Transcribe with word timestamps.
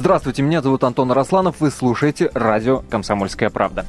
Здравствуйте, 0.00 0.40
меня 0.40 0.62
зовут 0.62 0.82
Антон 0.84 1.12
Росланов, 1.12 1.56
вы 1.60 1.70
слушаете 1.70 2.30
радио 2.32 2.82
«Комсомольская 2.88 3.50
правда». 3.50 3.84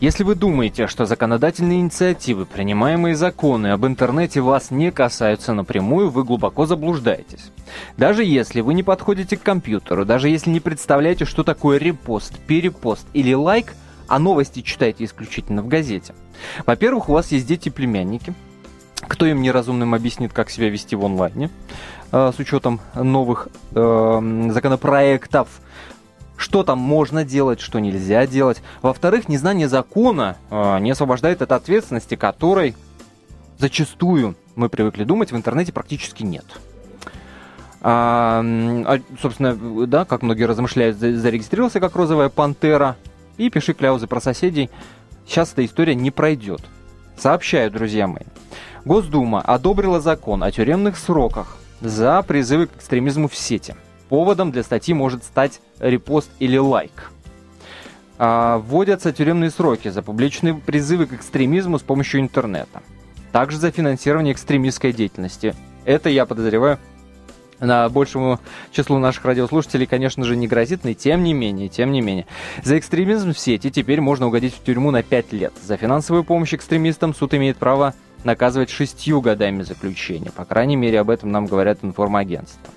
Если 0.00 0.24
вы 0.24 0.34
думаете, 0.34 0.86
что 0.86 1.04
законодательные 1.04 1.80
инициативы, 1.80 2.46
принимаемые 2.46 3.14
законы 3.14 3.66
об 3.66 3.84
интернете 3.84 4.40
вас 4.40 4.70
не 4.70 4.90
касаются 4.90 5.52
напрямую, 5.52 6.08
вы 6.08 6.24
глубоко 6.24 6.64
заблуждаетесь. 6.64 7.50
Даже 7.98 8.24
если 8.24 8.62
вы 8.62 8.72
не 8.72 8.82
подходите 8.82 9.36
к 9.36 9.42
компьютеру, 9.42 10.06
даже 10.06 10.30
если 10.30 10.48
не 10.48 10.60
представляете, 10.60 11.26
что 11.26 11.44
такое 11.44 11.76
репост, 11.76 12.32
перепост 12.46 13.06
или 13.12 13.34
лайк, 13.34 13.74
а 14.08 14.18
новости 14.18 14.62
читаете 14.62 15.04
исключительно 15.04 15.60
в 15.60 15.68
газете. 15.68 16.14
Во-первых, 16.64 17.10
у 17.10 17.12
вас 17.12 17.30
есть 17.30 17.46
дети-племянники, 17.46 18.32
кто 19.06 19.26
им 19.26 19.42
неразумным 19.42 19.94
объяснит, 19.94 20.32
как 20.32 20.48
себя 20.48 20.70
вести 20.70 20.96
в 20.96 21.04
онлайне? 21.04 21.50
Э, 22.12 22.30
с 22.34 22.38
учетом 22.38 22.78
новых 22.94 23.48
э, 23.74 24.48
законопроектов, 24.50 25.48
что 26.36 26.62
там 26.62 26.78
можно 26.78 27.24
делать, 27.24 27.60
что 27.60 27.78
нельзя 27.78 28.26
делать. 28.26 28.62
Во-вторых, 28.82 29.30
незнание 29.30 29.66
закона 29.66 30.36
э, 30.50 30.78
не 30.80 30.90
освобождает 30.90 31.40
от 31.40 31.52
ответственности, 31.52 32.14
которой 32.14 32.76
зачастую 33.58 34.36
мы 34.56 34.68
привыкли 34.68 35.04
думать, 35.04 35.32
в 35.32 35.36
интернете 35.36 35.72
практически 35.72 36.22
нет. 36.22 36.44
А, 37.80 38.42
а, 38.44 38.98
собственно, 39.20 39.56
да, 39.86 40.04
как 40.04 40.20
многие 40.20 40.44
размышляют, 40.44 40.98
зарегистрировался 40.98 41.80
как 41.80 41.96
розовая 41.96 42.28
пантера 42.28 42.96
и 43.38 43.48
пиши 43.48 43.72
кляузы 43.72 44.06
про 44.06 44.20
соседей. 44.20 44.68
Сейчас 45.26 45.52
эта 45.52 45.64
история 45.64 45.94
не 45.94 46.10
пройдет. 46.10 46.60
Сообщаю, 47.16 47.70
друзья 47.70 48.06
мои. 48.06 48.24
Госдума 48.84 49.40
одобрила 49.40 50.00
закон 50.00 50.42
о 50.42 50.52
тюремных 50.52 50.98
сроках 50.98 51.56
за 51.82 52.22
призывы 52.22 52.66
к 52.66 52.76
экстремизму 52.76 53.28
в 53.28 53.36
сети. 53.36 53.74
Поводом 54.08 54.52
для 54.52 54.62
статьи 54.62 54.94
может 54.94 55.24
стать 55.24 55.60
репост 55.78 56.30
или 56.38 56.56
лайк. 56.56 57.10
А, 58.18 58.58
вводятся 58.58 59.12
тюремные 59.12 59.50
сроки 59.50 59.88
за 59.88 60.02
публичные 60.02 60.54
призывы 60.54 61.06
к 61.06 61.12
экстремизму 61.12 61.78
с 61.78 61.82
помощью 61.82 62.20
интернета. 62.20 62.82
Также 63.32 63.58
за 63.58 63.70
финансирование 63.70 64.32
экстремистской 64.32 64.92
деятельности. 64.92 65.54
Это, 65.84 66.08
я 66.08 66.26
подозреваю, 66.26 66.78
на 67.58 67.88
большему 67.88 68.40
числу 68.72 68.98
наших 68.98 69.24
радиослушателей, 69.24 69.86
конечно 69.86 70.24
же, 70.24 70.36
не 70.36 70.48
грозит, 70.48 70.84
но 70.84 70.92
тем 70.92 71.22
не 71.22 71.32
менее, 71.32 71.68
тем 71.68 71.92
не 71.92 72.00
менее. 72.00 72.26
За 72.62 72.78
экстремизм 72.78 73.32
в 73.32 73.38
сети 73.38 73.70
теперь 73.70 74.00
можно 74.00 74.26
угодить 74.26 74.54
в 74.54 74.62
тюрьму 74.62 74.90
на 74.90 75.02
5 75.02 75.32
лет. 75.32 75.52
За 75.62 75.76
финансовую 75.76 76.24
помощь 76.24 76.54
экстремистам 76.54 77.14
суд 77.14 77.34
имеет 77.34 77.56
право 77.56 77.94
наказывать 78.24 78.70
шестью 78.70 79.20
годами 79.20 79.62
заключения. 79.62 80.30
По 80.30 80.44
крайней 80.44 80.76
мере, 80.76 81.00
об 81.00 81.10
этом 81.10 81.30
нам 81.30 81.46
говорят 81.46 81.78
информагентства. 81.82 82.72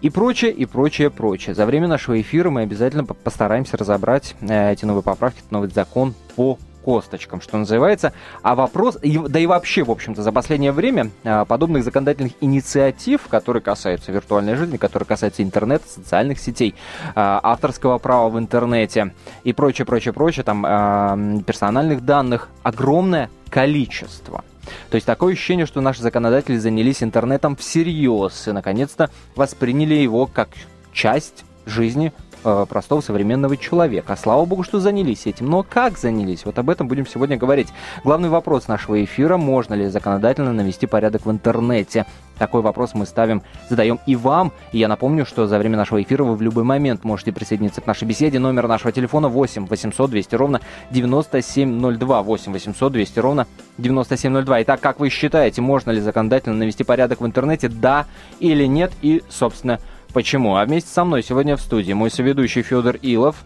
И 0.00 0.10
прочее, 0.10 0.52
и 0.52 0.64
прочее, 0.64 1.10
прочее. 1.10 1.54
За 1.56 1.66
время 1.66 1.88
нашего 1.88 2.20
эфира 2.20 2.50
мы 2.50 2.62
обязательно 2.62 3.04
постараемся 3.04 3.76
разобрать 3.76 4.36
э, 4.40 4.72
эти 4.72 4.84
новые 4.84 5.02
поправки, 5.02 5.40
этот 5.40 5.50
новый 5.50 5.70
закон 5.70 6.14
по 6.36 6.56
косточкам, 6.84 7.40
что 7.40 7.58
называется. 7.58 8.12
А 8.42 8.54
вопрос, 8.54 8.96
да 9.02 9.40
и 9.40 9.46
вообще, 9.46 9.82
в 9.82 9.90
общем-то, 9.90 10.22
за 10.22 10.30
последнее 10.30 10.70
время 10.70 11.10
э, 11.24 11.44
подобных 11.46 11.82
законодательных 11.82 12.32
инициатив, 12.40 13.22
которые 13.28 13.60
касаются 13.60 14.12
виртуальной 14.12 14.54
жизни, 14.54 14.76
которые 14.76 15.06
касаются 15.06 15.42
интернета, 15.42 15.88
социальных 15.88 16.38
сетей, 16.38 16.76
э, 17.08 17.10
авторского 17.16 17.98
права 17.98 18.28
в 18.28 18.38
интернете 18.38 19.12
и 19.42 19.52
прочее, 19.52 19.84
прочее, 19.84 20.14
прочее, 20.14 20.44
там 20.44 21.42
персональных 21.42 22.04
данных, 22.04 22.48
огромное 22.62 23.30
количество. 23.50 24.44
То 24.90 24.94
есть 24.94 25.06
такое 25.06 25.34
ощущение, 25.34 25.66
что 25.66 25.80
наши 25.80 26.02
законодатели 26.02 26.56
занялись 26.56 27.02
интернетом 27.02 27.56
всерьез 27.56 28.48
и 28.48 28.52
наконец-то 28.52 29.10
восприняли 29.34 29.94
его 29.94 30.26
как 30.26 30.50
часть 30.92 31.44
жизни 31.66 32.12
э, 32.44 32.66
простого 32.68 33.00
современного 33.00 33.56
человека. 33.56 34.16
Слава 34.16 34.44
богу, 34.44 34.62
что 34.62 34.80
занялись 34.80 35.26
этим. 35.26 35.48
Но 35.48 35.62
как 35.62 35.98
занялись? 35.98 36.44
Вот 36.44 36.58
об 36.58 36.70
этом 36.70 36.88
будем 36.88 37.06
сегодня 37.06 37.36
говорить. 37.36 37.68
Главный 38.04 38.28
вопрос 38.28 38.68
нашего 38.68 39.02
эфира– 39.02 39.36
можно 39.38 39.74
ли 39.74 39.88
законодательно 39.88 40.52
навести 40.52 40.86
порядок 40.86 41.26
в 41.26 41.30
интернете? 41.30 42.06
Такой 42.38 42.62
вопрос 42.62 42.94
мы 42.94 43.04
ставим, 43.04 43.42
задаем 43.68 43.98
и 44.06 44.14
вам. 44.14 44.52
И 44.72 44.78
я 44.78 44.88
напомню, 44.88 45.26
что 45.26 45.46
за 45.46 45.58
время 45.58 45.76
нашего 45.76 46.00
эфира 46.00 46.22
вы 46.22 46.36
в 46.36 46.42
любой 46.42 46.64
момент 46.64 47.04
можете 47.04 47.32
присоединиться 47.32 47.80
к 47.80 47.86
нашей 47.86 48.04
беседе. 48.06 48.38
Номер 48.38 48.68
нашего 48.68 48.92
телефона 48.92 49.28
8 49.28 49.66
800 49.66 50.10
200 50.10 50.34
ровно 50.36 50.60
9702. 50.90 52.22
8 52.22 52.52
800 52.52 52.92
200 52.92 53.18
ровно 53.18 53.46
9702. 53.78 54.62
Итак, 54.62 54.80
как 54.80 55.00
вы 55.00 55.10
считаете, 55.10 55.60
можно 55.60 55.90
ли 55.90 56.00
законодательно 56.00 56.56
навести 56.56 56.84
порядок 56.84 57.20
в 57.20 57.26
интернете? 57.26 57.68
Да 57.68 58.06
или 58.38 58.66
нет? 58.66 58.92
И, 59.02 59.22
собственно, 59.28 59.80
почему? 60.18 60.56
А 60.56 60.64
вместе 60.64 60.90
со 60.90 61.04
мной 61.04 61.22
сегодня 61.22 61.56
в 61.56 61.60
студии 61.60 61.92
мой 61.92 62.10
соведущий 62.10 62.62
Федор 62.62 62.96
Илов. 62.96 63.36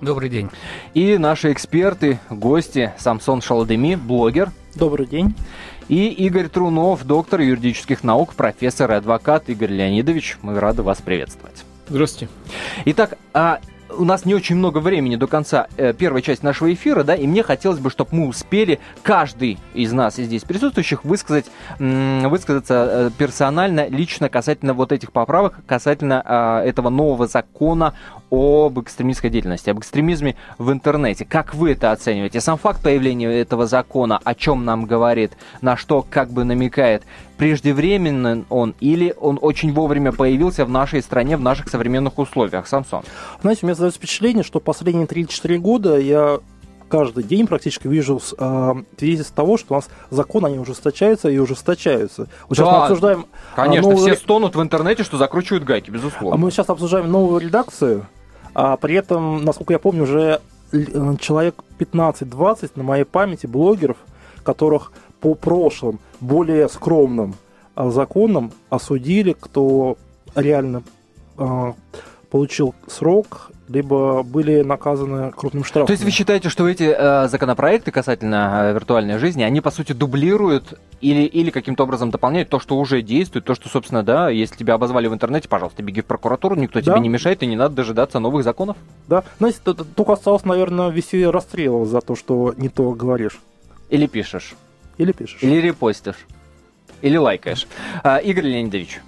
Добрый 0.00 0.30
день. 0.30 0.48
И 0.94 1.18
наши 1.18 1.52
эксперты, 1.52 2.18
гости 2.30 2.94
Самсон 2.96 3.42
Шаладеми, 3.42 3.96
блогер. 3.96 4.50
Добрый 4.74 5.06
день. 5.06 5.34
И 5.88 6.08
Игорь 6.08 6.48
Трунов, 6.48 7.04
доктор 7.04 7.42
юридических 7.42 8.02
наук, 8.02 8.32
профессор 8.32 8.92
и 8.92 8.94
адвокат 8.94 9.50
Игорь 9.50 9.72
Леонидович. 9.72 10.38
Мы 10.40 10.58
рады 10.58 10.82
вас 10.82 11.02
приветствовать. 11.02 11.66
Здравствуйте. 11.86 12.32
Итак, 12.86 13.18
а 13.34 13.60
у 13.96 14.04
нас 14.04 14.24
не 14.24 14.34
очень 14.34 14.56
много 14.56 14.78
времени 14.78 15.16
до 15.16 15.26
конца 15.26 15.68
э, 15.76 15.92
первой 15.92 16.22
части 16.22 16.44
нашего 16.44 16.72
эфира, 16.72 17.02
да, 17.02 17.14
и 17.14 17.26
мне 17.26 17.42
хотелось 17.42 17.78
бы, 17.78 17.90
чтобы 17.90 18.10
мы 18.12 18.28
успели, 18.28 18.80
каждый 19.02 19.58
из 19.74 19.92
нас 19.92 20.18
из 20.18 20.26
здесь 20.26 20.44
присутствующих, 20.44 21.04
высказать, 21.04 21.46
высказаться 21.78 22.88
э, 22.90 23.10
персонально, 23.16 23.88
лично 23.88 24.28
касательно 24.28 24.74
вот 24.74 24.92
этих 24.92 25.12
поправок, 25.12 25.58
касательно 25.66 26.22
э, 26.24 26.68
этого 26.68 26.88
нового 26.88 27.26
закона 27.26 27.94
об 28.30 28.78
экстремистской 28.80 29.30
деятельности, 29.30 29.70
об 29.70 29.78
экстремизме 29.78 30.36
в 30.58 30.70
интернете. 30.72 31.24
Как 31.24 31.54
вы 31.54 31.72
это 31.72 31.92
оцениваете? 31.92 32.40
Сам 32.40 32.58
факт 32.58 32.82
появления 32.82 33.28
этого 33.28 33.66
закона 33.66 34.20
о 34.24 34.34
чем 34.34 34.64
нам 34.64 34.86
говорит, 34.86 35.32
на 35.60 35.76
что 35.76 36.04
как 36.08 36.30
бы 36.30 36.44
намекает? 36.44 37.02
Преждевременный 37.36 38.44
он 38.48 38.74
или 38.80 39.14
он 39.18 39.38
очень 39.40 39.72
вовремя 39.72 40.12
появился 40.12 40.64
в 40.64 40.70
нашей 40.70 41.02
стране, 41.02 41.36
в 41.36 41.40
наших 41.40 41.68
современных 41.68 42.18
условиях? 42.18 42.66
Самсон. 42.66 43.02
Знаете, 43.40 43.60
у 43.62 43.66
меня 43.66 43.74
создается 43.74 43.98
впечатление, 43.98 44.44
что 44.44 44.60
последние 44.60 45.06
3-4 45.06 45.58
года 45.58 45.98
я 45.98 46.38
каждый 46.90 47.24
день 47.24 47.46
практически 47.46 47.86
вижу 47.88 48.20
э, 48.36 48.74
свидетельств 48.98 49.34
того, 49.34 49.56
что 49.56 49.74
у 49.74 49.76
нас 49.76 49.88
законы, 50.10 50.48
они 50.48 50.58
ужесточаются 50.58 51.30
и 51.30 51.38
ужесточаются. 51.38 52.28
Вот 52.48 52.58
сейчас 52.58 52.66
да, 52.66 52.72
мы 52.72 52.82
обсуждаем... 52.82 53.26
А, 53.54 53.64
конечно, 53.64 53.90
новую... 53.90 54.06
все 54.06 54.16
стонут 54.16 54.56
в 54.56 54.60
интернете, 54.60 55.04
что 55.04 55.16
закручивают 55.16 55.64
гайки, 55.64 55.90
безусловно. 55.90 56.36
Мы 56.36 56.50
сейчас 56.50 56.68
обсуждаем 56.68 57.10
новую 57.10 57.40
редакцию, 57.40 58.06
а 58.62 58.76
при 58.76 58.94
этом, 58.94 59.42
насколько 59.42 59.72
я 59.72 59.78
помню, 59.78 60.02
уже 60.02 60.42
э, 60.72 61.14
человек 61.18 61.54
15-20 61.78 62.72
на 62.74 62.82
моей 62.82 63.04
памяти 63.04 63.46
блогеров, 63.46 63.96
которых 64.42 64.92
по 65.18 65.34
прошлым, 65.34 65.98
более 66.20 66.68
скромным 66.68 67.36
а, 67.74 67.88
законам 67.88 68.52
осудили, 68.68 69.32
кто 69.32 69.96
реально 70.34 70.82
э, 71.38 71.72
получил 72.30 72.74
срок 72.86 73.50
либо 73.70 74.24
были 74.24 74.62
наказаны 74.62 75.30
крупным 75.30 75.64
штрафом. 75.64 75.86
То 75.86 75.92
есть 75.92 76.02
вы 76.02 76.10
считаете, 76.10 76.48
что 76.48 76.68
эти 76.68 76.82
э, 76.82 77.28
законопроекты 77.28 77.92
касательно 77.92 78.62
э, 78.64 78.74
виртуальной 78.74 79.18
жизни, 79.18 79.44
они 79.44 79.60
по 79.60 79.70
сути 79.70 79.92
дублируют 79.92 80.78
или, 81.00 81.22
или 81.22 81.50
каким-то 81.50 81.84
образом 81.84 82.10
дополняют 82.10 82.48
то, 82.48 82.58
что 82.58 82.76
уже 82.76 83.00
действует, 83.00 83.44
то, 83.44 83.54
что, 83.54 83.68
собственно, 83.68 84.02
да, 84.02 84.28
если 84.28 84.56
тебя 84.56 84.74
обозвали 84.74 85.06
в 85.06 85.14
интернете, 85.14 85.48
пожалуйста, 85.48 85.84
беги 85.84 86.00
в 86.00 86.06
прокуратуру, 86.06 86.56
никто 86.56 86.80
да. 86.80 86.92
тебе 86.92 87.00
не 87.00 87.08
мешает, 87.08 87.44
и 87.44 87.46
не 87.46 87.56
надо 87.56 87.76
дожидаться 87.76 88.18
новых 88.18 88.42
законов? 88.42 88.76
Да, 89.06 89.22
знаете, 89.38 89.60
только 89.62 90.14
осталось, 90.14 90.44
наверное, 90.44 90.88
вести 90.88 91.24
расстрел 91.24 91.84
за 91.84 92.00
то, 92.00 92.16
что 92.16 92.52
не 92.56 92.68
то 92.68 92.90
говоришь. 92.90 93.40
Или 93.88 94.06
пишешь. 94.06 94.54
Или 94.98 95.12
пишешь. 95.12 95.42
Или 95.42 95.60
репостишь. 95.60 96.26
Или 97.02 97.16
лайкаешь. 97.16 97.68
А, 98.02 98.18
Игорь 98.18 98.46
Леонидович, 98.46 99.00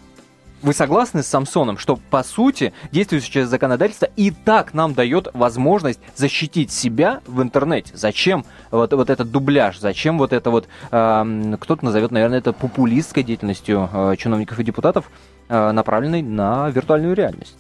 вы 0.63 0.73
согласны 0.73 1.23
с 1.23 1.27
Самсоном, 1.27 1.79
что 1.79 1.97
по 1.97 2.23
сути 2.23 2.73
действующее 2.93 3.47
законодательство 3.47 4.09
и 4.17 4.31
так 4.31 4.75
нам 4.75 4.95
дает 4.95 5.29
возможность 5.35 6.01
защитить 6.15 6.71
себя 6.71 7.21
в 7.27 7.43
интернете? 7.43 7.93
Зачем 7.95 8.45
вот, 8.71 8.93
вот 8.93 9.11
этот 9.11 9.31
дубляж? 9.31 9.79
Зачем 9.79 10.19
вот 10.19 10.33
это 10.33 10.51
вот, 10.51 10.69
э, 10.91 11.57
кто-то 11.61 11.85
назовет, 11.85 12.11
наверное, 12.11 12.39
это 12.39 12.53
популистской 12.53 13.23
деятельностью 13.23 13.89
э, 13.93 14.15
чиновников 14.19 14.59
и 14.61 14.65
депутатов, 14.65 15.11
э, 15.49 15.73
направленной 15.73 16.23
на 16.23 16.71
виртуальную 16.71 17.15
реальность? 17.15 17.57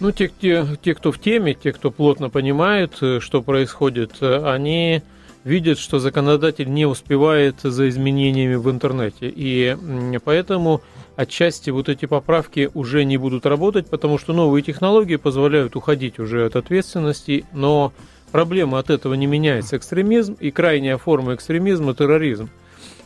Ну, 0.00 0.12
те, 0.12 0.28
те, 0.28 0.66
те, 0.82 0.94
кто 0.94 1.12
в 1.12 1.18
теме, 1.18 1.54
те, 1.54 1.72
кто 1.72 1.90
плотно 1.90 2.30
понимает, 2.30 2.98
э, 3.02 3.20
что 3.20 3.42
происходит, 3.42 4.16
э, 4.20 4.50
они 4.50 5.02
видят, 5.44 5.78
что 5.78 5.98
законодатель 5.98 6.70
не 6.70 6.86
успевает 6.86 7.60
за 7.62 7.88
изменениями 7.88 8.56
в 8.56 8.70
интернете. 8.70 9.32
И 9.34 9.76
поэтому 10.24 10.82
отчасти 11.20 11.68
вот 11.68 11.88
эти 11.90 12.06
поправки 12.06 12.70
уже 12.72 13.04
не 13.04 13.18
будут 13.18 13.44
работать, 13.44 13.88
потому 13.88 14.16
что 14.16 14.32
новые 14.32 14.62
технологии 14.62 15.16
позволяют 15.16 15.76
уходить 15.76 16.18
уже 16.18 16.46
от 16.46 16.56
ответственности, 16.56 17.44
но 17.52 17.92
проблема 18.32 18.78
от 18.78 18.88
этого 18.88 19.12
не 19.14 19.26
меняется. 19.26 19.76
Экстремизм 19.76 20.36
и 20.40 20.50
крайняя 20.50 20.96
форма 20.96 21.34
экстремизма– 21.34 21.94
терроризм. 21.94 22.48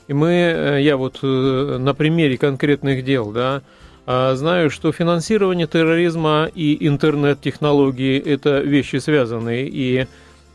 И 0.07 0.13
мы, 0.13 0.31
э, 0.31 0.83
я 0.83 0.97
вот 0.97 1.19
э, 1.23 1.77
на 1.81 1.93
примере 1.95 2.39
конкретных 2.39 3.05
дел, 3.05 3.33
да, 3.33 3.63
А 4.07 4.37
знаю, 4.37 4.71
что 4.71 4.93
финансирование 4.93 5.67
терроризма 5.67 6.49
и 6.55 6.87
интернет-технологии– 6.87 8.21
это 8.35 8.61
вещи 8.61 8.97
связанные, 8.97 9.67
и 9.67 10.07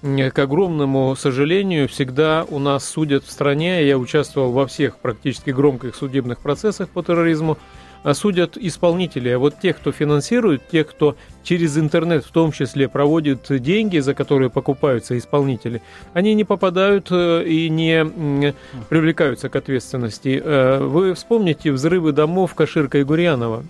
к 0.01 0.39
огромному 0.39 1.15
сожалению, 1.15 1.87
всегда 1.87 2.45
у 2.49 2.59
нас 2.59 2.87
судят 2.87 3.23
в 3.25 3.31
стране, 3.31 3.85
я 3.85 3.97
участвовал 3.97 4.51
во 4.51 4.65
всех 4.65 4.97
практически 4.97 5.49
громких 5.49 5.95
судебных 5.95 6.39
процессах 6.39 6.89
по 6.89 7.03
терроризму, 7.03 7.57
а 8.03 8.13
судят 8.13 8.57
исполнители. 8.57 9.29
А 9.29 9.39
вот 9.39 9.59
тех, 9.59 9.77
кто 9.77 9.91
финансирует, 9.91 10.67
тех, 10.69 10.87
кто 10.87 11.17
через 11.43 11.77
интернет 11.77 12.23
в 12.23 12.31
том 12.31 12.51
числе 12.51 12.87
проводит 12.87 13.47
деньги, 13.49 13.99
за 13.99 14.13
которые 14.13 14.49
покупаются 14.49 15.17
исполнители, 15.17 15.81
они 16.13 16.33
не 16.33 16.45
попадают 16.45 17.07
э, 17.11 17.43
и 17.43 17.69
не 17.69 18.53
привлекаются 18.87 19.49
к 19.49 19.55
ответственности. 19.55 20.41
Э, 20.41 20.79
вы 20.79 21.13
вспомните 21.13 21.71
взрывы 21.71 22.13
домов 22.13 22.55
Каширка 22.55 22.99
и 22.99 23.03
Гурьянова. 23.03 23.65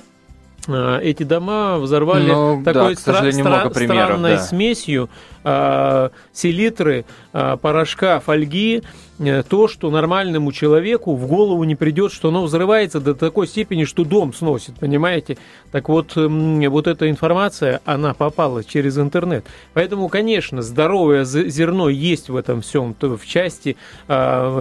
Э, 0.68 1.00
эти 1.02 1.24
дома 1.24 1.78
взорвали 1.78 2.32
ну, 2.32 2.64
такой 2.64 2.96
да, 2.96 3.02
стра- 3.02 3.30
стра- 3.32 3.74
примеров, 3.74 4.06
странной 4.06 4.36
да. 4.36 4.42
смесью 4.42 5.10
э, 5.44 6.10
селитры, 6.34 7.06
э, 7.34 7.58
порошка, 7.62 8.20
фольги, 8.20 8.84
то, 9.20 9.68
что 9.68 9.90
нормальному 9.90 10.52
человеку 10.52 11.16
в 11.16 11.28
голову 11.28 11.64
не 11.66 11.76
придет, 11.76 12.14
что 12.14 12.30
оно 12.30 12.44
взрывается 12.44 13.00
до 13.00 13.14
такой 13.14 13.48
степени, 13.48 13.84
что 13.84 14.06
дом 14.06 14.34
сносит, 14.34 14.76
понимаете? 14.76 15.38
Так 15.72 15.90
вот, 15.90 16.14
э, 16.16 16.28
вот 16.70 16.88
эта 16.88 17.10
информация, 17.10 17.82
она 17.86 18.14
попала 18.14 18.64
через 18.64 18.98
интернет. 18.98 19.46
Поэтому, 19.74 20.08
конечно, 20.08 20.62
здоровое 20.62 21.26
зерно 21.26 21.90
есть 21.90 22.30
в 22.30 22.36
этом 22.36 22.62
всем, 22.62 22.96
в 23.00 23.26
части 23.26 23.76
э, 24.08 24.14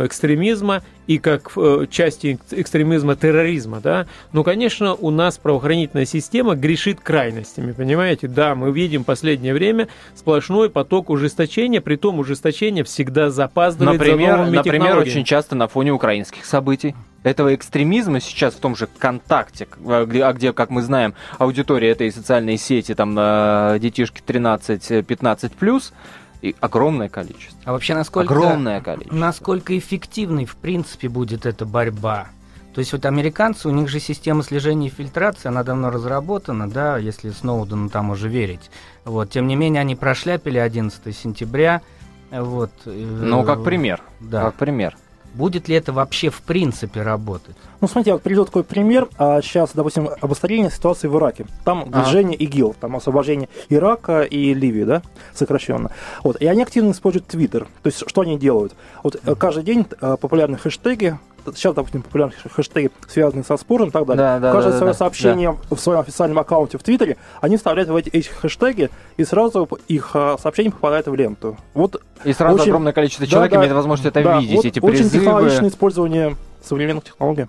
экстремизма 0.06 0.82
и 1.08 1.19
как 1.19 1.56
в 1.56 1.82
э, 1.82 1.87
части 1.90 2.38
экстремизма 2.50 3.16
терроризма, 3.16 3.81
да. 3.81 4.06
Но, 4.32 4.44
конечно, 4.44 4.94
у 4.94 5.11
нас 5.11 5.38
правоохранительная 5.38 6.04
система 6.04 6.54
грешит 6.54 7.00
крайностями, 7.00 7.72
понимаете? 7.72 8.28
Да, 8.28 8.54
мы 8.54 8.70
видим 8.70 9.04
последнее 9.04 9.54
время 9.54 9.88
сплошной 10.14 10.69
поток 10.69 11.08
ужесточения, 11.08 11.81
при 11.81 11.96
том 11.96 12.19
ужесточение 12.19 12.84
всегда 12.84 13.31
запаздывает 13.31 13.99
например, 13.99 14.48
новыми 14.50 14.67
Например, 14.67 14.99
очень 14.99 15.25
часто 15.25 15.55
на 15.55 15.69
фоне 15.69 15.93
украинских 15.93 16.45
событий 16.45 16.95
этого 17.23 17.55
экстремизма 17.55 18.21
сейчас 18.21 18.55
в 18.55 18.59
том 18.59 18.77
же 18.77 18.87
ВКонтакте, 18.87 19.69
а 19.87 20.05
где, 20.05 20.25
а 20.25 20.33
где, 20.33 20.53
как 20.53 20.71
мы 20.71 20.83
знаем, 20.83 21.15
аудитория 21.39 21.91
этой 21.91 22.12
социальной 22.12 22.56
сети, 22.56 22.95
там 22.95 23.17
э, 23.19 23.79
детишки 23.81 24.23
13-15 24.25 25.53
плюс, 25.59 25.93
и 26.41 26.55
огромное 26.61 27.09
количество. 27.09 27.59
А 27.65 27.73
вообще 27.73 27.95
насколько, 27.95 28.33
огромное 28.33 28.81
количество. 28.81 29.17
насколько 29.17 29.77
эффективной 29.77 30.45
в 30.45 30.56
принципе 30.56 31.09
будет 31.09 31.47
эта 31.47 31.67
борьба? 31.67 32.29
То 32.75 32.81
есть 32.81 32.93
вот 32.93 33.06
американцы, 33.06 33.67
у 33.69 33.73
них 33.73 33.89
же 33.89 33.99
система 33.99 34.45
слежения 34.45 34.87
и 34.87 34.91
фильтрации, 34.91 35.49
она 35.49 35.65
давно 35.65 35.91
разработана, 35.91 36.71
да, 36.71 36.97
если 36.97 37.31
Сноудену 37.31 37.89
там 37.91 38.11
уже 38.11 38.29
верить. 38.29 38.71
Вот, 39.05 39.31
тем 39.31 39.49
не 39.49 39.56
менее, 39.56 39.81
они 39.81 39.97
прошляпили 39.97 40.59
11 40.59 41.17
сентября. 41.17 41.83
Вот, 42.30 42.70
э, 42.86 42.90
ну, 42.90 43.42
как 43.44 43.64
пример. 43.64 44.02
Да. 44.20 44.42
Как 44.42 44.54
пример. 44.54 44.96
Будет 45.34 45.69
ли 45.69 45.76
это 45.76 45.92
вообще 45.92 46.30
в 46.30 46.40
принципе 46.42 47.02
работать? 47.02 47.54
Ну, 47.80 47.86
смотрите, 47.86 48.12
вот 48.12 48.22
приведу 48.22 48.44
такой 48.44 48.64
пример. 48.64 49.08
А 49.19 49.40
сейчас, 49.42 49.70
допустим, 49.75 50.08
обострение 50.20 50.70
ситуации 50.70 51.06
в 51.06 51.16
Ираке. 51.16 51.46
Там 51.64 51.88
а. 51.92 52.02
движение 52.02 52.36
ИГИЛ, 52.36 52.76
там 52.80 52.96
освобождение 52.96 53.48
Ирака 53.69 54.22
и 54.22 54.54
Ливии, 54.54 54.84
да, 54.84 55.02
сокращенно. 55.34 55.90
Вот, 56.25 56.40
и 56.40 56.46
они 56.46 56.62
активно 56.62 56.90
используют 56.90 57.26
Твиттер. 57.26 57.69
То 57.82 57.86
есть, 57.86 58.02
что 58.08 58.22
они 58.22 58.38
делают? 58.38 58.75
Вот 59.02 59.16
mm-hmm. 59.16 59.36
каждый 59.36 59.64
день 59.64 59.86
э, 60.00 60.16
популярные 60.20 60.58
хэштеги 60.58 61.19
сейчас, 61.55 61.75
допустим, 61.75 62.03
популярные 62.03 62.37
хэштеги, 62.55 62.91
связанные 63.09 63.45
со 63.45 63.56
спором 63.56 63.89
и 63.89 63.91
так 63.91 64.06
далее. 64.06 64.23
Да, 64.23 64.39
да, 64.39 64.53
Каждое 64.53 64.73
да, 64.73 64.79
свое 64.79 64.93
да, 64.93 64.99
сообщение 64.99 65.59
да. 65.71 65.77
в 65.77 65.81
своем 65.81 66.00
официальном 66.00 66.39
аккаунте 66.39 66.79
в 66.79 66.83
Твиттере, 66.83 67.17
они 67.41 67.56
вставляют 67.56 67.91
в 67.91 67.97
эти, 67.97 68.09
эти 68.11 68.29
хэштеги, 68.29 68.91
и 69.17 69.25
сразу 69.25 69.69
их 69.89 70.11
а, 70.15 70.37
сообщение 70.39 70.73
попадает 70.73 71.06
в 71.06 71.15
ленту. 71.15 71.56
Вот 71.75 72.03
и 72.25 72.33
сразу 72.33 72.56
очень, 72.56 72.71
огромное 72.71 72.93
количество 72.93 73.27
человек 73.27 73.53
да, 73.53 73.59
имеет 73.59 73.73
возможность 73.73 74.09
это 74.09 74.23
да, 74.23 74.39
видеть, 74.39 74.56
вот 74.56 74.65
эти 74.65 74.81
призывы. 74.81 75.09
Очень 75.09 75.11
технологичное 75.11 75.69
использование 75.69 76.37
современных 76.62 77.05
технологий. 77.05 77.47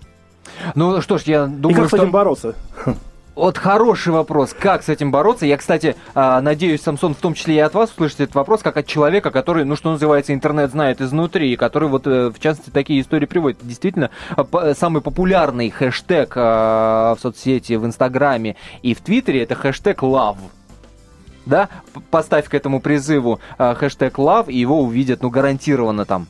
Ну 0.76 1.02
что 1.02 1.18
ж, 1.18 1.24
я 1.24 1.46
думаю, 1.46 1.72
и 1.72 1.76
как 1.82 1.88
что... 1.88 1.98
с 1.98 2.00
этим 2.00 2.12
бороться? 2.12 2.56
Вот 3.40 3.58
хороший 3.58 4.12
вопрос, 4.12 4.54
как 4.54 4.84
с 4.84 4.90
этим 4.90 5.12
бороться. 5.12 5.46
Я, 5.46 5.56
кстати, 5.56 5.96
а, 6.14 6.42
надеюсь, 6.42 6.82
Самсон, 6.82 7.16
в 7.16 7.20
том 7.20 7.34
числе 7.36 7.56
и 7.56 7.60
от 7.60 7.74
вас 7.74 7.90
услышать 7.90 8.20
этот 8.20 8.36
вопрос, 8.36 8.62
как 8.62 8.76
от 8.76 8.86
человека, 8.86 9.32
который, 9.32 9.64
ну 9.64 9.78
что 9.78 9.92
называется, 9.92 10.34
интернет 10.34 10.72
знает 10.72 11.00
изнутри, 11.00 11.54
и 11.54 11.56
который 11.56 11.88
вот, 11.88 12.06
э, 12.06 12.32
в 12.32 12.40
частности, 12.42 12.70
такие 12.70 13.00
истории 13.00 13.28
приводит. 13.28 13.60
Действительно, 13.62 14.10
а, 14.36 14.74
самый 14.78 15.02
популярный 15.02 15.70
хэштег 15.70 16.34
а, 16.36 17.16
в 17.16 17.22
соцсети, 17.22 17.78
в 17.78 17.86
Инстаграме 17.86 18.58
и 18.82 18.94
в 18.94 19.00
Твиттере 19.00 19.44
это 19.44 19.56
хэштег 19.56 20.04
love 20.04 20.40
да, 21.46 21.70
поставь 22.12 22.50
к 22.50 22.54
этому 22.54 22.82
призыву 22.82 23.40
хэштег 23.58 24.20
love, 24.20 24.52
и 24.52 24.60
его 24.60 24.82
увидят, 24.82 25.24
ну, 25.24 25.30
гарантированно 25.30 26.04
там 26.04 26.28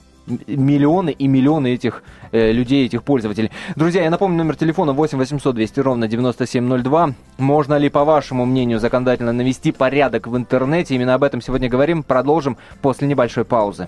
миллионы 0.47 1.11
и 1.11 1.27
миллионы 1.27 1.73
этих 1.73 2.03
э, 2.31 2.51
людей, 2.51 2.85
этих 2.85 3.03
пользователей. 3.03 3.51
Друзья, 3.75 4.03
я 4.03 4.09
напомню, 4.09 4.37
номер 4.37 4.55
телефона 4.55 4.93
8 4.93 5.17
800 5.17 5.55
200 5.55 5.79
ровно 5.79 6.07
9702. 6.07 7.13
Можно 7.37 7.77
ли, 7.77 7.89
по 7.89 8.05
вашему 8.05 8.45
мнению, 8.45 8.79
законодательно 8.79 9.33
навести 9.33 9.71
порядок 9.71 10.27
в 10.27 10.37
интернете? 10.37 10.95
Именно 10.95 11.15
об 11.15 11.23
этом 11.23 11.41
сегодня 11.41 11.69
говорим. 11.69 12.03
Продолжим 12.03 12.57
после 12.81 13.07
небольшой 13.07 13.45
паузы. 13.45 13.87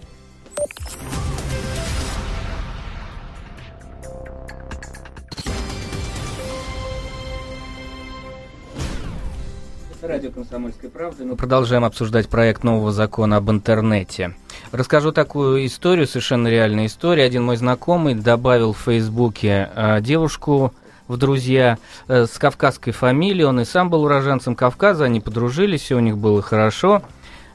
Радио 10.02 10.32
«Комсомольская 10.32 10.90
правда». 10.90 11.24
Мы 11.24 11.36
продолжаем 11.36 11.86
обсуждать 11.86 12.28
проект 12.28 12.64
нового 12.64 12.92
закона 12.92 13.38
об 13.38 13.52
интернете. 13.52 14.34
Расскажу 14.72 15.12
такую 15.12 15.66
историю, 15.66 16.08
совершенно 16.08 16.48
реальная 16.48 16.86
история. 16.86 17.26
Один 17.26 17.44
мой 17.44 17.58
знакомый 17.58 18.16
добавил 18.16 18.72
в 18.72 18.78
Фейсбуке 18.78 19.70
э, 19.76 20.00
девушку 20.00 20.74
в 21.10 21.18
друзья 21.18 21.78
э, 22.08 22.26
с 22.26 22.38
кавказской 22.38 22.92
фамилией. 22.92 23.44
Он 23.44 23.60
и 23.60 23.66
сам 23.66 23.90
был 23.90 24.04
уроженцем 24.04 24.56
Кавказа, 24.56 25.04
они 25.04 25.20
подружились, 25.20 25.82
все 25.82 25.98
у 25.98 26.00
них 26.00 26.18
было 26.18 26.42
хорошо. 26.42 27.02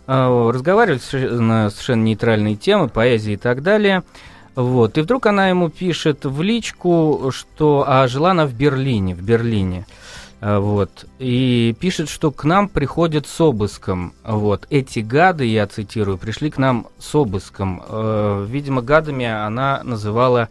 Э, 0.07 0.51
разговаривали 0.53 1.01
на 1.31 1.71
совершенно 1.71 2.03
нейтральные 2.03 2.57
темы, 2.57 2.89
поэзии 2.89 3.33
и 3.33 3.39
так 3.39 3.63
далее. 3.63 4.03
Вот. 4.55 4.99
И 4.99 5.01
вдруг 5.01 5.25
она 5.25 5.49
ему 5.49 5.71
пишет 5.71 6.27
в 6.27 6.43
личку, 6.43 7.31
что 7.33 7.83
а 7.89 8.07
жила 8.09 8.33
она 8.33 8.45
в 8.45 8.53
Берлине, 8.53 9.15
в 9.15 9.23
Берлине. 9.23 9.87
А, 10.47 10.61
вот. 10.61 11.07
И 11.19 11.75
пишет, 11.81 12.09
что 12.09 12.31
к 12.31 12.45
нам 12.45 12.69
приходят 12.69 13.27
с 13.27 13.41
обыском. 13.41 14.15
Вот. 14.23 14.65
Эти 14.71 15.01
гады, 15.01 15.45
я 15.45 15.67
цитирую, 15.67 16.19
пришли 16.19 16.53
к 16.53 16.59
нам 16.59 16.87
с 17.01 17.13
обыском. 17.17 17.83
Э, 17.89 18.47
видимо, 18.49 18.81
гадами 18.81 19.27
она 19.27 19.81
называла 19.83 20.49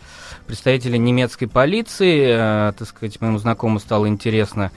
представителя 0.48 0.98
немецкой 0.98 1.46
полиции. 1.46 2.26
Э, 2.28 2.74
так 2.78 2.90
сказать, 2.90 3.22
моему 3.22 3.38
знакомому 3.38 3.80
стало 3.80 4.10
интересно, 4.10 4.74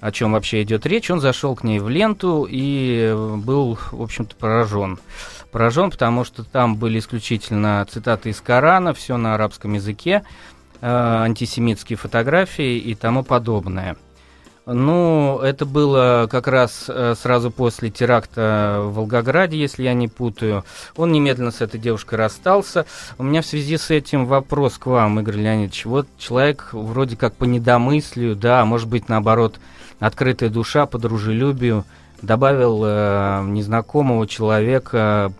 о 0.00 0.10
чем 0.10 0.32
вообще 0.32 0.64
идет 0.64 0.86
речь. 0.86 1.08
Он 1.08 1.20
зашел 1.20 1.54
к 1.54 1.62
ней 1.62 1.78
в 1.78 1.88
ленту 1.88 2.44
и 2.50 3.14
был, 3.36 3.78
в 3.92 4.02
общем-то, 4.02 4.34
поражен. 4.34 4.98
Поражен, 5.52 5.92
потому 5.92 6.24
что 6.24 6.42
там 6.42 6.74
были 6.74 6.98
исключительно 6.98 7.86
цитаты 7.88 8.30
из 8.30 8.40
Корана, 8.40 8.92
все 8.92 9.18
на 9.18 9.34
арабском 9.34 9.74
языке, 9.74 10.24
э, 10.80 10.86
антисемитские 10.88 11.96
фотографии 11.96 12.76
и 12.76 12.96
тому 12.96 13.22
подобное. 13.22 13.96
Ну, 14.70 15.38
это 15.38 15.64
было 15.64 16.28
как 16.30 16.46
раз 16.46 16.84
э, 16.88 17.14
сразу 17.18 17.50
после 17.50 17.88
теракта 17.88 18.80
в 18.82 18.96
Волгограде, 18.96 19.56
если 19.56 19.84
я 19.84 19.94
не 19.94 20.08
путаю. 20.08 20.62
Он 20.94 21.10
немедленно 21.10 21.52
с 21.52 21.62
этой 21.62 21.80
девушкой 21.80 22.16
расстался. 22.16 22.84
У 23.16 23.22
меня 23.22 23.40
в 23.40 23.46
связи 23.46 23.78
с 23.78 23.90
этим 23.90 24.26
вопрос 24.26 24.76
к 24.76 24.84
вам, 24.84 25.20
Игорь 25.20 25.36
Леонидович. 25.36 25.86
Вот 25.86 26.06
человек 26.18 26.68
вроде 26.72 27.16
как 27.16 27.34
по 27.34 27.44
недомыслию, 27.44 28.36
да, 28.36 28.60
а 28.60 28.66
может 28.66 28.88
быть, 28.88 29.08
наоборот, 29.08 29.58
открытая 30.00 30.50
душа 30.50 30.84
по 30.84 30.98
дружелюбию, 30.98 31.86
добавил 32.22 32.82
э, 32.84 33.44
незнакомого 33.46 34.26
человека 34.26 35.32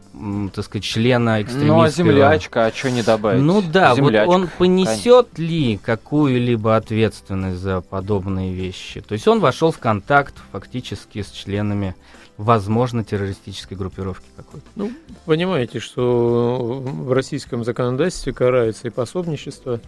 так 0.52 0.64
сказать, 0.64 0.82
члена 0.82 1.42
экстремистского... 1.42 1.76
Ну, 1.76 1.82
а 1.82 1.90
землячка, 1.90 2.66
а 2.66 2.72
что 2.72 2.90
не 2.90 3.02
добавить? 3.02 3.40
Ну 3.40 3.62
да, 3.62 3.94
Землячка, 3.94 4.26
вот 4.26 4.34
он 4.34 4.48
понесет 4.58 5.28
конечно. 5.34 5.52
ли 5.52 5.76
какую-либо 5.76 6.74
ответственность 6.74 7.60
за 7.60 7.82
подобные 7.82 8.52
вещи? 8.52 9.00
То 9.00 9.12
есть 9.12 9.28
он 9.28 9.38
вошел 9.38 9.70
в 9.70 9.78
контакт 9.78 10.34
фактически 10.50 11.22
с 11.22 11.30
членами 11.30 11.94
возможно, 12.38 13.04
террористической 13.04 13.76
группировки 13.76 14.24
какой-то. 14.36 14.66
Ну, 14.76 14.92
понимаете, 15.26 15.80
что 15.80 16.82
в 16.84 17.12
российском 17.12 17.64
законодательстве 17.64 18.32
карается 18.32 18.86
и 18.86 18.90
пособничество, 18.90 19.80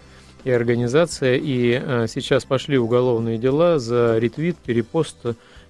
и 0.42 0.50
организация, 0.50 1.36
и 1.36 1.74
а, 1.74 2.06
сейчас 2.08 2.44
пошли 2.44 2.76
уголовные 2.76 3.38
дела 3.38 3.78
за 3.78 4.18
ретвит, 4.18 4.56
перепост, 4.56 5.16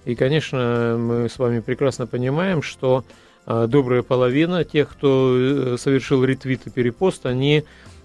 и, 0.05 0.15
конечно, 0.15 0.97
мы 0.99 1.29
с 1.29 1.37
вами 1.39 1.59
прекрасно 1.59 2.07
понимаем, 2.07 2.61
что 2.61 3.03
а, 3.45 3.67
добрая 3.67 4.01
половина 4.01 4.63
тех, 4.63 4.89
кто 4.89 5.35
э, 5.37 5.77
совершил 5.77 6.23
ретвит 6.23 6.67
и 6.67 6.69
перепост, 6.69 7.25
они 7.25 7.63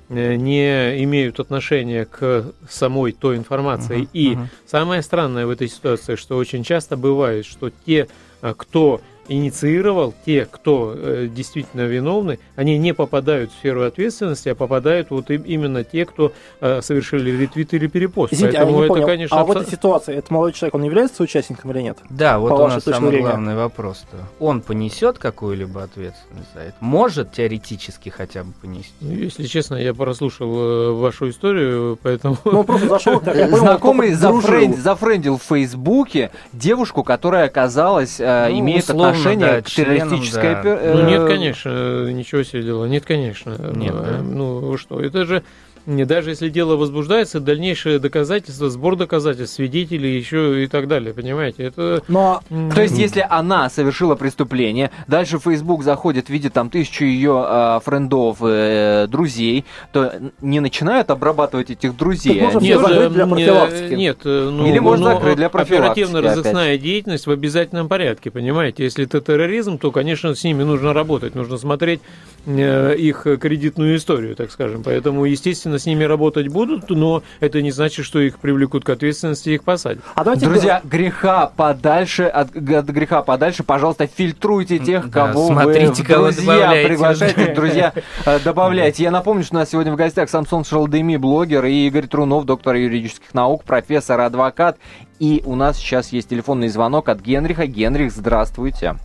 не 0.08 1.02
имеют 1.02 1.40
отношения 1.40 2.04
к 2.04 2.52
самой 2.68 3.10
той 3.10 3.36
информации. 3.36 4.02
Uh-huh, 4.02 4.08
и 4.12 4.34
uh-huh. 4.34 4.46
самое 4.64 5.02
странное 5.02 5.46
в 5.46 5.50
этой 5.50 5.66
ситуации, 5.66 6.14
что 6.14 6.36
очень 6.36 6.62
часто 6.62 6.96
бывает, 6.96 7.44
что 7.44 7.72
те, 7.84 8.06
кто 8.40 9.00
инициировал, 9.28 10.14
те, 10.24 10.46
кто 10.50 10.94
э, 10.94 11.28
действительно 11.30 11.82
виновны, 11.82 12.38
они 12.54 12.78
не 12.78 12.94
попадают 12.94 13.50
в 13.50 13.54
сферу 13.54 13.82
ответственности, 13.82 14.48
а 14.48 14.54
попадают 14.54 15.10
вот 15.10 15.30
им, 15.30 15.42
именно 15.42 15.84
те, 15.84 16.04
кто 16.04 16.32
э, 16.60 16.80
совершили 16.82 17.30
ретвит 17.30 17.74
или 17.74 17.86
перепост. 17.86 18.32
Извините, 18.32 18.58
Поэтому 18.58 18.80
а 18.80 18.84
это, 18.84 18.94
понял. 18.94 19.06
конечно, 19.06 19.36
а 19.36 19.40
абсо... 19.40 19.52
в 19.52 19.56
этой 19.56 19.70
ситуации 19.70 20.14
этот 20.16 20.30
молодой 20.30 20.52
человек, 20.52 20.74
он 20.74 20.84
является 20.84 21.22
участником 21.22 21.72
или 21.72 21.82
нет? 21.82 21.98
Да, 22.10 22.38
вот 22.38 22.52
у 22.52 22.66
нас 22.68 22.84
самый 22.84 23.10
зрения. 23.10 23.28
главный 23.28 23.56
вопрос-то. 23.56 24.16
Он 24.40 24.60
понесет 24.60 25.18
какую-либо 25.18 25.82
ответственность 25.82 26.48
за 26.54 26.60
это? 26.60 26.74
Может 26.80 27.32
теоретически 27.32 28.08
хотя 28.08 28.44
бы 28.44 28.52
понести? 28.52 28.92
Ну, 29.00 29.12
если 29.12 29.44
честно, 29.46 29.76
я 29.76 29.94
прослушал 29.94 30.48
э, 30.48 30.92
вашу 30.92 31.30
историю, 31.30 31.98
поэтому... 32.02 32.36
Ну, 32.44 32.64
просто 32.64 32.88
зашел, 32.88 33.20
Знакомый 33.56 34.12
зафрендил 34.14 35.38
в 35.38 35.42
Фейсбуке 35.42 36.30
девушку, 36.52 37.02
которая 37.02 37.46
оказалась, 37.46 38.20
э, 38.20 38.48
ну, 38.50 38.60
имеет 38.60 38.88
отношение 38.88 39.15
отношение 39.18 39.46
да, 39.46 39.62
к 39.62 39.66
террористической... 39.66 40.54
Да. 40.54 40.62
Э... 40.64 40.94
Ну 40.94 41.08
нет, 41.08 41.26
конечно, 41.26 42.10
ничего 42.10 42.42
себе 42.42 42.62
дела. 42.62 42.84
Нет, 42.86 43.04
конечно. 43.04 43.56
Нет, 43.74 43.94
да? 43.94 44.22
Ну 44.22 44.76
что, 44.76 45.00
это 45.00 45.24
же 45.24 45.42
даже 45.86 46.30
если 46.30 46.48
дело 46.48 46.76
возбуждается, 46.76 47.40
дальнейшее 47.40 47.98
доказательство, 47.98 48.68
сбор 48.68 48.96
доказательств, 48.96 49.56
свидетелей 49.56 50.16
еще 50.16 50.64
и 50.64 50.66
так 50.66 50.88
далее, 50.88 51.14
понимаете? 51.14 51.64
Это... 51.64 52.02
Но, 52.08 52.42
то 52.48 52.82
есть, 52.82 52.98
если 52.98 53.24
она 53.28 53.70
совершила 53.70 54.16
преступление, 54.16 54.90
дальше 55.06 55.38
Facebook 55.38 55.84
заходит, 55.84 56.28
видит 56.28 56.52
там 56.52 56.70
тысячу 56.70 57.04
ее 57.04 57.44
э, 57.48 57.80
френдов, 57.84 58.38
э, 58.42 59.06
друзей, 59.08 59.64
то 59.92 60.12
не 60.40 60.60
начинают 60.60 61.10
обрабатывать 61.10 61.70
этих 61.70 61.96
друзей. 61.96 62.40
Так 62.40 62.60
нет, 62.60 62.80
закрыть 62.80 63.12
для 63.12 63.26
профилактики. 63.26 63.94
Нет, 63.94 64.18
э, 64.24 64.50
ну, 64.50 64.66
Или 64.66 64.78
можно 64.80 65.10
ну, 65.10 65.14
закрыть 65.14 65.36
для 65.36 65.48
профилактики. 65.48 66.04
Оперативно-розыскная 66.04 66.78
деятельность 66.78 67.26
в 67.26 67.30
обязательном 67.30 67.88
порядке, 67.88 68.30
понимаете? 68.30 68.84
Если 68.84 69.04
это 69.04 69.20
терроризм, 69.20 69.78
то, 69.78 69.90
конечно, 69.92 70.34
с 70.34 70.42
ними 70.42 70.64
нужно 70.64 70.92
работать, 70.92 71.34
нужно 71.34 71.58
смотреть 71.58 72.00
э, 72.46 72.96
их 72.96 73.26
кредитную 73.40 73.96
историю, 73.96 74.34
так 74.34 74.50
скажем. 74.50 74.82
Поэтому, 74.82 75.24
естественно, 75.24 75.75
с 75.78 75.86
ними 75.86 76.04
работать 76.04 76.48
будут, 76.48 76.90
но 76.90 77.22
это 77.40 77.62
не 77.62 77.70
значит, 77.70 78.04
что 78.04 78.20
их 78.20 78.38
привлекут 78.38 78.84
к 78.84 78.90
ответственности 78.90 79.50
и 79.50 79.54
их 79.54 79.64
посадят. 79.64 80.02
А 80.14 80.24
давайте 80.24 80.46
Друзья, 80.46 80.80
греха 80.84 81.50
подальше, 81.56 82.24
от, 82.24 82.56
от 82.56 82.86
греха 82.86 83.22
подальше, 83.22 83.62
пожалуйста, 83.62 84.06
фильтруйте 84.06 84.78
тех, 84.78 85.10
да, 85.10 85.28
кого 85.28 85.48
смотрите, 85.48 86.02
вы 86.02 86.08
кого 86.08 86.24
друзья 86.30 86.70
приглашайте, 86.84 87.54
друзья, 87.54 87.92
э, 88.24 88.38
добавляйте. 88.40 89.02
Я 89.02 89.10
напомню, 89.10 89.44
что 89.44 89.56
у 89.56 89.58
нас 89.58 89.70
сегодня 89.70 89.92
в 89.92 89.96
гостях 89.96 90.30
Самсон 90.30 90.64
Шалдеми, 90.64 91.16
блогер, 91.16 91.64
и 91.64 91.86
Игорь 91.86 92.06
Трунов, 92.06 92.44
доктор 92.44 92.76
юридических 92.76 93.34
наук, 93.34 93.64
профессор, 93.64 94.20
адвокат. 94.20 94.78
И 95.18 95.42
у 95.46 95.54
нас 95.54 95.78
сейчас 95.78 96.12
есть 96.12 96.28
телефонный 96.28 96.68
звонок 96.68 97.08
от 97.08 97.20
Генриха. 97.20 97.66
Генрих, 97.66 98.12
здравствуйте. 98.12 98.96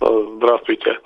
Здравствуйте. 0.00 0.98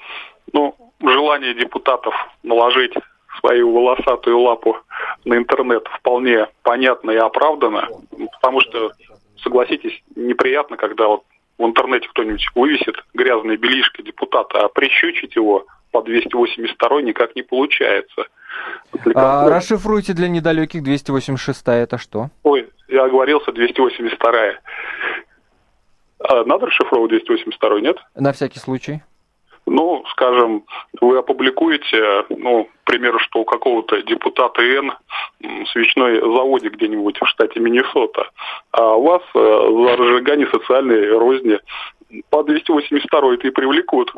Ну, 0.52 0.74
желание 1.00 1.54
депутатов 1.54 2.14
наложить 2.42 2.94
свою 3.38 3.72
волосатую 3.72 4.40
лапу 4.40 4.76
на 5.24 5.36
интернет 5.36 5.86
вполне 5.98 6.48
понятно 6.62 7.10
и 7.10 7.16
оправдано, 7.16 7.88
потому 8.32 8.60
что, 8.60 8.92
согласитесь, 9.42 10.02
неприятно, 10.16 10.76
когда 10.76 11.06
вот 11.06 11.22
в 11.58 11.64
интернете 11.64 12.08
кто-нибудь 12.08 12.46
вывесит 12.54 12.96
грязные 13.14 13.56
белишки 13.56 14.02
депутата, 14.02 14.60
а 14.60 14.68
прищучить 14.68 15.34
его 15.36 15.66
по 15.90 16.02
282 16.02 17.02
никак 17.02 17.34
не 17.34 17.42
получается. 17.42 18.26
А, 19.14 19.48
расшифруйте 19.48 20.12
для 20.12 20.28
недалеких 20.28 20.82
286 20.82 21.62
это 21.66 21.98
что? 21.98 22.28
Ой, 22.42 22.68
я 22.88 23.04
оговорился, 23.04 23.52
282 23.52 24.32
а, 26.20 26.44
Надо 26.44 26.66
расшифровывать 26.66 27.10
282 27.10 27.80
нет? 27.80 27.96
На 28.14 28.32
всякий 28.32 28.58
случай. 28.58 29.02
Ну, 29.70 30.04
скажем, 30.12 30.64
вы 31.00 31.18
опубликуете, 31.18 32.24
ну, 32.30 32.68
к 32.84 32.90
примеру, 32.90 33.18
что 33.18 33.40
у 33.40 33.44
какого-то 33.44 34.02
депутата 34.02 34.62
Н 34.62 34.92
свечной 35.72 36.20
заводе 36.20 36.68
где-нибудь 36.68 37.18
в 37.20 37.26
штате 37.26 37.60
Миннесота, 37.60 38.30
а 38.72 38.94
у 38.94 39.02
вас 39.02 39.22
э, 39.34 39.38
за 39.38 39.96
разжигание 39.96 40.48
социальной 40.48 41.16
розни 41.18 41.58
по 42.30 42.42
282 42.42 43.34
это 43.34 43.48
и 43.48 43.50
привлекут. 43.50 44.12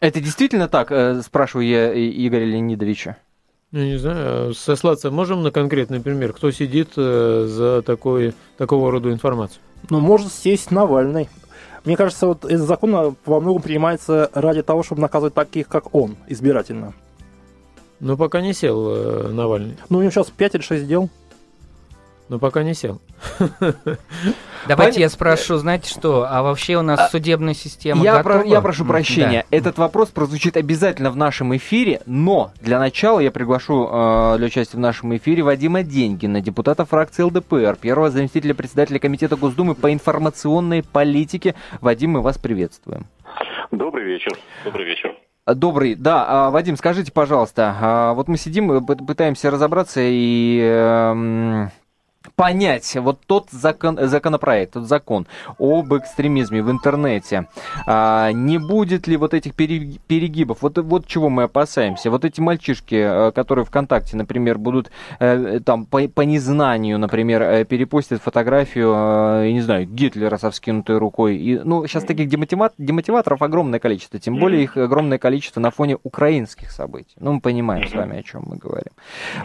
Это 0.00 0.20
действительно 0.20 0.68
так, 0.68 0.90
э, 0.90 1.20
спрашиваю 1.22 1.66
я 1.66 1.92
Игоря 1.92 2.44
Леонидовича? 2.44 3.16
Ну, 3.70 3.80
не 3.80 3.96
знаю, 3.96 4.52
сослаться 4.52 5.10
можем 5.10 5.42
на 5.42 5.50
конкретный 5.50 6.00
пример, 6.00 6.32
кто 6.32 6.50
сидит 6.50 6.90
э, 6.96 7.44
за 7.46 7.82
такой, 7.82 8.34
такого 8.58 8.90
рода 8.90 9.10
информацию? 9.10 9.62
Ну, 9.88 10.00
может 10.00 10.32
сесть 10.32 10.70
Навальный. 10.70 11.28
Мне 11.84 11.96
кажется, 11.96 12.26
вот 12.26 12.44
этот 12.44 12.66
закон 12.66 13.16
во 13.24 13.40
многом 13.40 13.62
принимается 13.62 14.30
ради 14.34 14.62
того, 14.62 14.82
чтобы 14.82 15.00
наказывать 15.00 15.34
таких, 15.34 15.68
как 15.68 15.94
он, 15.94 16.16
избирательно. 16.28 16.92
Но 17.98 18.16
пока 18.16 18.40
не 18.40 18.52
сел 18.52 18.88
э, 18.90 19.28
Навальный. 19.28 19.76
Ну, 19.88 19.98
у 19.98 20.00
него 20.00 20.10
сейчас 20.10 20.30
5 20.30 20.56
или 20.56 20.62
6 20.62 20.86
дел. 20.86 21.08
Но 22.28 22.38
пока 22.38 22.62
не 22.62 22.74
сел. 22.74 23.00
Давайте 24.68 25.00
я 25.00 25.08
спрошу, 25.08 25.56
знаете 25.56 25.90
что, 25.90 26.26
а 26.28 26.42
вообще 26.42 26.76
у 26.76 26.82
нас 26.82 27.00
а, 27.00 27.08
судебная 27.08 27.54
система 27.54 28.02
я, 28.04 28.22
про, 28.22 28.44
я 28.44 28.60
прошу 28.60 28.84
прощения, 28.84 29.44
да. 29.50 29.56
этот 29.56 29.76
вопрос 29.76 30.10
прозвучит 30.10 30.56
обязательно 30.56 31.10
в 31.10 31.16
нашем 31.16 31.54
эфире, 31.56 32.00
но 32.06 32.52
для 32.60 32.78
начала 32.78 33.18
я 33.18 33.32
приглашу 33.32 33.88
э, 33.90 34.34
для 34.38 34.46
участия 34.46 34.76
в 34.76 34.80
нашем 34.80 35.16
эфире 35.16 35.42
Вадима 35.42 35.82
Деньгина, 35.82 36.40
депутата 36.40 36.84
фракции 36.84 37.24
ЛДПР, 37.24 37.76
первого 37.80 38.10
заместителя 38.10 38.54
председателя 38.54 39.00
Комитета 39.00 39.36
Госдумы 39.36 39.74
по 39.74 39.92
информационной 39.92 40.84
политике. 40.84 41.56
Вадим, 41.80 42.12
мы 42.12 42.20
вас 42.22 42.38
приветствуем. 42.38 43.06
Добрый 43.72 44.04
вечер. 44.04 44.32
Добрый 44.64 44.86
вечер. 44.86 45.16
Добрый, 45.44 45.96
да, 45.96 46.24
а, 46.28 46.50
Вадим, 46.50 46.76
скажите, 46.76 47.10
пожалуйста, 47.10 47.76
а, 47.80 48.14
вот 48.14 48.28
мы 48.28 48.36
сидим, 48.36 48.86
пытаемся 48.86 49.50
разобраться 49.50 50.00
и 50.00 50.60
эм, 50.62 51.70
понять 52.36 52.96
вот 52.96 53.20
тот 53.26 53.50
закон, 53.50 53.98
законопроект, 54.00 54.74
тот 54.74 54.88
закон 54.88 55.26
об 55.58 55.94
экстремизме 55.94 56.62
в 56.62 56.70
интернете, 56.70 57.48
а, 57.86 58.32
не 58.32 58.58
будет 58.58 59.06
ли 59.06 59.16
вот 59.16 59.34
этих 59.34 59.54
перегибов? 59.54 60.58
Вот, 60.62 60.78
вот 60.78 61.06
чего 61.06 61.28
мы 61.28 61.44
опасаемся. 61.44 62.10
Вот 62.10 62.24
эти 62.24 62.40
мальчишки, 62.40 62.94
э, 62.94 63.32
которые 63.32 63.64
ВКонтакте, 63.64 64.16
например, 64.16 64.58
будут 64.58 64.90
э, 65.18 65.60
там 65.64 65.86
по, 65.86 66.06
по 66.08 66.22
незнанию, 66.22 66.98
например, 66.98 67.42
э, 67.42 67.64
перепостят 67.64 68.22
фотографию, 68.22 68.92
я 69.44 69.52
не 69.52 69.60
знаю, 69.60 69.86
Гитлера 69.86 70.36
со 70.38 70.50
вскинутой 70.50 70.98
рукой. 70.98 71.36
И, 71.36 71.58
ну, 71.58 71.86
сейчас 71.86 72.04
таких 72.04 72.28
демотиват, 72.28 72.74
демотиваторов 72.78 73.42
огромное 73.42 73.80
количество, 73.80 74.18
тем 74.18 74.38
более 74.38 74.62
их 74.62 74.76
огромное 74.76 75.18
количество 75.18 75.60
на 75.60 75.70
фоне 75.70 75.98
украинских 76.02 76.70
событий. 76.70 77.14
Ну, 77.18 77.34
мы 77.34 77.40
понимаем 77.40 77.88
с 77.88 77.92
вами, 77.92 78.18
о 78.18 78.22
чем 78.22 78.44
мы 78.46 78.56
говорим. 78.56 78.92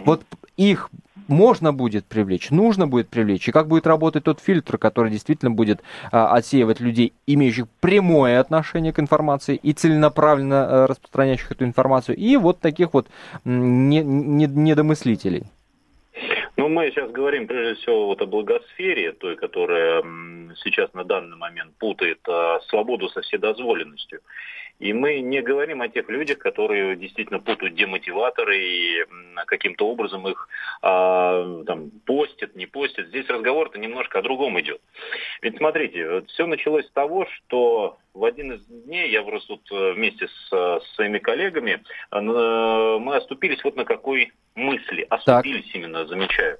Вот 0.04 0.22
их 0.56 0.90
можно 1.28 1.72
будет 1.72 2.06
привлечь, 2.06 2.50
нужно 2.50 2.86
будет 2.88 3.08
привлечь, 3.08 3.48
и 3.48 3.52
как 3.52 3.68
будет 3.68 3.86
работать 3.86 4.24
тот 4.24 4.40
фильтр, 4.40 4.78
который 4.78 5.12
действительно 5.12 5.50
будет 5.50 5.80
а, 6.10 6.34
отсеивать 6.34 6.80
людей, 6.80 7.12
имеющих 7.26 7.68
прямое 7.80 8.40
отношение 8.40 8.92
к 8.92 8.98
информации 8.98 9.56
и 9.56 9.72
целенаправленно 9.72 10.66
а, 10.66 10.86
распространяющих 10.86 11.52
эту 11.52 11.64
информацию, 11.64 12.16
и 12.16 12.36
вот 12.36 12.60
таких 12.60 12.94
вот 12.94 13.06
не, 13.44 14.02
не, 14.02 14.46
недомыслителей. 14.46 15.44
Ну, 16.58 16.68
мы 16.68 16.90
сейчас 16.90 17.12
говорим 17.12 17.46
прежде 17.46 17.80
всего 17.80 18.06
вот 18.06 18.20
о 18.20 18.26
благосфере, 18.26 19.12
той, 19.12 19.36
которая 19.36 20.02
сейчас 20.64 20.92
на 20.92 21.04
данный 21.04 21.36
момент 21.36 21.72
путает 21.78 22.18
а, 22.28 22.58
свободу 22.66 23.08
со 23.10 23.20
вседозволенностью. 23.20 24.22
И 24.80 24.92
мы 24.92 25.20
не 25.20 25.40
говорим 25.40 25.82
о 25.82 25.88
тех 25.88 26.08
людях, 26.08 26.38
которые 26.38 26.96
действительно 26.96 27.38
путают 27.38 27.76
демотиваторы 27.76 28.58
и 28.58 29.04
каким-то 29.46 29.86
образом 29.86 30.26
их 30.26 30.48
а, 30.82 31.62
там, 31.64 31.90
постят, 32.04 32.56
не 32.56 32.66
постят. 32.66 33.06
Здесь 33.06 33.28
разговор-то 33.28 33.78
немножко 33.78 34.18
о 34.18 34.22
другом 34.22 34.58
идет. 34.60 34.80
Ведь 35.42 35.58
смотрите, 35.58 36.10
вот 36.10 36.28
все 36.28 36.46
началось 36.46 36.86
с 36.86 36.90
того, 36.90 37.26
что 37.26 37.98
в 38.14 38.24
один 38.24 38.52
из 38.52 38.64
дней 38.66 39.10
я 39.10 39.22
просто 39.22 39.54
вот 39.54 39.72
э, 39.72 39.92
вместе 39.92 40.28
с, 40.28 40.48
с 40.50 40.94
своими 40.94 41.18
коллегами 41.18 41.82
э, 42.10 42.20
мы 42.20 43.16
оступились 43.16 43.62
вот 43.64 43.76
на 43.76 43.84
какой 43.84 44.32
мысли. 44.54 45.06
Оступились 45.08 45.66
так. 45.66 45.74
именно, 45.74 46.06
замечаю. 46.06 46.58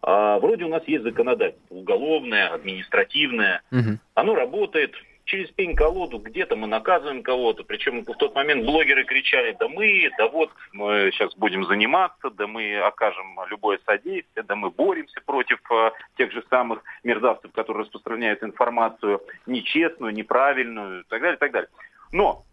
А, 0.00 0.38
вроде 0.38 0.64
у 0.64 0.68
нас 0.68 0.82
есть 0.86 1.04
законодательство 1.04 1.74
уголовное, 1.74 2.48
административное. 2.48 3.62
Угу. 3.70 3.98
Оно 4.14 4.34
работает, 4.34 4.94
через 5.28 5.50
пень-колоду 5.50 6.18
где-то 6.18 6.56
мы 6.56 6.66
наказываем 6.66 7.22
кого-то. 7.22 7.62
Причем 7.62 8.02
в 8.02 8.14
тот 8.14 8.34
момент 8.34 8.64
блогеры 8.64 9.04
кричали, 9.04 9.54
да 9.58 9.68
мы, 9.68 10.10
да 10.18 10.28
вот 10.28 10.50
мы 10.72 11.10
сейчас 11.12 11.34
будем 11.36 11.64
заниматься, 11.66 12.30
да 12.30 12.46
мы 12.46 12.78
окажем 12.80 13.38
любое 13.48 13.78
содействие, 13.86 14.42
да 14.42 14.56
мы 14.56 14.70
боремся 14.70 15.20
против 15.24 15.58
э, 15.70 15.90
тех 16.16 16.32
же 16.32 16.42
самых 16.50 16.82
мерзавцев, 17.04 17.52
которые 17.52 17.84
распространяют 17.84 18.42
информацию 18.42 19.20
нечестную, 19.46 20.14
неправильную 20.14 21.02
и 21.02 21.04
так 21.08 21.20
далее, 21.20 21.36
и 21.36 21.38
так 21.38 21.52
далее. 21.52 21.70
Но 22.10 22.44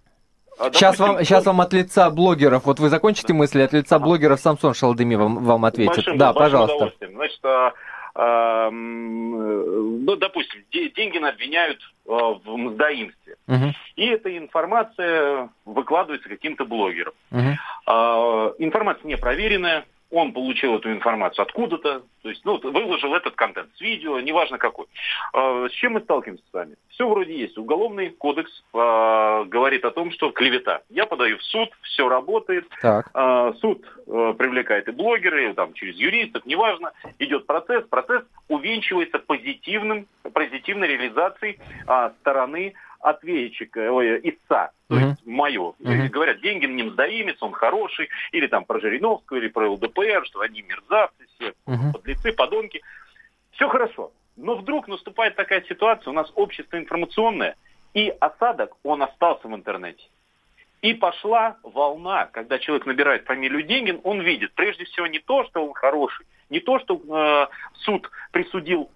сейчас, 0.74 1.00
вам, 1.00 1.20
сейчас 1.20 1.46
вам 1.46 1.62
от 1.62 1.72
лица 1.74 2.10
блогеров, 2.10 2.66
вот 2.66 2.80
вы 2.80 2.90
закончите 2.90 3.34
мысли, 3.34 3.62
от 3.62 3.74
лица 3.74 4.00
блогеров 4.00 4.40
Самсон 4.40 4.74
Шалдыми 4.74 5.16
вам, 5.16 5.44
вам 5.46 5.66
ответит. 5.66 5.96
Большим, 5.96 6.18
да, 6.18 6.34
большим 6.34 6.68
пожалуйста. 6.68 7.08
Значит, 7.08 7.46
а, 7.46 7.74
а, 8.16 8.70
ну, 8.70 10.16
допустим, 10.18 10.64
деньги 10.72 11.18
обвиняют 11.18 11.80
а, 11.80 11.95
в 12.06 12.58
мздоимстве. 12.58 13.36
Угу. 13.48 13.74
И 13.96 14.06
эта 14.06 14.38
информация 14.38 15.50
выкладывается 15.66 16.30
каким-то 16.30 16.66
блогером. 16.66 17.14
Угу. 17.32 17.50
А, 17.88 18.54
информация 18.60 19.08
не 19.08 19.18
проверенная, 19.18 19.86
он 20.16 20.34
получил 20.34 20.76
эту 20.76 20.92
информацию 20.92 21.44
откуда-то, 21.44 22.04
то 22.22 22.30
есть, 22.30 22.44
ну, 22.46 22.60
выложил 22.60 23.14
этот 23.14 23.36
контент 23.36 23.70
с 23.76 23.82
видео, 23.82 24.20
неважно 24.20 24.58
какой. 24.58 24.86
А, 25.34 25.68
с 25.68 25.72
чем 25.74 25.94
мы 25.94 26.02
сталкиваемся 26.02 26.44
с 26.50 26.54
вами? 26.54 26.76
Все 26.90 27.08
вроде 27.08 27.38
есть. 27.38 27.58
Уголовный 27.58 28.10
кодекс 28.10 28.52
э, 28.74 29.44
говорит 29.48 29.84
о 29.86 29.92
том, 29.92 30.12
что 30.12 30.32
клевета. 30.32 30.82
Я 30.90 31.06
подаю 31.06 31.38
в 31.38 31.44
суд, 31.44 31.70
все 31.82 32.08
работает. 32.08 32.66
Так. 32.82 33.12
Э, 33.14 33.54
суд 33.60 33.86
э, 34.08 34.34
привлекает 34.38 34.88
и 34.88 34.92
блогеры, 34.92 35.54
там, 35.54 35.74
через 35.74 35.96
юристов, 35.98 36.46
неважно. 36.46 36.94
Идет 37.20 37.46
процесс. 37.46 37.86
Процесс 37.88 38.24
увенчивается 38.48 39.20
позитивным, 39.20 40.08
позитивной 40.34 40.88
реализацией 40.88 41.60
э, 41.88 42.12
стороны 42.22 42.74
ответчика, 43.06 43.92
ой, 43.92 44.20
истца, 44.24 44.72
то 44.88 44.98
есть 44.98 45.26
мое. 45.26 45.74
Uh-huh. 45.80 46.10
Говорят, 46.10 46.42
деньги 46.42 46.66
ним 46.66 46.92
сдаимец, 46.92 47.38
он 47.42 47.52
хороший, 47.52 48.10
или 48.32 48.48
там 48.48 48.66
про 48.66 48.80
Жириновского, 48.80 49.38
или 49.38 49.48
про 49.48 49.70
ЛДПР, 49.70 50.26
что 50.26 50.42
они 50.42 50.62
мерзавцы 50.64 51.26
все, 51.36 51.54
uh-huh. 51.68 51.94
подлецы, 51.94 52.34
подонки. 52.34 52.82
Все 53.52 53.70
хорошо. 53.70 54.12
Но 54.36 54.56
вдруг 54.56 54.88
наступает 54.88 55.36
такая 55.36 55.62
ситуация, 55.70 56.12
у 56.12 56.14
нас 56.14 56.32
общество 56.36 56.78
информационное, 56.78 57.56
и 57.94 58.10
осадок, 58.20 58.76
он 58.84 59.04
остался 59.04 59.48
в 59.48 59.56
интернете. 59.56 60.04
И 60.82 60.94
пошла 60.94 61.58
волна, 61.64 62.26
когда 62.26 62.60
человек 62.60 62.86
набирает 62.86 63.26
фамилию 63.26 63.64
Деньгин, 63.64 64.02
он 64.04 64.22
видит 64.22 64.54
прежде 64.54 64.86
всего 64.86 65.08
не 65.08 65.20
то, 65.20 65.46
что 65.46 65.66
он 65.66 65.74
хороший, 65.74 66.26
не 66.50 66.60
то, 66.60 66.80
что 66.80 66.96
э, 66.96 67.48
суд 67.84 68.10
присудил 68.32 68.92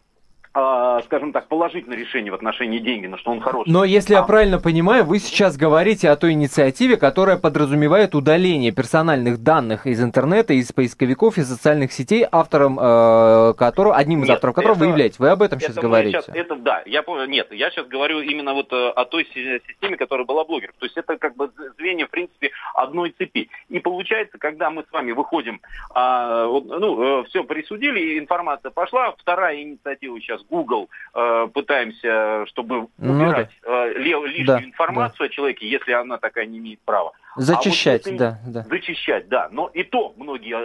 скажем 0.52 1.32
так, 1.32 1.48
положительное 1.48 1.98
решение 1.98 2.32
в 2.32 2.36
отношении 2.36 2.80
Деньгина, 2.80 3.18
что 3.18 3.32
он 3.32 3.40
хороший. 3.40 3.70
Но 3.70 3.84
если 3.84 4.16
а... 4.16 4.18
я 4.18 4.24
правильно 4.24 4.60
понимаю, 4.60 5.06
вы 5.06 5.20
сейчас 5.20 5.58
говорите 5.58 6.10
о 6.10 6.16
той 6.16 6.34
инициативе, 6.34 6.98
которая 6.98 7.38
подразумевает 7.38 8.16
удаление 8.16 8.72
персональных 8.72 9.44
данных 9.44 9.86
из 9.86 10.02
интернета, 10.02 10.54
из 10.54 10.72
поисковиков, 10.72 11.38
из 11.38 11.48
социальных 11.48 11.92
сетей, 11.92 12.26
автором 12.30 12.80
э, 12.80 13.54
которого, 13.58 13.96
одним 13.96 14.24
из 14.24 14.28
нет, 14.28 14.36
авторов 14.36 14.56
которого 14.56 14.76
это, 14.76 14.86
вы 14.86 14.90
являетесь. 14.90 15.20
Вы 15.20 15.30
об 15.30 15.42
этом 15.42 15.60
сейчас 15.60 15.76
говорите? 15.76 16.22
Сейчас, 16.22 16.36
это 16.36 16.56
да, 16.56 16.82
я 16.86 17.04
нет, 17.28 17.52
я 17.52 17.70
сейчас 17.70 17.88
говорю 17.88 18.22
именно 18.22 18.54
вот 18.54 18.72
э, 18.74 18.90
о 18.90 19.06
той 19.06 19.26
системе, 19.26 19.98
которая 19.98 20.26
была 20.26 20.46
блогер. 20.46 20.74
То 20.80 20.86
есть 20.86 20.98
это 20.98 21.18
как 21.18 21.36
бы 21.36 21.52
звенья, 21.78 22.08
в 22.08 22.10
принципе, 22.10 22.52
одной 22.74 23.12
цепи. 23.18 23.50
И 23.70 23.80
получается, 23.80 24.38
когда 24.38 24.70
мы 24.70 24.84
с 24.84 24.92
вами 24.92 25.12
выходим, 25.12 25.62
а, 25.94 26.46
ну, 26.46 27.22
э, 27.22 27.24
все 27.26 27.44
присудили, 27.44 28.20
информация 28.20 28.72
пошла, 28.72 29.14
вторая 29.18 29.62
инициатива 29.62 30.20
сейчас 30.20 30.39
Google 30.50 30.90
э, 31.14 31.48
пытаемся, 31.54 32.46
чтобы 32.48 32.88
ну, 32.98 33.14
убирать 33.14 33.50
да. 33.64 33.88
э, 33.88 33.94
лишнюю 33.98 34.46
да, 34.46 34.64
информацию 34.64 35.20
да. 35.20 35.26
о 35.26 35.30
человеке, 35.30 35.68
если 35.68 35.92
она 35.92 36.18
такая 36.18 36.46
не 36.46 36.60
имеет 36.60 36.80
права. 36.82 37.14
Зачищать, 37.36 38.06
а 38.08 38.10
вот 38.10 38.18
да, 38.18 38.40
да. 38.46 38.64
Зачищать, 38.70 39.30
да. 39.30 39.48
Но 39.52 39.68
и 39.68 39.84
то 39.84 40.14
многие 40.18 40.56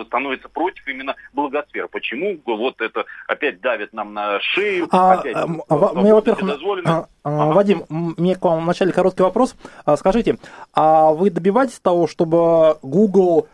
э, 0.00 0.04
становятся 0.06 0.48
против 0.48 0.86
именно 0.86 1.14
благосферы. 1.32 1.88
Почему? 1.88 2.38
Вот 2.46 2.80
это 2.80 3.04
опять 3.26 3.60
давит 3.60 3.92
нам 3.92 4.14
на 4.14 4.40
шею. 4.40 4.88
А, 4.90 5.14
опять, 5.14 5.36
а, 5.36 5.46
а, 5.68 5.92
мне, 5.94 6.14
во-первых, 6.14 6.58
а, 6.86 6.88
а, 6.88 7.06
ага. 7.24 7.54
Вадим, 7.54 7.84
мне 7.88 8.36
к 8.36 8.42
вам 8.42 8.64
вначале 8.64 8.92
короткий 8.92 9.22
вопрос. 9.22 9.56
А, 9.84 9.96
скажите, 9.96 10.38
а 10.72 11.10
вы 11.10 11.30
добиваетесь 11.30 11.80
того, 11.80 12.06
чтобы 12.06 12.78
Google 12.82 13.48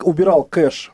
убирал 0.00 0.44
кэш 0.44 0.92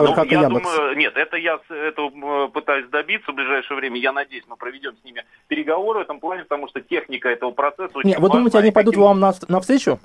так 0.00 0.08
же, 0.08 0.14
как 0.14 0.30
я 0.30 0.40
и 0.40 0.42
Яндекс. 0.42 0.76
Думаю, 0.76 0.96
нет, 0.96 1.16
это 1.16 1.36
я 1.36 1.60
это 1.68 2.48
пытаюсь 2.52 2.88
добиться 2.88 3.32
в 3.32 3.34
ближайшее 3.34 3.76
время. 3.76 3.98
Я 3.98 4.12
надеюсь, 4.12 4.44
мы 4.48 4.56
проведем 4.56 4.96
с 5.00 5.04
ними 5.04 5.24
переговоры 5.46 6.00
в 6.00 6.02
этом 6.02 6.20
плане, 6.20 6.42
потому 6.42 6.68
что 6.68 6.80
техника 6.80 7.28
этого 7.28 7.50
процесса 7.50 7.98
очень 7.98 8.10
Нет, 8.10 8.18
вы 8.18 8.28
думаете, 8.28 8.58
они 8.58 8.70
пойдут 8.70 8.94
каким... 8.94 9.04
вам 9.04 9.20
на, 9.20 9.34
на 9.48 9.60
встречу? 9.60 9.98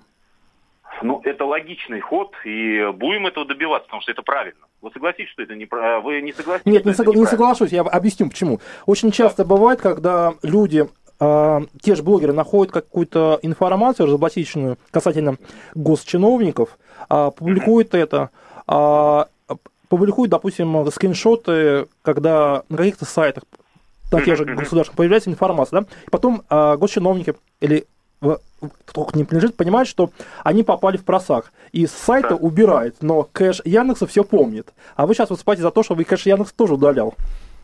Ну, 1.01 1.21
это 1.23 1.45
логичный 1.45 1.99
ход, 1.99 2.33
и 2.45 2.91
будем 2.93 3.27
этого 3.27 3.45
добиваться, 3.45 3.87
потому 3.87 4.01
что 4.01 4.11
это 4.11 4.21
правильно. 4.21 4.65
Вы 4.81 4.91
согласитесь, 4.91 5.29
что 5.31 5.41
это 5.41 5.55
не 5.55 5.65
Вы 5.65 6.21
не 6.21 6.31
согласитесь? 6.31 6.71
Нет, 6.71 6.85
не, 6.85 6.91
согла- 6.91 7.15
не 7.15 7.25
соглашусь, 7.25 7.71
я 7.71 7.81
объясню 7.81 8.29
почему. 8.29 8.59
Очень 8.85 9.11
часто 9.11 9.43
да. 9.43 9.49
бывает, 9.49 9.81
когда 9.81 10.33
люди 10.43 10.87
э, 11.19 11.59
те 11.81 11.95
же 11.95 12.03
блогеры 12.03 12.33
находят 12.33 12.73
какую-то 12.73 13.39
информацию 13.41 14.07
разоблачительную 14.07 14.77
касательно 14.91 15.37
госчиновников, 15.73 16.77
э, 17.09 17.31
публикуют 17.37 17.93
это, 17.95 18.29
э, 18.67 19.25
публикуют, 19.93 20.31
допустим, 20.31 20.89
скриншоты, 20.89 21.85
когда 22.01 22.63
на 22.67 22.77
каких-то 22.77 23.05
сайтах, 23.05 23.43
на 24.11 24.23
тех 24.23 24.35
же 24.35 24.43
государственных, 24.43 24.97
появляется 24.97 25.29
информация, 25.29 25.81
да, 25.81 25.87
и 26.07 26.09
потом 26.09 26.41
э, 26.49 26.77
госчиновники 26.77 27.35
или 27.61 27.85
кто 28.85 29.03
к 29.03 29.15
ним 29.15 29.27
принадлежит, 29.27 29.55
понимают, 29.55 29.87
что 29.87 30.09
они 30.43 30.63
попали 30.63 30.97
в 30.97 31.05
просак. 31.05 31.51
И 31.73 31.85
с 31.85 31.91
сайта 31.91 32.29
да. 32.29 32.35
убирают, 32.37 33.03
но 33.03 33.21
кэш 33.31 33.61
Яндекса 33.65 34.07
все 34.07 34.23
помнит. 34.23 34.73
А 34.95 35.05
вы 35.05 35.13
сейчас 35.13 35.29
выступаете 35.29 35.61
за 35.61 35.69
то, 35.69 35.83
чтобы 35.83 36.05
кэш 36.05 36.25
Яндекс 36.25 36.53
тоже 36.53 36.73
удалял. 36.73 37.13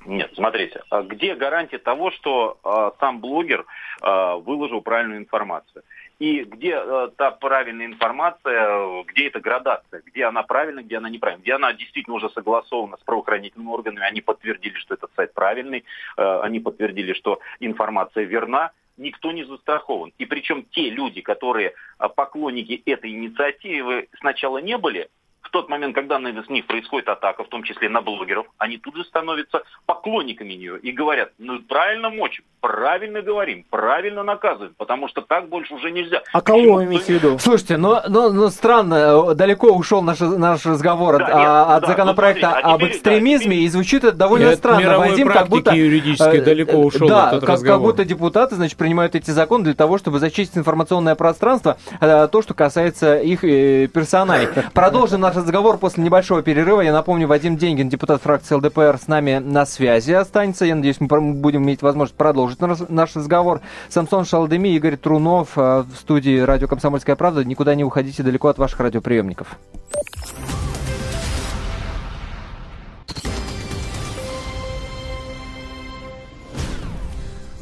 Нет, 0.05 0.29
смотрите, 0.35 0.81
а 0.91 1.01
где 1.01 1.33
гарантия 1.33 1.79
того, 1.79 2.11
что 2.11 2.59
э, 2.63 2.91
сам 2.99 3.21
блогер 3.21 3.65
э, 4.03 4.35
выложил 4.45 4.81
правильную 4.81 5.19
информацию? 5.19 5.81
И 6.19 6.43
где 6.43 6.75
э, 6.75 7.09
та 7.15 7.31
правильная 7.31 7.85
информация, 7.85 9.03
где 9.03 9.27
эта 9.27 9.39
градация, 9.39 10.01
где 10.05 10.25
она 10.25 10.43
правильная, 10.43 10.83
где 10.83 10.97
она 10.97 11.09
неправильная, 11.09 11.43
где 11.43 11.53
она 11.53 11.73
действительно 11.73 12.17
уже 12.17 12.29
согласована 12.29 12.97
с 12.97 13.03
правоохранительными 13.03 13.69
органами, 13.69 14.05
они 14.05 14.19
подтвердили, 14.19 14.75
что 14.75 14.95
этот 14.95 15.11
сайт 15.15 15.33
правильный, 15.33 15.85
э, 16.17 16.39
они 16.41 16.59
подтвердили, 16.59 17.13
что 17.13 17.39
информация 17.61 18.25
верна, 18.25 18.71
никто 18.97 19.31
не 19.31 19.45
застрахован. 19.45 20.11
И 20.17 20.25
причем 20.25 20.65
те 20.71 20.89
люди, 20.89 21.21
которые 21.21 21.73
э, 21.99 22.09
поклонники 22.13 22.83
этой 22.85 23.11
инициативы 23.11 24.09
сначала 24.19 24.57
не 24.57 24.77
были, 24.77 25.09
в 25.41 25.51
тот 25.51 25.69
момент, 25.69 25.95
когда 25.95 26.19
на 26.19 26.29
них 26.29 26.65
происходит 26.67 27.09
атака, 27.09 27.43
в 27.43 27.47
том 27.47 27.63
числе 27.63 27.89
на 27.89 28.01
блогеров, 28.01 28.45
они 28.57 28.77
тут 28.77 28.95
же 28.95 29.03
становятся 29.03 29.63
поклонниками 29.85 30.53
нее 30.53 30.79
и 30.79 30.91
говорят, 30.91 31.31
ну 31.37 31.59
правильно 31.59 32.09
мочим, 32.09 32.43
правильно 32.61 33.21
говорим, 33.21 33.65
правильно 33.69 34.23
наказываем, 34.23 34.73
потому 34.77 35.07
что 35.07 35.21
так 35.21 35.49
больше 35.49 35.73
уже 35.73 35.91
нельзя. 35.91 36.21
А 36.33 36.41
кого 36.41 36.75
вы 36.75 36.85
имеете 36.85 37.05
в 37.05 37.23
виду? 37.23 37.39
Слушайте, 37.39 37.77
но, 37.77 38.03
но, 38.07 38.29
но 38.31 38.49
странно, 38.49 39.33
далеко 39.33 39.69
ушел 39.71 40.01
наш, 40.01 40.19
наш 40.19 40.65
разговор 40.65 41.17
да, 41.17 41.25
от, 41.25 41.33
нет, 41.33 41.47
от 41.47 41.81
да, 41.81 41.87
законопроекта 41.87 42.41
ну, 42.41 42.51
смотрите, 42.51 42.67
а 42.67 42.73
об 42.73 42.79
теперь, 42.81 42.95
экстремизме, 42.95 43.55
да, 43.55 43.63
и 43.63 43.67
звучит 43.69 44.03
это 44.03 44.17
довольно 44.17 44.49
нет, 44.49 44.57
странно. 44.57 44.99
Вадим, 44.99 45.27
как 45.29 45.47
будто 45.47 45.73
юридически 45.73 46.37
э, 46.37 46.41
далеко 46.41 46.77
ушел 46.77 47.07
да, 47.07 47.29
этот 47.29 47.41
как, 47.41 47.49
разговор. 47.49 47.79
как 47.79 47.97
будто 47.97 48.05
депутаты, 48.05 48.55
значит, 48.55 48.77
принимают 48.77 49.15
эти 49.15 49.31
законы 49.31 49.63
для 49.63 49.73
того, 49.73 49.97
чтобы 49.97 50.19
зачистить 50.19 50.57
информационное 50.57 51.15
пространство, 51.15 51.77
э, 51.99 52.27
то, 52.31 52.41
что 52.41 52.53
касается 52.53 53.17
их 53.17 53.43
э, 53.43 53.87
персоналей. 53.87 54.47
Продолжим 54.73 55.21
наш 55.21 55.28
разговор 55.35 55.77
после 55.77 56.03
небольшого 56.03 56.41
перерыва. 56.41 56.81
Я 56.81 56.93
напомню, 56.93 57.27
Вадим 57.27 57.57
Деньгин, 57.57 57.89
депутат 57.89 58.21
фракции 58.21 58.55
ЛДПР, 58.55 58.97
с 59.01 59.07
нами 59.07 59.37
на 59.37 59.65
связи 59.65 60.11
останется. 60.11 60.65
Я 60.65 60.75
надеюсь, 60.75 60.99
мы 60.99 61.07
будем 61.33 61.63
иметь 61.63 61.81
возможность 61.81 62.17
продолжить 62.17 62.59
наш 62.61 63.15
разговор. 63.15 63.61
Самсон 63.89 64.25
Шалдеми, 64.25 64.69
Игорь 64.69 64.97
Трунов 64.97 65.57
э, 65.57 65.83
в 65.83 65.95
студии 65.95 66.39
радио 66.39 66.67
«Комсомольская 66.67 67.15
правда». 67.15 67.43
Никуда 67.43 67.75
не 67.75 67.83
уходите 67.83 68.23
далеко 68.23 68.47
от 68.47 68.57
ваших 68.57 68.79
радиоприемников. 68.79 69.57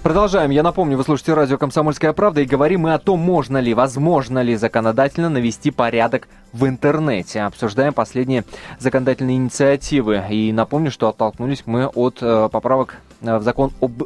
Продолжаем. 0.07 0.51
Я 0.51 0.63
напомню, 0.63 0.95
вы 0.95 1.03
слушаете 1.03 1.33
радио 1.33 1.57
«Комсомольская 1.57 2.13
правда» 2.13 2.39
и 2.39 2.45
говорим 2.45 2.83
мы 2.83 2.93
о 2.93 2.97
том, 2.97 3.19
можно 3.19 3.57
ли, 3.57 3.73
возможно 3.73 4.41
ли 4.41 4.55
законодательно 4.55 5.27
навести 5.27 5.69
порядок 5.69 6.29
в 6.53 6.65
интернете. 6.65 7.41
Обсуждаем 7.41 7.91
последние 7.91 8.45
законодательные 8.79 9.35
инициативы. 9.35 10.23
И 10.29 10.53
напомню, 10.53 10.91
что 10.91 11.09
оттолкнулись 11.09 11.63
мы 11.65 11.87
от 11.87 12.19
э, 12.21 12.47
поправок 12.49 12.95
э, 13.19 13.37
в 13.37 13.43
закон 13.43 13.73
об 13.81 14.03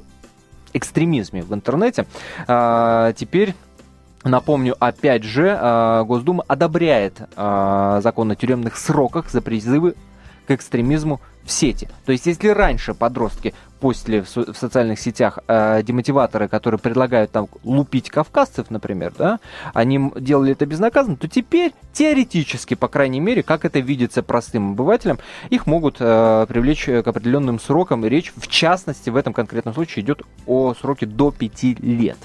экстремизме 0.74 1.44
в 1.44 1.54
интернете. 1.54 2.08
А, 2.48 3.14
теперь 3.14 3.54
Напомню, 4.24 4.76
опять 4.80 5.22
же, 5.24 5.56
э, 5.56 6.04
Госдума 6.04 6.44
одобряет 6.48 7.22
закон 7.36 8.32
о 8.32 8.36
тюремных 8.36 8.76
сроках 8.76 9.30
за 9.30 9.42
призывы 9.42 9.94
к 10.48 10.52
экстремизму 10.52 11.22
в 11.43 11.51
сети. 11.51 11.89
То 12.06 12.12
есть, 12.12 12.25
если 12.25 12.49
раньше 12.49 12.93
подростки 12.93 13.54
постили 13.82 14.21
в, 14.21 14.54
в 14.54 14.58
социальных 14.58 14.99
сетях 14.99 15.39
э, 15.47 15.82
демотиваторы, 15.84 16.47
которые 16.47 16.80
предлагают 16.80 17.32
там 17.32 17.47
лупить 17.63 18.10
кавказцев, 18.10 18.69
например, 18.69 19.12
да, 19.17 19.39
они 19.73 20.12
делали 20.17 20.54
это 20.54 20.65
безнаказанно, 20.65 21.17
то 21.17 21.27
теперь 21.27 21.73
теоретически, 21.91 22.75
по 22.75 22.88
крайней 22.88 23.19
мере, 23.19 23.43
как 23.43 23.65
это 23.65 23.80
видится 23.80 24.21
простым 24.23 24.71
обывателям, 24.71 25.17
их 25.49 25.65
могут 25.65 25.97
э, 25.99 26.45
привлечь 26.47 26.86
к 26.86 27.08
определенным 27.08 27.60
срокам. 27.60 28.06
Речь, 28.06 28.32
в 28.36 28.47
частности, 28.47 29.10
в 29.10 29.15
этом 29.15 29.34
конкретном 29.34 29.73
случае 29.73 30.06
идет 30.06 30.21
о 30.45 30.73
сроке 30.75 31.08
до 31.08 31.32
5 31.32 31.63
лет. 31.80 32.17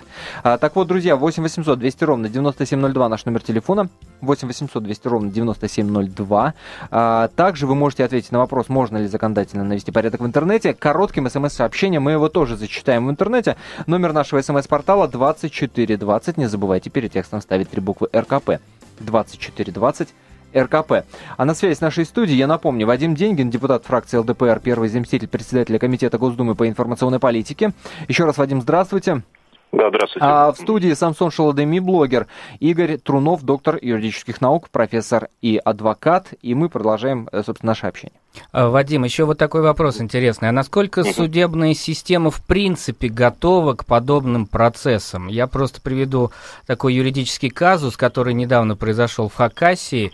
А, 0.42 0.59
так 0.59 0.76
вот, 0.76 0.87
друзья, 0.87 1.16
8 1.16 1.42
800 1.42 1.79
200 1.79 2.05
ровно 2.05 2.29
9702 2.29 3.09
наш 3.09 3.24
номер 3.24 3.42
телефона. 3.42 3.88
8 4.20 4.46
800 4.46 4.83
200 4.83 5.09
ровно 5.09 5.31
9702. 5.31 6.55
А, 6.90 7.29
также 7.29 7.66
вы 7.66 7.74
можете 7.74 8.05
ответить 8.05 8.31
на 8.31 8.38
вопрос, 8.38 8.68
можно 8.68 8.98
ли 8.98 9.06
законодательно 9.07 9.64
навести 9.64 9.92
порядок 9.92 10.21
в 10.21 10.27
интернете. 10.27 10.75
Коротким 10.75 11.29
смс-сообщением 11.29 12.03
мы 12.03 12.12
его 12.12 12.29
тоже 12.29 12.57
зачитаем 12.57 13.07
в 13.07 13.11
интернете. 13.11 13.57
Номер 13.87 14.12
нашего 14.12 14.40
смс-портала 14.40 15.09
2420. 15.09 16.37
Не 16.37 16.47
забывайте 16.47 16.90
перед 16.90 17.12
текстом 17.12 17.40
ставить 17.40 17.71
три 17.71 17.81
буквы 17.81 18.09
РКП. 18.14 18.61
2420 19.01 20.09
РКП. 20.55 21.05
А 21.37 21.45
на 21.45 21.55
связи 21.55 21.75
с 21.75 21.81
нашей 21.81 22.05
студией, 22.05 22.38
я 22.38 22.47
напомню, 22.47 22.87
Вадим 22.87 23.14
Деньгин, 23.14 23.51
депутат 23.51 23.85
фракции 23.85 24.16
ЛДПР, 24.19 24.61
первый 24.62 24.88
заместитель 24.88 25.29
председателя 25.29 25.79
Комитета 25.79 26.19
Госдумы 26.19 26.55
по 26.55 26.69
информационной 26.69 27.19
политике. 27.19 27.73
Еще 28.09 28.25
раз, 28.25 28.38
Вадим, 28.38 28.62
здравствуйте. 28.62 29.23
Да, 29.72 29.88
здравствуйте. 29.90 30.26
А 30.26 30.52
в 30.52 30.57
студии 30.57 30.92
Самсон 30.94 31.31
Шаладеми, 31.31 31.81
блогер, 31.81 32.29
Игорь 32.61 32.98
Трунов, 32.98 33.42
доктор 33.42 33.79
юридических 33.81 34.40
наук, 34.40 34.70
профессор 34.70 35.29
и 35.42 35.61
адвокат. 35.62 36.29
И 36.40 36.55
мы 36.55 36.68
продолжаем, 36.68 37.29
э, 37.33 37.42
собственно, 37.44 37.72
наше 37.72 37.87
общение. 37.87 38.18
А, 38.52 38.68
Вадим, 38.68 39.05
еще 39.05 39.24
вот 39.24 39.38
такой 39.38 39.62
вопрос 39.62 40.00
интересный. 40.00 40.48
А 40.48 40.52
насколько 40.52 41.05
судебная 41.05 41.74
система 41.74 42.31
в 42.31 42.44
принципе 42.44 43.09
готова 43.09 43.74
к 43.74 43.85
подобным 43.85 44.46
процессам? 44.46 45.29
Я 45.29 45.46
просто 45.46 45.81
приведу 45.81 46.31
такой 46.66 46.94
юридический 46.94 47.50
казус, 47.50 47.96
который 47.96 48.35
недавно 48.35 48.76
произошел 48.76 49.29
в 49.29 49.35
Хакасии, 49.35 50.12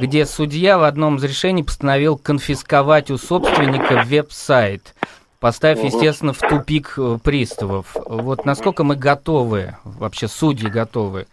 где 0.00 0.26
судья 0.26 0.78
в 0.78 0.84
одном 0.84 1.16
из 1.16 1.24
решений 1.24 1.62
постановил 1.62 2.18
конфисковать 2.18 3.10
у 3.10 3.16
собственника 3.16 4.04
веб-сайт 4.06 4.94
поставив, 5.42 5.82
естественно, 5.82 6.32
в 6.32 6.38
тупик 6.38 6.94
э, 6.96 7.18
приставов. 7.22 7.96
Вот 8.06 8.46
насколько 8.46 8.84
мы 8.84 8.94
готовы, 8.94 9.74
вообще 9.84 10.28
судьи 10.28 10.70
готовы? 10.70 11.26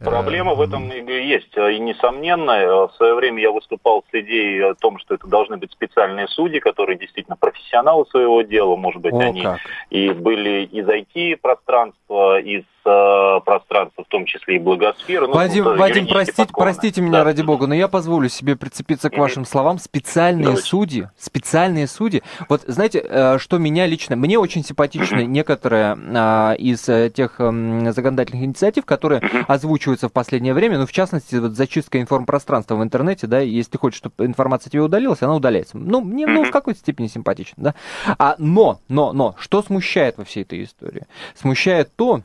Э, 0.00 0.04
Проблема 0.06 0.54
в 0.54 0.62
этом 0.62 0.90
есть. 0.90 1.54
И 1.54 1.78
несомненно, 1.78 2.86
в 2.88 2.92
свое 2.96 3.14
время 3.14 3.42
я 3.42 3.50
выступал 3.50 4.04
с 4.10 4.14
идеей 4.14 4.70
о 4.70 4.74
том, 4.74 4.98
что 4.98 5.14
это 5.14 5.26
должны 5.26 5.58
быть 5.58 5.70
специальные 5.70 6.28
судьи, 6.28 6.60
которые 6.60 6.98
действительно 6.98 7.36
профессионалы 7.36 8.06
своего 8.06 8.40
дела. 8.40 8.74
Может 8.76 9.02
быть, 9.02 9.12
О, 9.12 9.18
они 9.18 9.42
как. 9.42 9.60
и 9.90 10.10
были 10.10 10.64
из 10.64 10.88
IT-пространства, 10.88 12.40
из 12.40 12.64
э, 12.84 13.40
пространства, 13.44 14.04
в 14.04 14.08
том 14.08 14.26
числе 14.26 14.56
и 14.56 14.58
благосферы. 14.58 15.26
Ну, 15.26 15.34
Вадим, 15.34 15.68
э, 15.68 15.76
Вадим 15.76 16.04
юридически 16.04 16.12
простите, 16.12 16.52
простите 16.52 17.00
меня, 17.00 17.18
Да. 17.18 17.24
ради 17.24 17.42
бога, 17.42 17.66
но 17.66 17.74
я 17.74 17.88
позволю 17.88 18.28
себе 18.28 18.56
прицепиться 18.56 19.10
к 19.10 19.16
вашим 19.16 19.44
словам. 19.44 19.78
Специальные 19.78 20.44
Давайте. 20.44 20.68
судьи, 20.68 21.08
специальные 21.18 21.86
судьи. 21.86 22.22
Вот 22.48 22.62
знаете, 22.66 23.04
э, 23.06 23.38
что 23.38 23.58
меня 23.58 23.86
лично, 23.86 24.16
мне 24.16 24.38
очень 24.38 24.64
симпатичны 24.64 25.24
некоторые 25.26 25.96
а, 26.14 26.54
из 26.54 26.88
э, 26.88 27.10
тех 27.10 27.32
законодательных 27.32 28.44
инициатив, 28.44 28.84
которые 28.84 29.22
озвучиваются 29.48 30.08
в 30.08 30.12
последнее 30.12 30.54
время, 30.54 30.78
ну, 30.78 30.86
в 30.86 30.92
частности, 30.92 31.36
вот 31.36 31.52
зачистка 31.52 32.00
информпространства 32.00 32.76
в 32.76 32.82
интернете, 32.82 33.26
да, 33.26 33.40
если 33.40 33.72
ты 33.72 33.78
хочешь, 33.78 33.98
чтобы 33.98 34.26
информация 34.26 34.70
тебе 34.70 34.82
удалилась, 34.82 35.22
она 35.22 35.34
удаляется. 35.34 35.78
Ну, 35.78 36.00
мне, 36.00 36.26
ну, 36.26 36.44
в 36.44 36.50
какой-то 36.50 36.80
степени 36.80 37.06
симпатично, 37.06 37.54
да. 37.56 37.74
А, 38.18 38.34
но, 38.38 38.80
но, 38.88 39.12
но, 39.12 39.34
что 39.38 39.62
смущает 39.62 40.18
во 40.18 40.24
всей 40.24 40.42
этой 40.42 40.64
истории? 40.64 41.06
Смущает 41.34 41.90
то, 41.96 42.22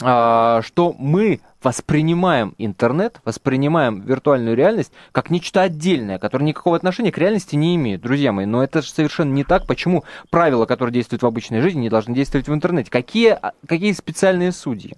что 0.00 0.94
мы 0.98 1.40
воспринимаем 1.62 2.54
интернет, 2.58 3.20
воспринимаем 3.24 4.00
виртуальную 4.00 4.56
реальность 4.56 4.92
как 5.12 5.30
нечто 5.30 5.60
отдельное, 5.62 6.18
которое 6.18 6.44
никакого 6.44 6.76
отношения 6.76 7.12
к 7.12 7.18
реальности 7.18 7.54
не 7.56 7.76
имеет, 7.76 8.00
друзья 8.00 8.32
мои. 8.32 8.46
Но 8.46 8.62
это 8.64 8.80
же 8.82 8.90
совершенно 8.90 9.32
не 9.32 9.44
так. 9.44 9.66
Почему 9.66 10.04
правила, 10.30 10.66
которые 10.66 10.94
действуют 10.94 11.22
в 11.22 11.26
обычной 11.26 11.60
жизни, 11.60 11.80
не 11.80 11.90
должны 11.90 12.14
действовать 12.14 12.48
в 12.48 12.54
интернете? 12.54 12.90
Какие, 12.90 13.30
а, 13.32 13.52
какие 13.66 13.92
специальные 13.92 14.52
судьи? 14.52 14.94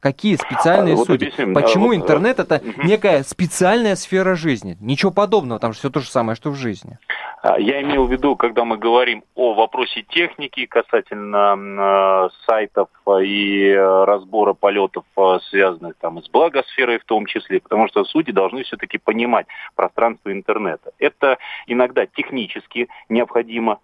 Какие 0.00 0.36
специальные 0.36 0.94
А, 0.94 0.96
вот 0.96 1.06
судьи? 1.06 1.28
объясним. 1.28 1.54
Почему 1.54 1.86
А, 1.86 1.88
вот, 1.88 1.96
интернет 1.96 2.38
это 2.38 2.62
мгм. 2.64 2.86
некая 2.86 3.24
специальная 3.24 3.96
сфера 3.96 4.36
жизни? 4.36 4.76
Ничего 4.80 5.10
подобного, 5.10 5.58
там 5.60 5.72
же 5.72 5.78
все 5.80 5.90
то 5.90 6.00
же 6.00 6.08
самое, 6.08 6.36
что 6.36 6.50
в 6.50 6.54
жизни. 6.54 6.98
А, 7.42 7.58
Я 7.58 7.82
имел 7.82 8.06
в 8.06 8.12
виду, 8.12 8.36
когда 8.36 8.64
мы 8.64 8.78
говорим 8.78 9.22
о 9.34 9.54
вопросе 9.54 10.02
техники 10.02 10.66
касательно 10.66 11.56
э, 11.56 12.28
сайтов 12.46 12.88
э, 13.06 13.24
и 13.24 13.68
э, 13.70 14.04
разбора 14.04 14.54
полетов, 14.54 15.04
связанных 15.50 15.96
там 15.96 16.22
с 16.22 16.28
благосферой 16.28 16.98
в 16.98 17.04
том 17.04 17.26
числе, 17.26 17.60
потому 17.60 17.88
что 17.88 18.04
судьи 18.04 18.32
должны 18.32 18.62
все-таки 18.64 18.98
понимать 18.98 19.46
пространство 19.74 20.32
интернета. 20.32 20.92
Это 20.98 21.38
иногда 21.66 22.06
технически 22.06 22.88
необходимо, 23.08 23.72
а, 23.72 23.78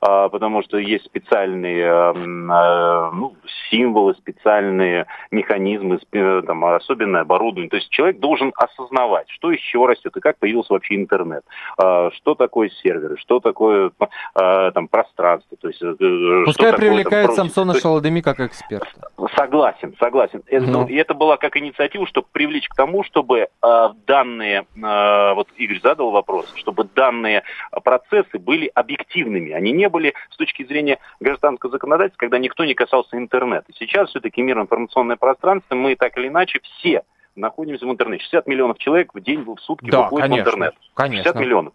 потому 0.00 0.62
что 0.62 0.78
есть 0.78 1.04
специальные 1.04 1.84
э, 1.84 2.12
м, 2.14 2.50
э, 2.50 3.10
ну, 3.12 3.34
символы, 3.70 4.14
специальные 4.14 5.06
механизмы, 5.30 5.96
спе- 5.96 6.42
там, 6.42 6.64
особенное 6.64 7.22
оборудование. 7.22 7.70
То 7.70 7.76
есть 7.76 7.90
человек 7.90 8.18
должен 8.18 8.52
осознавать, 8.56 9.28
что 9.30 9.50
из 9.50 9.60
чего 9.60 9.86
растет 9.86 10.16
и 10.16 10.20
как 10.20 10.38
появился 10.38 10.72
вообще 10.72 10.96
интернет, 10.96 11.44
а, 11.76 12.10
что 12.12 12.34
такое 12.34 12.70
серверы, 12.82 13.16
что 13.18 13.40
такое 13.40 13.90
а, 14.34 14.70
там 14.70 14.88
пространство. 14.88 15.56
То 15.60 15.68
есть, 15.68 15.82
э, 15.82 15.94
что 15.94 16.42
Пускай 16.44 16.70
такое, 16.70 16.70
там, 16.70 16.80
привлекает 16.80 17.26
прочее. 17.26 17.44
Самсона 17.44 17.72
есть, 17.72 17.82
Шаладеми 17.82 18.20
как 18.20 18.40
эксперта. 18.40 19.10
Согласен, 19.36 19.94
согласен. 19.98 20.42
Ну. 20.50 20.86
И 20.86 20.94
это 20.94 21.14
была 21.14 21.36
как 21.36 21.56
инициатива, 21.56 22.06
чтобы 22.06 22.26
привлечь 22.32 22.68
к 22.68 22.74
тому, 22.74 23.02
чтобы 23.04 23.48
э, 23.62 23.88
данные, 24.06 24.66
э, 24.76 25.34
вот 25.34 25.48
Игорь 25.56 25.80
задал 25.82 26.10
вопрос, 26.10 26.52
чтобы 26.56 26.84
данные 26.84 27.42
э, 27.72 27.80
процессы 27.80 28.38
были 28.38 28.70
объективными. 28.74 29.52
Они 29.52 29.72
не 29.72 29.87
были 29.88 30.14
с 30.30 30.36
точки 30.36 30.64
зрения 30.64 30.98
гражданского 31.20 31.70
законодательства, 31.72 32.18
когда 32.20 32.38
никто 32.38 32.64
не 32.64 32.74
касался 32.74 33.16
интернета. 33.16 33.66
Сейчас 33.78 34.10
все-таки 34.10 34.42
мир 34.42 34.58
информационное 34.60 35.16
пространство, 35.16 35.74
мы 35.74 35.94
так 35.96 36.16
или 36.18 36.28
иначе 36.28 36.60
все 36.62 37.02
находимся 37.36 37.86
в 37.86 37.90
интернете. 37.90 38.22
60 38.24 38.46
миллионов 38.46 38.78
человек 38.78 39.10
в 39.14 39.20
день, 39.20 39.42
в 39.44 39.56
сутки 39.60 39.90
Да, 39.90 40.02
выходит 40.02 40.26
в 40.26 40.28
конечно, 40.30 40.48
интернет. 40.48 40.74
60 40.74 40.94
конечно. 40.94 41.38
миллионов. 41.38 41.72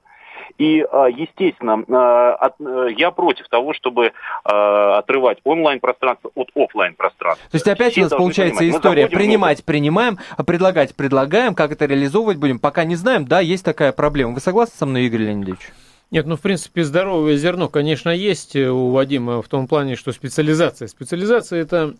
И, 0.57 0.81
э, 0.81 1.07
естественно, 1.15 2.33
от- 2.35 2.59
э, 2.59 2.87
я 2.97 3.11
против 3.11 3.47
того, 3.47 3.73
чтобы 3.73 4.07
э, 4.07 4.11
отрывать 4.49 5.39
онлайн-пространство 5.43 6.31
от 6.35 6.49
офлайн-пространства. 6.53 7.49
То 7.49 7.55
есть 7.55 7.67
опять 7.67 7.93
Все 7.93 8.01
у 8.01 8.03
нас 8.05 8.13
получается 8.13 8.59
понимать, 8.59 8.75
история 8.77 9.07
принимать 9.07 9.65
принимаем, 9.65 10.17
а 10.37 10.43
предлагать 10.43 10.95
предлагаем, 10.95 11.55
как 11.55 11.71
это 11.71 11.85
реализовывать 11.85 12.37
будем, 12.37 12.59
пока 12.59 12.83
не 12.83 12.95
знаем, 12.95 13.25
да, 13.25 13.39
есть 13.39 13.65
такая 13.65 13.93
проблема. 13.93 14.33
Вы 14.33 14.41
согласны 14.41 14.75
со 14.77 14.85
мной, 14.85 15.03
Игорь 15.05 15.21
Леонидович? 15.21 15.71
Нет, 16.13 16.27
ну, 16.27 16.35
в 16.35 16.41
принципе, 16.41 16.83
здоровое 16.83 17.37
зерно, 17.37 17.69
конечно, 17.69 18.11
есть 18.11 18.55
у 18.55 18.91
Вадима 18.91 19.41
в 19.41 19.47
том 19.47 19.67
плане, 19.67 19.95
что 19.95 20.11
специализация. 20.11 20.87
Специализация– 20.87 21.59
это 21.61 21.95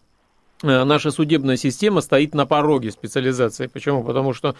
э, 0.62 0.84
наша 0.84 1.10
судебная 1.10 1.58
система 1.58 1.99
стоит 1.99 2.36
на 2.36 2.45
пороге 2.45 2.91
специализации. 2.91 3.65
Почему? 3.65 4.04
Потому 4.04 4.36
что 4.36 4.56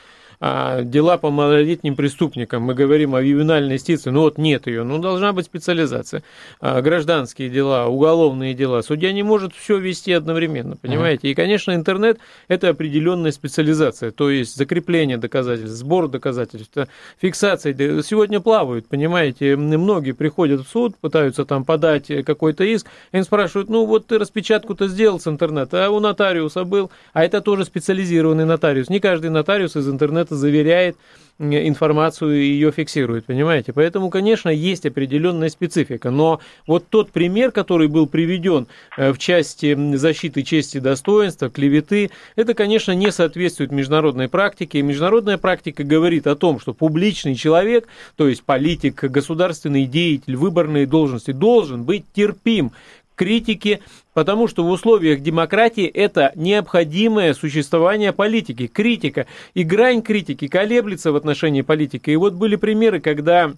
дела 0.84 1.18
по 1.18 1.30
малолетним 1.30 1.96
преступникам, 1.96 2.64
мы 2.64 2.74
говорим 2.74 3.16
о 3.16 3.22
ювенальной 3.22 3.74
юстиции, 3.74 4.10
ну 4.10 4.22
вот 4.22 4.38
нет 4.38 4.68
ее, 4.68 4.84
ну 4.84 5.00
должна 5.00 5.32
быть 5.32 5.46
специализация. 5.46 6.24
А, 6.60 6.82
гражданские 6.82 7.50
дела, 7.50 7.88
уголовные 7.88 8.54
дела. 8.54 8.82
Судья 8.82 9.12
не 9.14 9.24
может 9.24 9.54
все 9.54 9.78
вести 9.78 10.12
одновременно, 10.12 10.76
понимаете? 10.76 11.30
И, 11.30 11.34
конечно, 11.34 11.74
интернет– 11.74 12.20
это 12.48 12.70
определенная 12.70 13.32
специализация, 13.32 14.12
то 14.12 14.30
есть 14.30 14.56
закрепление 14.56 15.18
доказательств, 15.18 15.78
сбор 15.78 16.08
доказательств, 16.08 16.76
э, 16.78 16.88
фиксация. 17.22 17.74
Сегодня 18.02 18.40
плавают, 18.40 18.88
понимаете, 18.88 19.56
многие 19.56 20.12
приходят 20.12 20.62
в 20.62 20.70
суд, 20.70 20.96
пытаются 20.98 21.46
там 21.46 21.64
подать 21.64 22.12
э, 22.12 22.24
какой-то 22.24 22.64
иск, 22.64 22.88
им 23.12 23.24
спрашивают, 23.24 23.70
ну 23.70 23.86
вот 23.86 24.08
ты 24.08 24.20
распечатку-то 24.20 24.88
сделал 24.88 25.20
с 25.20 25.28
интернета, 25.28 25.86
а 25.86 25.90
у 25.90 26.00
нотариуса 26.00 26.64
был, 26.64 26.92
а 27.14 27.24
это 27.24 27.42
тоже 27.42 27.66
специализированный 27.66 28.46
нотариус. 28.46 28.90
Не 28.90 29.00
каждый 29.00 29.30
нотариус 29.30 29.76
из 29.76 29.88
интернета 29.88 30.33
заверяет 30.36 30.98
э, 31.40 31.68
информацию 31.68 32.42
и 32.42 32.46
ее 32.46 32.72
фиксирует, 32.72 33.26
понимаете? 33.26 33.74
Поэтому, 33.74 34.10
конечно, 34.10 34.50
есть 34.50 34.86
определенная 34.86 35.50
специфика, 35.50 36.12
но 36.12 36.40
вот 36.68 36.88
тот 36.90 37.12
пример, 37.12 37.52
который 37.52 37.88
был 37.88 38.08
приведен 38.08 38.68
э, 38.98 39.12
в 39.12 39.18
части 39.18 39.96
защиты 39.96 40.44
чести 40.44 40.78
и 40.78 40.80
достоинства, 40.80 41.50
клеветы, 41.50 42.12
это, 42.36 42.54
конечно, 42.54 42.92
не 42.92 43.12
соответствует 43.12 43.72
международной 43.72 44.30
практике. 44.30 44.80
И 44.80 44.84
международная 44.84 45.38
практика 45.38 45.84
говорит 45.84 46.28
о 46.28 46.36
том, 46.36 46.60
что 46.60 46.74
публичный 46.74 47.36
человек, 47.36 47.88
то 48.16 48.28
есть 48.28 48.44
политик, 48.44 49.04
государственный 49.04 49.86
деятель, 49.86 50.36
выборные 50.36 50.86
должности, 50.86 51.32
должен 51.32 51.84
быть 51.84 52.06
терпим 52.14 52.70
к 52.70 53.20
критике, 53.20 53.80
потому 54.14 54.48
что 54.48 54.64
в 54.64 54.70
условиях 54.70 55.22
демократии 55.22 55.86
это 55.86 56.32
необходимое 56.36 57.34
существование 57.34 58.14
политики, 58.14 58.68
критика. 58.68 59.28
И 59.54 59.64
грань 59.64 60.02
критики 60.02 60.48
колеблется 60.48 61.12
в 61.12 61.16
отношении 61.16 61.62
политики. 61.62 62.12
И 62.12 62.16
вот 62.16 62.34
были 62.34 62.56
примеры, 62.56 63.00
когда 63.00 63.54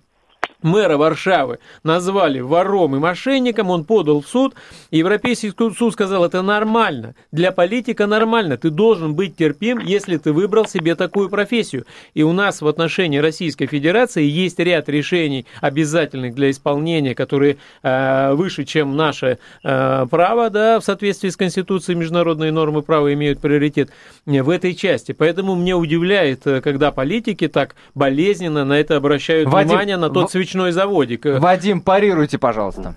мэра 0.62 0.98
Варшавы 0.98 1.60
назвали 1.84 2.40
вором 2.40 2.96
и 2.96 3.00
мошенником, 3.00 3.70
он 3.70 3.86
подал 3.86 4.22
в 4.22 4.28
суд, 4.28 4.56
и 4.92 4.98
Европейский 4.98 5.52
суд 5.52 5.94
сказал, 5.94 6.26
это 6.26 6.42
нормально, 6.42 7.16
для 7.32 7.52
политика 7.52 8.08
нормально, 8.08 8.58
ты 8.58 8.70
должен 8.70 9.16
быть 9.16 9.36
терпим, 9.36 9.80
если 9.80 10.18
ты 10.18 10.34
выбрал 10.34 10.66
себе 10.66 10.96
такую 10.96 11.30
профессию. 11.30 11.86
И 12.14 12.24
у 12.24 12.32
нас 12.32 12.62
в 12.62 12.68
отношении 12.68 13.18
Российской 13.18 13.68
Федерации 13.68 14.24
есть 14.24 14.60
ряд 14.60 14.90
решений 14.90 15.46
обязательных 15.62 16.34
для 16.34 16.50
исполнения, 16.52 17.16
которые 17.16 17.58
э, 17.84 18.34
выше, 18.34 18.66
чем 18.66 18.96
наше 18.96 19.38
э, 19.64 20.06
право, 20.10 20.50
да, 20.50 20.80
в 20.80 20.84
соответствии 20.84 21.30
с 21.30 21.38
Конституцией 21.38 21.98
международные 21.98 22.52
нормы 22.52 22.82
права 22.82 23.14
имеют 23.14 23.40
приоритет 23.40 23.90
в 24.26 24.50
этой 24.50 24.74
части. 24.74 25.12
Поэтому 25.12 25.56
мне 25.56 25.76
удивляет, 25.76 26.48
э, 26.48 26.62
когда 26.62 26.92
политики 26.92 27.48
так 27.48 27.76
болезненно 27.94 28.66
на 28.66 28.80
это 28.80 28.96
обращают 28.96 29.50
Вадим, 29.50 29.70
внимание, 29.70 29.98
на 29.98 30.10
тот 30.10 30.32
свечной 30.36 30.72
заводик. 30.72 31.26
Вадим, 31.40 31.80
парируйте, 31.80 32.38
пожалуйста. 32.38 32.94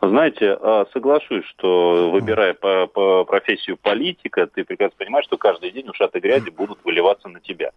Знаете, 0.00 0.56
а, 0.60 0.86
соглашусь, 0.92 1.44
что 1.46 2.10
выбирая 2.10 2.54
по, 2.54 2.86
по 2.86 3.24
профессию 3.24 3.76
политика, 3.76 4.46
ты 4.46 4.64
прекрасно 4.64 4.96
понимаешь, 4.98 5.26
что 5.26 5.36
каждый 5.36 5.70
день 5.70 5.88
ушаты 5.88 6.20
грязи 6.20 6.50
будут 6.50 6.78
выливаться 6.84 7.28
на 7.28 7.40
тебя. 7.40 7.70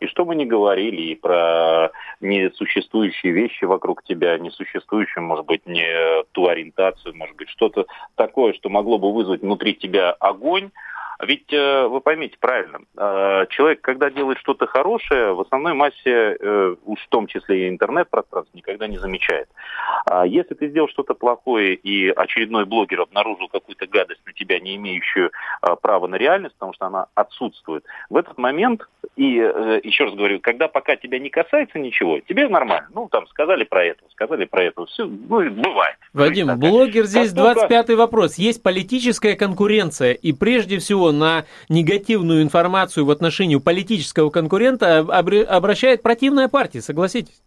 И 0.00 0.06
что 0.06 0.26
мы 0.26 0.36
не 0.36 0.44
говорили 0.44 1.02
и 1.02 1.14
про 1.14 1.90
несуществующие 2.20 3.32
вещи 3.32 3.64
вокруг 3.64 4.02
тебя, 4.04 4.38
несуществующую, 4.38 5.24
может 5.24 5.46
быть, 5.46 5.66
не 5.66 6.22
ту 6.32 6.46
ориентацию, 6.46 7.14
может 7.14 7.36
быть, 7.36 7.48
что-то 7.48 7.86
такое, 8.16 8.52
что 8.52 8.68
могло 8.68 8.98
бы 8.98 9.12
вызвать 9.12 9.42
внутри 9.42 9.74
тебя 9.74 10.10
огонь, 10.12 10.70
ведь 11.22 11.52
э, 11.52 11.86
вы 11.86 12.00
поймите 12.00 12.36
правильно, 12.38 12.80
э, 12.96 13.46
человек, 13.50 13.80
когда 13.80 14.10
делает 14.10 14.38
что-то 14.38 14.66
хорошее, 14.66 15.32
в 15.32 15.40
основной 15.40 15.72
массе, 15.72 16.36
э, 16.38 16.74
уж 16.84 17.00
в 17.00 17.08
том 17.08 17.26
числе 17.26 17.66
и 17.66 17.68
интернет-пространство, 17.68 18.56
никогда 18.56 18.86
не 18.86 18.98
замечает. 18.98 19.48
А 20.04 20.26
если 20.26 20.54
ты 20.54 20.68
сделал 20.68 20.88
что-то 20.88 21.14
плохое, 21.14 21.74
и 21.74 22.10
очередной 22.10 22.66
блогер 22.66 23.00
обнаружил 23.00 23.48
какую-то 23.48 23.86
гадость 23.86 24.20
на 24.26 24.32
тебя, 24.32 24.60
не 24.60 24.76
имеющую 24.76 25.30
права 25.80 26.06
на 26.06 26.16
реальность, 26.16 26.54
потому 26.54 26.74
что 26.74 26.86
она 26.86 27.06
отсутствует, 27.14 27.84
в 28.10 28.16
этот 28.16 28.36
момент, 28.38 28.86
и 29.16 29.24
еще 29.26 30.04
раз 30.04 30.14
говорю, 30.14 30.40
когда 30.40 30.68
пока 30.68 30.96
тебя 30.96 31.18
не 31.18 31.30
касается 31.30 31.78
ничего, 31.78 32.20
тебе 32.20 32.48
нормально. 32.48 32.88
Ну, 32.94 33.08
там, 33.08 33.26
сказали 33.28 33.64
про 33.64 33.84
это, 33.84 34.02
сказали 34.10 34.44
про 34.44 34.64
это, 34.64 34.84
все, 34.86 35.04
ну, 35.04 35.50
бывает. 35.50 35.96
Вадим, 36.12 36.58
блогер 36.58 37.04
здесь 37.04 37.32
25-й 37.32 37.94
вопрос. 37.94 38.36
Есть 38.36 38.62
политическая 38.62 39.34
конкуренция, 39.34 40.12
и 40.12 40.32
прежде 40.32 40.78
всего 40.78 41.05
на 41.12 41.44
негативную 41.68 42.42
информацию 42.42 43.06
в 43.06 43.10
отношении 43.10 43.56
политического 43.56 44.30
конкурента 44.30 44.98
обращает 44.98 46.02
противная 46.02 46.48
партия, 46.48 46.80
согласитесь? 46.80 47.42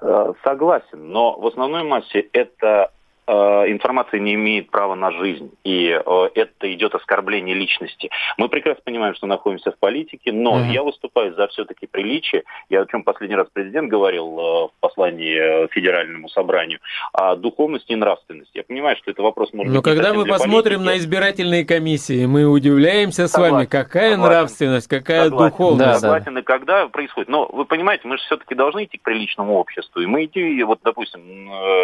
Э, 0.00 0.32
согласен, 0.44 1.10
но 1.10 1.38
в 1.38 1.46
основной 1.46 1.82
массе 1.82 2.20
это 2.32 2.90
информация 3.32 4.20
не 4.20 4.34
имеет 4.34 4.70
права 4.70 4.94
на 4.94 5.10
жизнь, 5.10 5.50
и 5.64 5.88
э, 5.88 6.28
это 6.34 6.72
идет 6.72 6.94
оскорбление 6.94 7.54
личности. 7.54 8.10
Мы 8.36 8.48
прекрасно 8.48 8.82
понимаем, 8.84 9.14
что 9.14 9.26
находимся 9.26 9.72
в 9.72 9.78
политике, 9.78 10.32
но 10.32 10.58
mm-hmm. 10.58 10.70
я 10.70 10.82
выступаю 10.82 11.34
за 11.34 11.48
все-таки 11.48 11.86
приличие. 11.86 12.44
Я 12.68 12.82
о 12.82 12.86
чем 12.86 13.02
последний 13.02 13.36
раз 13.36 13.48
президент 13.52 13.88
говорил 13.88 14.38
э, 14.38 14.42
в 14.68 14.70
послании 14.80 15.66
Федеральному 15.72 16.28
собранию, 16.28 16.78
о 17.12 17.36
духовности 17.36 17.92
и 17.92 17.96
нравственности. 17.96 18.58
Я 18.58 18.62
понимаю, 18.64 18.96
что 18.96 19.10
это 19.10 19.22
вопрос 19.22 19.52
может 19.52 19.74
Но 19.74 19.82
когда 19.82 20.14
мы 20.14 20.24
посмотрим 20.24 20.78
политики. 20.78 20.94
на 20.94 20.98
избирательные 20.98 21.64
комиссии, 21.64 22.26
мы 22.26 22.44
удивляемся 22.44 23.26
согласен, 23.26 23.48
с 23.48 23.52
вами, 23.52 23.64
какая 23.66 24.10
согласен, 24.12 24.22
нравственность, 24.22 24.88
какая 24.88 25.24
согласен, 25.24 25.50
духовность. 25.50 25.84
Да, 25.84 25.98
согласен, 25.98 26.34
да. 26.34 26.40
и 26.40 26.42
когда 26.44 26.86
происходит. 26.88 27.28
Но 27.28 27.48
вы 27.52 27.64
понимаете, 27.64 28.06
мы 28.06 28.18
же 28.18 28.22
все-таки 28.24 28.54
должны 28.54 28.84
идти 28.84 28.98
к 28.98 29.02
приличному 29.02 29.54
обществу. 29.54 30.00
И 30.00 30.06
мы 30.06 30.26
идти, 30.26 30.62
вот, 30.62 30.78
допустим, 30.84 31.20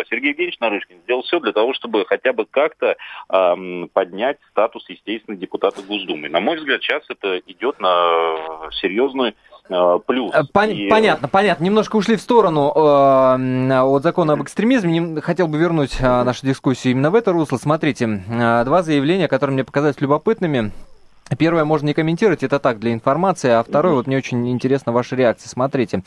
Сергей 0.08 0.30
Евгеньевич 0.30 0.60
Нарышкин 0.60 0.98
сделал 1.02 1.24
все 1.32 1.40
для 1.40 1.52
того, 1.52 1.72
чтобы 1.72 2.04
хотя 2.06 2.32
бы 2.32 2.44
как-то 2.44 2.96
э, 3.28 3.86
поднять 3.92 4.36
статус, 4.50 4.84
естественно, 4.88 5.36
депутата 5.36 5.80
Госдумы. 5.82 6.28
На 6.28 6.40
мой 6.40 6.58
взгляд, 6.58 6.82
сейчас 6.82 7.02
это 7.08 7.38
идет 7.46 7.80
на 7.80 8.68
серьезную 8.72 9.34
э, 9.70 9.98
плюс. 10.06 10.34
Э, 10.34 10.42
пон- 10.52 10.72
и... 10.72 10.90
Понятно, 10.90 11.28
понятно. 11.28 11.64
Немножко 11.64 11.96
ушли 11.96 12.16
в 12.16 12.20
сторону 12.20 12.70
э, 12.74 13.80
от 13.80 14.02
закона 14.02 14.34
об 14.34 14.42
экстремизме. 14.42 15.22
Хотел 15.22 15.48
бы 15.48 15.56
вернуть 15.56 15.96
э, 16.00 16.22
нашу 16.22 16.46
дискуссию 16.46 16.92
именно 16.92 17.10
в 17.10 17.14
это 17.14 17.32
русло. 17.32 17.56
Смотрите, 17.56 18.04
э, 18.04 18.64
два 18.64 18.82
заявления, 18.82 19.28
которые 19.28 19.54
мне 19.54 19.64
показались 19.64 20.00
любопытными. 20.00 20.70
Первое 21.38 21.64
можно 21.64 21.86
не 21.86 21.94
комментировать, 21.94 22.42
это 22.42 22.58
так, 22.58 22.78
для 22.78 22.92
информации, 22.92 23.50
а 23.50 23.62
второе, 23.62 23.94
вот 23.94 24.06
мне 24.06 24.16
очень 24.18 24.50
интересна 24.50 24.92
ваша 24.92 25.16
реакция. 25.16 25.48
Смотрите, 25.48 26.02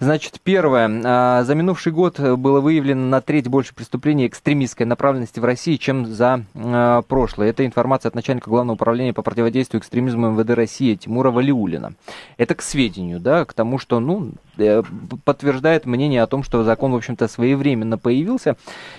значит, 0.00 0.40
первое, 0.42 0.90
а, 1.04 1.44
за 1.44 1.54
минувший 1.54 1.92
год 1.92 2.20
было 2.20 2.60
выявлено 2.60 3.06
на 3.06 3.20
треть 3.20 3.48
больше 3.48 3.74
преступлений 3.74 4.26
экстремистской 4.26 4.84
направленности 4.84 5.40
в 5.40 5.44
России, 5.44 5.76
чем 5.76 6.06
за 6.06 6.44
а, 6.54 7.02
прошлое. 7.02 7.50
Это 7.50 7.64
информация 7.64 8.10
от 8.10 8.14
начальника 8.14 8.50
Главного 8.50 8.74
управления 8.74 9.12
по 9.12 9.22
противодействию 9.22 9.80
экстремизму 9.80 10.30
МВД 10.32 10.50
России 10.50 10.94
Тимура 10.94 11.30
Валиулина. 11.30 11.94
Это 12.36 12.54
к 12.54 12.62
сведению, 12.62 13.18
да, 13.18 13.44
к 13.44 13.54
тому, 13.54 13.78
что, 13.78 13.98
ну, 13.98 14.32
э, 14.58 14.82
подтверждает 15.24 15.86
мнение 15.86 16.22
о 16.22 16.26
том, 16.26 16.42
что 16.42 16.64
закон, 16.64 16.92
в 16.92 16.96
общем-то, 16.96 17.28
своевременно 17.28 17.98
появился 17.98 18.56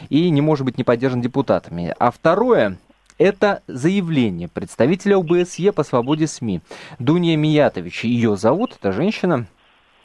и 0.10 0.30
не 0.30 0.42
может 0.42 0.66
быть 0.66 0.78
не 0.78 0.84
поддержан 0.84 1.22
депутатами. 1.22 1.94
А 2.00 2.12
второе, 2.12 2.78
это 3.18 3.64
заявление 3.68 4.48
представителя 4.48 5.18
ОБСЕ 5.18 5.72
по 5.72 5.84
свободе 5.84 6.28
СМИ. 6.28 6.62
Дуния 7.00 7.36
Миятович, 7.36 8.04
ее 8.04 8.38
зовут, 8.38 8.76
это 8.80 8.92
женщина, 8.92 9.46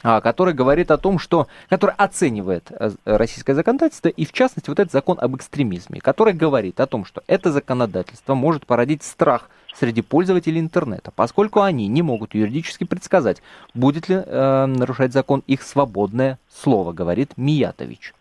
а, 0.02 0.20
который 0.20 0.52
говорит 0.52 0.90
о 0.90 0.98
том, 0.98 1.18
что, 1.18 1.46
который 1.68 1.94
оценивает 1.96 2.70
э, 2.70 2.90
российское 3.04 3.54
законодательство, 3.54 4.08
и 4.08 4.24
в 4.24 4.32
частности 4.32 4.68
вот 4.68 4.80
этот 4.80 4.92
закон 4.92 5.18
об 5.20 5.36
экстремизме, 5.36 6.00
который 6.00 6.32
говорит 6.32 6.80
о 6.80 6.86
том, 6.86 7.04
что 7.04 7.22
это 7.28 7.52
законодательство 7.52 8.34
может 8.34 8.66
породить 8.66 9.04
страх 9.04 9.48
среди 9.74 10.02
пользователей 10.02 10.60
интернета, 10.60 11.12
поскольку 11.14 11.62
они 11.62 11.86
не 11.86 12.02
могут 12.02 12.34
юридически 12.34 12.84
предсказать, 12.84 13.42
будет 13.74 14.08
ли 14.08 14.16
э, 14.16 14.66
нарушать 14.66 15.12
закон 15.12 15.44
их 15.46 15.62
свободное 15.62 16.38
слово, 16.48 16.92
говорит 16.92 17.32
Миятович. 17.36 18.12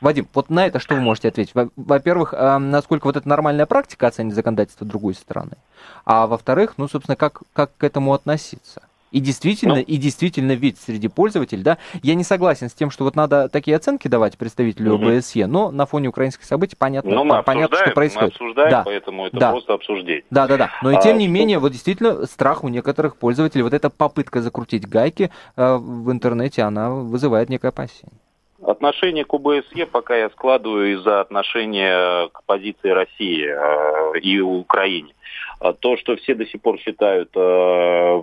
Вадим, 0.00 0.26
вот 0.34 0.50
на 0.50 0.66
это 0.66 0.78
что 0.78 0.94
вы 0.94 1.00
можете 1.00 1.28
ответить? 1.28 1.52
Во-первых, 1.76 2.34
а, 2.36 2.58
насколько 2.58 3.06
вот 3.06 3.16
это 3.16 3.28
нормальная 3.28 3.66
практика 3.66 4.06
оценить 4.06 4.34
законодательство 4.34 4.86
другой 4.86 5.14
страны, 5.14 5.56
а 6.04 6.26
во-вторых, 6.26 6.74
ну, 6.76 6.88
собственно, 6.88 7.16
как, 7.16 7.42
как 7.52 7.76
к 7.76 7.84
этому 7.84 8.14
относиться? 8.14 8.82
И 9.10 9.18
действительно, 9.18 9.76
ну, 9.76 9.80
и 9.80 9.96
действительно 9.96 10.52
ведь 10.52 10.78
среди 10.78 11.08
пользователей, 11.08 11.62
да, 11.62 11.78
я 12.02 12.14
не 12.14 12.22
согласен 12.22 12.68
с 12.68 12.74
тем, 12.74 12.90
что 12.90 13.04
вот 13.04 13.16
надо 13.16 13.48
такие 13.48 13.76
оценки 13.76 14.06
давать 14.06 14.38
представителю 14.38 14.94
угу. 14.94 15.08
ОБСЕ, 15.08 15.46
но 15.46 15.72
на 15.72 15.84
фоне 15.84 16.08
украинских 16.08 16.44
событий 16.44 16.76
понятно, 16.78 17.10
но 17.10 17.24
мы 17.24 17.42
понятно 17.42 17.76
что 17.76 17.90
происходит. 17.90 18.34
Мы 18.40 18.44
обсуждаем, 18.44 18.70
да. 18.70 18.82
поэтому 18.84 19.26
это 19.26 19.36
да. 19.36 19.50
просто 19.50 19.74
обсуждение. 19.74 20.24
Да, 20.30 20.46
да, 20.46 20.56
да. 20.56 20.70
Но 20.82 20.92
и 20.92 21.00
тем 21.00 21.16
а, 21.16 21.18
не 21.18 21.24
что... 21.24 21.32
менее, 21.32 21.58
вот 21.58 21.72
действительно 21.72 22.24
страх 22.26 22.62
у 22.62 22.68
некоторых 22.68 23.16
пользователей, 23.16 23.64
вот 23.64 23.74
эта 23.74 23.90
попытка 23.90 24.42
закрутить 24.42 24.88
гайки 24.88 25.30
э, 25.56 25.76
в 25.76 26.12
интернете, 26.12 26.62
она 26.62 26.90
вызывает 26.90 27.48
некое 27.48 27.68
опасение. 27.68 28.19
Отношение 28.70 29.24
к 29.24 29.34
ОБСЕ 29.34 29.86
пока 29.86 30.16
я 30.16 30.30
складываю 30.30 30.92
из-за 30.92 31.20
отношения 31.20 32.28
к 32.28 32.44
позиции 32.44 32.88
России 32.88 33.44
э, 33.44 34.18
и 34.20 34.38
Украине. 34.40 35.12
А 35.60 35.72
то, 35.72 35.96
что 35.96 36.16
все 36.16 36.34
до 36.34 36.46
сих 36.46 36.60
пор 36.62 36.78
считают 36.78 37.30
э, 37.34 38.22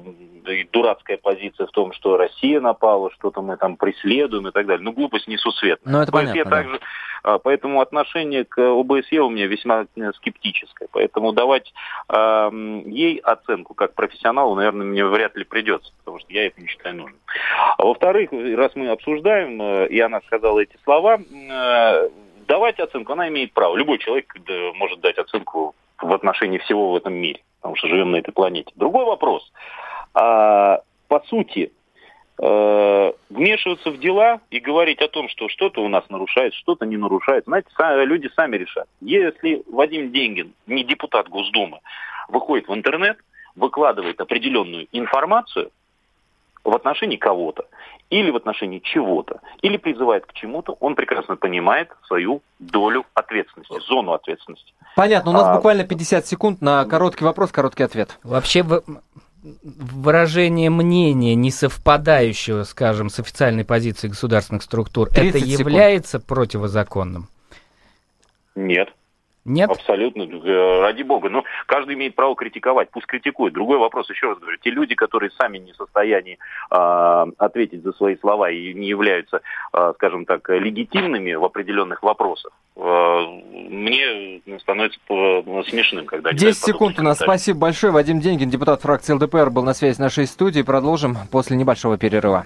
дурацкая 0.71 1.17
позиция 1.17 1.67
в 1.67 1.71
том, 1.71 1.93
что 1.93 2.17
Россия 2.17 2.59
напала, 2.59 3.11
что-то 3.11 3.41
мы 3.41 3.57
там 3.57 3.77
преследуем 3.77 4.47
и 4.47 4.51
так 4.51 4.65
далее. 4.65 4.83
Ну, 4.83 4.91
глупость 4.91 5.27
несусветная. 5.27 5.93
Ну, 5.93 6.01
это 6.01 6.11
понятно, 6.11 6.45
также, 6.45 6.79
да. 7.23 7.39
Поэтому 7.43 7.81
отношение 7.81 8.45
к 8.45 8.57
ОБСЕ 8.57 9.19
у 9.19 9.29
меня 9.29 9.47
весьма 9.47 9.85
скептическое. 10.15 10.87
Поэтому 10.91 11.33
давать 11.33 11.73
э, 12.09 12.49
ей 12.85 13.17
оценку 13.17 13.73
как 13.73 13.95
профессионалу, 13.95 14.55
наверное, 14.55 14.85
мне 14.85 15.05
вряд 15.05 15.35
ли 15.35 15.43
придется, 15.43 15.91
потому 15.99 16.19
что 16.19 16.31
я 16.31 16.47
это 16.47 16.61
не 16.61 16.67
считаю 16.67 16.95
нужным. 16.95 17.19
А 17.77 17.83
во-вторых, 17.83 18.29
раз 18.31 18.71
мы 18.75 18.89
обсуждаем, 18.89 19.61
э, 19.61 19.87
и 19.89 19.99
она 19.99 20.21
сказала 20.21 20.59
эти 20.59 20.77
слова, 20.83 21.19
э, 21.19 22.09
давать 22.47 22.79
оценку 22.79 23.13
она 23.13 23.27
имеет 23.27 23.51
право. 23.53 23.75
Любой 23.75 23.97
человек 23.97 24.33
может 24.75 25.01
дать 25.01 25.17
оценку 25.17 25.75
в 26.01 26.13
отношении 26.13 26.57
всего 26.59 26.91
в 26.91 26.95
этом 26.95 27.13
мире, 27.13 27.41
потому 27.59 27.75
что 27.75 27.87
живем 27.87 28.11
на 28.11 28.17
этой 28.17 28.31
планете. 28.31 28.71
Другой 28.75 29.05
вопрос. 29.05 29.51
А, 30.13 30.81
по 31.07 31.19
сути, 31.27 31.71
э, 32.39 33.11
вмешиваться 33.29 33.91
в 33.91 33.99
дела 33.99 34.41
и 34.49 34.59
говорить 34.59 35.01
о 35.01 35.07
том, 35.07 35.29
что 35.29 35.49
что-то 35.49 35.83
у 35.83 35.87
нас 35.87 36.03
нарушает, 36.09 36.53
что-то 36.53 36.85
не 36.85 36.97
нарушает, 36.97 37.45
знаете, 37.45 37.69
люди 38.05 38.29
сами 38.35 38.57
решат. 38.57 38.87
Если 39.01 39.63
Вадим 39.71 40.11
Деньгин, 40.11 40.53
не 40.67 40.83
депутат 40.83 41.29
Госдумы, 41.29 41.79
выходит 42.29 42.67
в 42.67 42.73
интернет, 42.73 43.17
выкладывает 43.55 44.21
определенную 44.21 44.87
информацию, 44.91 45.71
в 46.71 46.75
отношении 46.75 47.17
кого-то 47.17 47.65
или 48.09 48.31
в 48.31 48.37
отношении 48.37 48.79
чего-то, 48.79 49.41
или 49.61 49.77
призывает 49.77 50.25
к 50.25 50.33
чему-то, 50.33 50.77
он 50.79 50.95
прекрасно 50.95 51.35
понимает 51.35 51.89
свою 52.05 52.41
долю 52.59 53.05
ответственности, 53.13 53.79
зону 53.85 54.13
ответственности. 54.13 54.73
Понятно, 54.95 55.31
у 55.31 55.33
нас 55.33 55.47
а... 55.47 55.55
буквально 55.55 55.83
50 55.83 56.25
секунд 56.25 56.61
на 56.61 56.85
короткий 56.85 57.25
вопрос, 57.25 57.51
короткий 57.51 57.83
ответ. 57.83 58.17
Вообще, 58.23 58.63
выражение 59.43 60.69
мнения, 60.69 61.35
не 61.35 61.51
совпадающего, 61.51 62.63
скажем, 62.63 63.09
с 63.09 63.19
официальной 63.19 63.65
позицией 63.65 64.11
государственных 64.11 64.63
структур, 64.63 65.09
это 65.09 65.39
секунд. 65.39 65.59
является 65.59 66.19
противозаконным? 66.19 67.27
Нет. 68.55 68.89
Нет? 69.47 69.69
Абсолютно. 69.69 70.23
Э, 70.23 70.81
Ради 70.81 71.03
бога. 71.03 71.29
Но 71.29 71.45
каждый 71.65 71.95
имеет 71.95 72.15
право 72.15 72.35
критиковать. 72.35 72.89
Пусть 72.91 73.07
критикует. 73.07 73.53
Другой 73.53 73.77
вопрос, 73.77 74.09
еще 74.09 74.27
раз 74.27 74.39
говорю. 74.39 74.57
Те 74.61 74.69
люди, 74.71 74.93
которые 74.93 75.31
сами 75.31 75.57
не 75.57 75.71
в 75.71 75.75
состоянии 75.77 76.37
а, 76.69 77.25
ответить 77.37 77.81
за 77.83 77.93
свои 77.93 78.17
слова 78.17 78.51
и 78.51 78.73
не 78.73 78.87
являются, 78.87 79.41
а, 79.71 79.93
скажем 79.93 80.25
так, 80.25 80.49
легитимными 80.49 81.33
в 81.33 81.45
определенных 81.45 82.03
вопросах, 82.03 82.51
а, 82.75 83.21
мне 83.69 84.41
становится 84.59 84.99
э, 85.09 85.63
смешным, 85.69 86.05
когда... 86.05 86.31
они 86.31 86.39
10 86.39 86.43
дают 86.43 86.57
секунд 86.57 86.99
у 86.99 87.03
нас. 87.03 87.19
Спасибо 87.19 87.59
большое. 87.59 87.93
Вадим 87.93 88.19
Деньгин, 88.19 88.49
депутат 88.49 88.81
фракции 88.81 89.13
ЛДПР, 89.13 89.49
был 89.49 89.63
на 89.63 89.73
связи 89.73 89.95
с 89.95 89.99
нашей 89.99 90.27
студией. 90.27 90.65
Продолжим 90.65 91.15
после 91.31 91.55
небольшого 91.55 91.97
перерыва. 91.97 92.45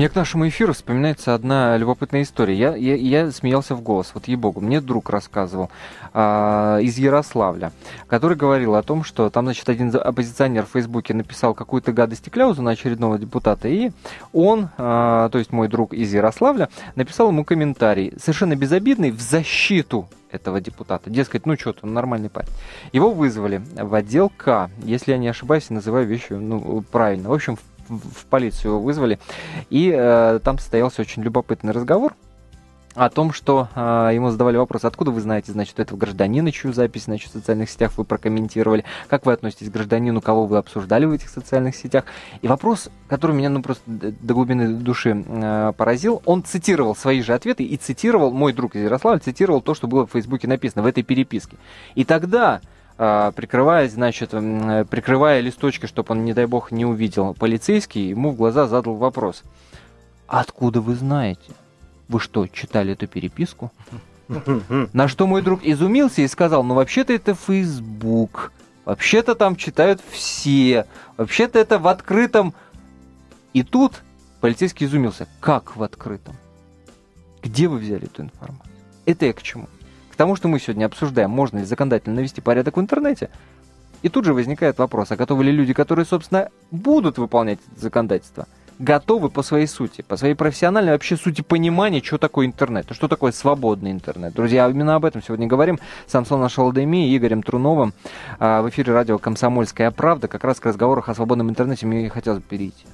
Мне 0.00 0.08
к 0.08 0.14
нашему 0.14 0.48
эфиру 0.48 0.72
вспоминается 0.72 1.34
одна 1.34 1.76
любопытная 1.76 2.22
история. 2.22 2.54
Я, 2.54 2.74
я, 2.74 2.94
я 2.94 3.30
смеялся 3.30 3.74
в 3.74 3.82
голос, 3.82 4.12
вот 4.14 4.28
ей-богу. 4.28 4.62
Мне 4.62 4.80
друг 4.80 5.10
рассказывал 5.10 5.70
а, 6.14 6.78
из 6.78 6.96
Ярославля, 6.96 7.70
который 8.06 8.34
говорил 8.34 8.76
о 8.76 8.82
том, 8.82 9.04
что 9.04 9.28
там, 9.28 9.44
значит, 9.44 9.68
один 9.68 9.94
оппозиционер 9.94 10.64
в 10.64 10.70
Фейсбуке 10.70 11.12
написал 11.12 11.52
какую-то 11.52 11.92
гадость 11.92 12.28
и 12.28 12.30
кляузу 12.30 12.62
на 12.62 12.70
очередного 12.70 13.18
депутата, 13.18 13.68
и 13.68 13.90
он, 14.32 14.70
а, 14.78 15.28
то 15.28 15.36
есть 15.36 15.52
мой 15.52 15.68
друг 15.68 15.92
из 15.92 16.14
Ярославля, 16.14 16.70
написал 16.94 17.28
ему 17.28 17.44
комментарий, 17.44 18.14
совершенно 18.18 18.56
безобидный, 18.56 19.10
в 19.10 19.20
защиту 19.20 20.08
этого 20.30 20.60
депутата. 20.60 21.10
Дескать, 21.10 21.46
ну 21.46 21.56
что, 21.58 21.74
он 21.82 21.92
нормальный 21.92 22.30
парень. 22.30 22.48
Его 22.92 23.10
вызвали 23.10 23.62
в 23.74 23.94
отдел 23.94 24.30
К, 24.34 24.70
если 24.82 25.12
я 25.12 25.18
не 25.18 25.28
ошибаюсь, 25.28 25.70
называю 25.70 26.06
вещи 26.06 26.32
ну, 26.32 26.82
правильно. 26.90 27.28
В 27.28 27.32
общем, 27.32 27.56
в, 27.56 27.60
в 27.90 28.26
полицию 28.26 28.72
его 28.72 28.80
вызвали. 28.80 29.18
И 29.68 29.92
э, 29.94 30.40
там 30.42 30.58
состоялся 30.58 31.02
очень 31.02 31.22
любопытный 31.22 31.72
разговор 31.72 32.14
о 32.94 33.08
том, 33.08 33.32
что 33.32 33.68
э, 33.74 34.10
ему 34.14 34.30
задавали 34.30 34.56
вопрос, 34.56 34.84
откуда 34.84 35.10
вы 35.10 35.20
знаете, 35.20 35.52
значит, 35.52 35.78
этого 35.78 35.96
гражданина, 35.96 36.50
чью 36.50 36.72
запись, 36.72 37.04
значит, 37.04 37.30
в 37.30 37.32
социальных 37.34 37.70
сетях 37.70 37.92
вы 37.96 38.04
прокомментировали, 38.04 38.84
как 39.08 39.26
вы 39.26 39.32
относитесь 39.32 39.68
к 39.68 39.72
гражданину, 39.72 40.20
кого 40.20 40.46
вы 40.46 40.58
обсуждали 40.58 41.04
в 41.04 41.12
этих 41.12 41.28
социальных 41.28 41.76
сетях. 41.76 42.04
И 42.42 42.48
вопрос, 42.48 42.90
который 43.08 43.36
меня, 43.36 43.48
ну, 43.48 43.62
просто 43.62 43.82
до 43.86 44.34
глубины 44.34 44.74
души 44.74 45.24
э, 45.26 45.72
поразил, 45.76 46.20
он 46.24 46.42
цитировал 46.42 46.96
свои 46.96 47.22
же 47.22 47.32
ответы 47.32 47.62
и 47.62 47.76
цитировал, 47.76 48.32
мой 48.32 48.52
друг 48.52 48.74
из 48.74 48.82
Ярославля 48.82 49.20
цитировал 49.20 49.60
то, 49.60 49.74
что 49.74 49.86
было 49.86 50.06
в 50.06 50.10
Фейсбуке 50.12 50.48
написано 50.48 50.82
в 50.82 50.86
этой 50.86 51.02
переписке. 51.04 51.56
И 51.94 52.04
тогда 52.04 52.60
а, 53.02 53.32
прикрываясь, 53.32 53.92
значит, 53.92 54.34
э, 54.34 54.84
прикрывая 54.84 55.40
листочки, 55.40 55.86
чтобы 55.86 56.12
он, 56.12 56.26
не 56.26 56.34
дай 56.34 56.44
бог, 56.44 56.70
не 56.70 56.84
увидел 56.84 57.32
полицейский, 57.32 58.10
ему 58.10 58.30
в 58.32 58.36
глаза 58.36 58.66
задал 58.66 58.96
вопрос. 58.96 59.42
Откуда 60.26 60.82
вы 60.82 60.94
знаете? 60.94 61.52
Вы 62.08 62.20
что, 62.20 62.46
читали 62.46 62.92
эту 62.92 63.06
переписку? 63.06 63.72
На 64.92 65.08
что 65.08 65.26
мой 65.26 65.40
друг 65.40 65.64
изумился 65.64 66.20
и 66.20 66.28
сказал, 66.28 66.62
ну 66.62 66.74
вообще-то 66.74 67.14
это 67.14 67.34
Facebook, 67.34 68.52
вообще-то 68.84 69.34
там 69.34 69.56
читают 69.56 70.02
все, 70.10 70.84
вообще-то 71.16 71.58
это 71.58 71.78
в 71.78 71.88
открытом. 71.88 72.52
И 73.54 73.62
тут 73.62 74.02
полицейский 74.42 74.86
изумился, 74.86 75.26
как 75.40 75.74
в 75.74 75.82
открытом? 75.82 76.36
Где 77.42 77.66
вы 77.66 77.78
взяли 77.78 78.04
эту 78.04 78.24
информацию? 78.24 78.74
Это 79.06 79.24
я 79.24 79.32
к 79.32 79.40
чему? 79.40 79.68
Тому, 80.20 80.36
что 80.36 80.48
мы 80.48 80.60
сегодня 80.60 80.84
обсуждаем, 80.84 81.30
можно 81.30 81.60
ли 81.60 81.64
законодательно 81.64 82.16
навести 82.16 82.42
порядок 82.42 82.76
в 82.76 82.80
интернете. 82.80 83.30
И 84.02 84.10
тут 84.10 84.26
же 84.26 84.34
возникает 84.34 84.76
вопрос, 84.76 85.10
а 85.10 85.16
готовы 85.16 85.44
ли 85.44 85.50
люди, 85.50 85.72
которые, 85.72 86.04
собственно, 86.04 86.50
будут 86.70 87.16
выполнять 87.16 87.58
это 87.72 87.80
законодательство, 87.80 88.46
готовы 88.78 89.30
по 89.30 89.42
своей 89.42 89.66
сути, 89.66 90.02
по 90.02 90.18
своей 90.18 90.34
профессиональной 90.34 90.92
вообще 90.92 91.16
сути 91.16 91.40
понимания, 91.40 92.02
что 92.04 92.18
такое 92.18 92.44
интернет, 92.44 92.84
что 92.90 93.08
такое 93.08 93.32
свободный 93.32 93.92
интернет. 93.92 94.34
Друзья, 94.34 94.68
именно 94.68 94.96
об 94.96 95.06
этом 95.06 95.22
сегодня 95.22 95.46
говорим 95.46 95.78
с 96.06 96.10
Самсоном 96.12 96.50
Шалдеми 96.50 97.08
и 97.08 97.16
Игорем 97.16 97.42
Труновым 97.42 97.94
а, 98.38 98.60
в 98.60 98.68
эфире 98.68 98.92
радио 98.92 99.16
«Комсомольская 99.16 99.90
правда». 99.90 100.28
Как 100.28 100.44
раз 100.44 100.60
к 100.60 100.66
разговорах 100.66 101.08
о 101.08 101.14
свободном 101.14 101.48
интернете 101.48 101.86
мне 101.86 102.04
и 102.04 102.08
хотелось 102.10 102.42
перейти. 102.42 102.84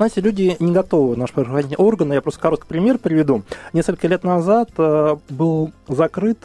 Знаете, 0.00 0.22
люди 0.22 0.56
не 0.60 0.72
готовы 0.72 1.14
наши 1.14 1.34
правоохранительные 1.34 1.76
органы. 1.76 2.14
Я 2.14 2.22
просто 2.22 2.40
короткий 2.40 2.66
пример 2.66 2.96
приведу. 2.96 3.42
Несколько 3.74 4.08
лет 4.08 4.24
назад 4.24 4.70
э, 4.78 5.16
был 5.28 5.72
закрыт 5.88 6.38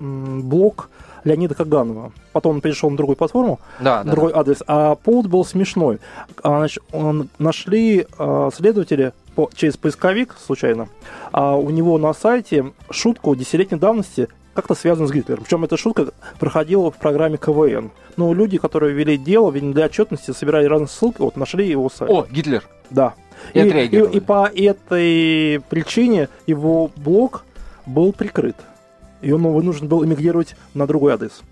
блог 0.00 0.90
Леонида 1.22 1.54
Каганова. 1.54 2.10
Потом 2.32 2.56
он 2.56 2.60
перешел 2.60 2.90
на 2.90 2.96
другую 2.96 3.14
платформу, 3.14 3.60
Да, 3.78 4.02
другой 4.02 4.32
адрес. 4.32 4.58
А 4.66 4.96
повод 4.96 5.28
был 5.28 5.44
смешной. 5.44 6.00
А, 6.42 6.58
значит, 6.58 6.82
он, 6.90 7.28
нашли 7.38 8.08
э, 8.18 8.50
следователи 8.52 9.12
по- 9.36 9.50
через 9.54 9.76
поисковик 9.76 10.34
случайно. 10.44 10.88
А 11.30 11.54
у 11.56 11.70
него 11.70 11.96
на 11.98 12.12
сайте 12.12 12.72
шутку 12.90 13.36
десятилетней 13.36 13.78
давности 13.78 14.26
как-то 14.54 14.74
связано 14.74 15.06
с 15.06 15.12
Гитлером. 15.12 15.44
Причем 15.44 15.64
эта 15.64 15.76
шутка 15.76 16.12
проходила 16.38 16.90
в 16.90 16.96
программе 16.96 17.36
КВН. 17.36 17.90
Ну, 18.16 18.32
люди, 18.32 18.58
которые 18.58 18.94
вели 18.94 19.16
дело, 19.16 19.50
видимо, 19.50 19.74
для 19.74 19.86
отчетности 19.86 20.30
собирали 20.30 20.66
разные 20.66 20.88
ссылки, 20.88 21.20
вот 21.20 21.36
нашли 21.36 21.68
его 21.68 21.90
сайт. 21.90 22.10
О, 22.10 22.26
Гитлер. 22.30 22.64
Да. 22.90 23.14
И 23.52 23.60
И, 23.60 24.14
и, 24.14 24.16
и 24.16 24.20
по 24.20 24.50
этой 24.54 25.60
причине 25.68 26.28
его 26.46 26.90
блог 26.96 27.44
был 27.86 28.12
прикрыт. 28.12 28.56
И 29.20 29.32
он 29.32 29.42
вынужден 29.42 29.88
был 29.88 30.04
эмигрировать 30.04 30.56
на 30.74 30.86
другой 30.86 31.14
адрес. 31.14 31.42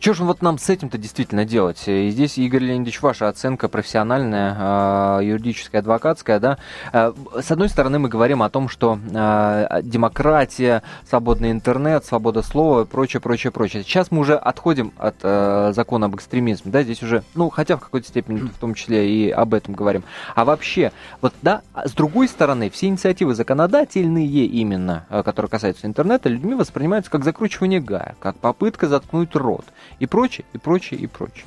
Что 0.00 0.14
же 0.14 0.24
вот 0.24 0.40
нам 0.40 0.56
с 0.56 0.70
этим-то 0.70 0.96
действительно 0.96 1.44
делать? 1.44 1.82
И 1.86 2.08
здесь, 2.08 2.38
Игорь 2.38 2.62
Леонидович, 2.62 3.02
ваша 3.02 3.28
оценка 3.28 3.68
профессиональная, 3.68 5.18
э, 5.20 5.24
юридическая, 5.26 5.82
адвокатская, 5.82 6.40
да? 6.40 6.56
Э, 6.94 7.12
С 7.38 7.50
одной 7.50 7.68
стороны, 7.68 7.98
мы 7.98 8.08
говорим 8.08 8.42
о 8.42 8.48
том, 8.48 8.70
что 8.70 8.98
э, 8.98 9.80
демократия, 9.82 10.82
свободный 11.06 11.50
интернет, 11.50 12.06
свобода 12.06 12.40
слова, 12.40 12.86
прочее, 12.86 13.20
прочее, 13.20 13.50
прочее. 13.50 13.82
Сейчас 13.82 14.10
мы 14.10 14.20
уже 14.20 14.36
отходим 14.36 14.94
от 14.96 15.16
э, 15.22 15.72
закона 15.74 16.06
об 16.06 16.16
экстремизме, 16.16 16.72
да, 16.72 16.82
здесь 16.82 17.02
уже, 17.02 17.22
ну, 17.34 17.50
хотя 17.50 17.76
в 17.76 17.80
какой-то 17.80 18.08
степени 18.08 18.38
в 18.38 18.58
том 18.58 18.72
числе 18.72 19.06
и 19.06 19.30
об 19.30 19.52
этом 19.52 19.74
говорим. 19.74 20.04
А 20.34 20.46
вообще, 20.46 20.92
вот, 21.20 21.34
да, 21.42 21.60
а 21.74 21.86
с 21.86 21.92
другой 21.92 22.26
стороны, 22.28 22.70
все 22.70 22.86
инициативы 22.86 23.34
законодательные 23.34 24.46
именно, 24.46 25.04
э, 25.10 25.22
которые 25.22 25.50
касаются 25.50 25.86
интернета, 25.86 26.30
людьми 26.30 26.54
воспринимаются 26.54 27.10
как 27.10 27.22
закручивание 27.22 27.80
гая, 27.80 28.16
как 28.18 28.36
попытка 28.36 28.88
заткнуть 28.88 29.36
рот 29.36 29.66
и 30.00 30.06
прочее, 30.06 30.44
и 30.52 30.58
прочее, 30.58 30.98
и 31.00 31.06
прочее. 31.06 31.46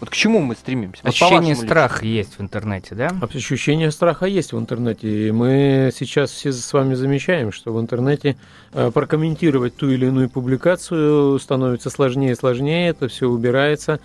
Вот 0.00 0.08
к 0.08 0.14
чему 0.14 0.40
мы 0.40 0.54
стремимся? 0.54 1.02
Вот 1.02 1.10
Ощущение 1.10 1.54
страха 1.54 2.06
есть 2.06 2.38
в 2.38 2.40
интернете, 2.40 2.94
да? 2.94 3.14
Ощущение 3.20 3.90
страха 3.90 4.24
есть 4.24 4.52
в 4.54 4.58
интернете. 4.58 5.28
И 5.28 5.30
мы 5.30 5.90
сейчас 5.94 6.30
все 6.30 6.52
с 6.52 6.72
вами 6.72 6.94
замечаем, 6.94 7.52
что 7.52 7.74
в 7.74 7.80
интернете 7.80 8.36
э, 8.72 8.90
прокомментировать 8.92 9.76
ту 9.76 9.90
или 9.90 10.06
иную 10.06 10.30
публикацию 10.30 11.38
становится 11.38 11.90
сложнее 11.90 12.32
и 12.32 12.34
сложнее, 12.34 12.88
это 12.88 13.08
все 13.08 13.28
убирается. 13.28 14.00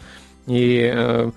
И, 0.48 0.92
э, 0.94 1.32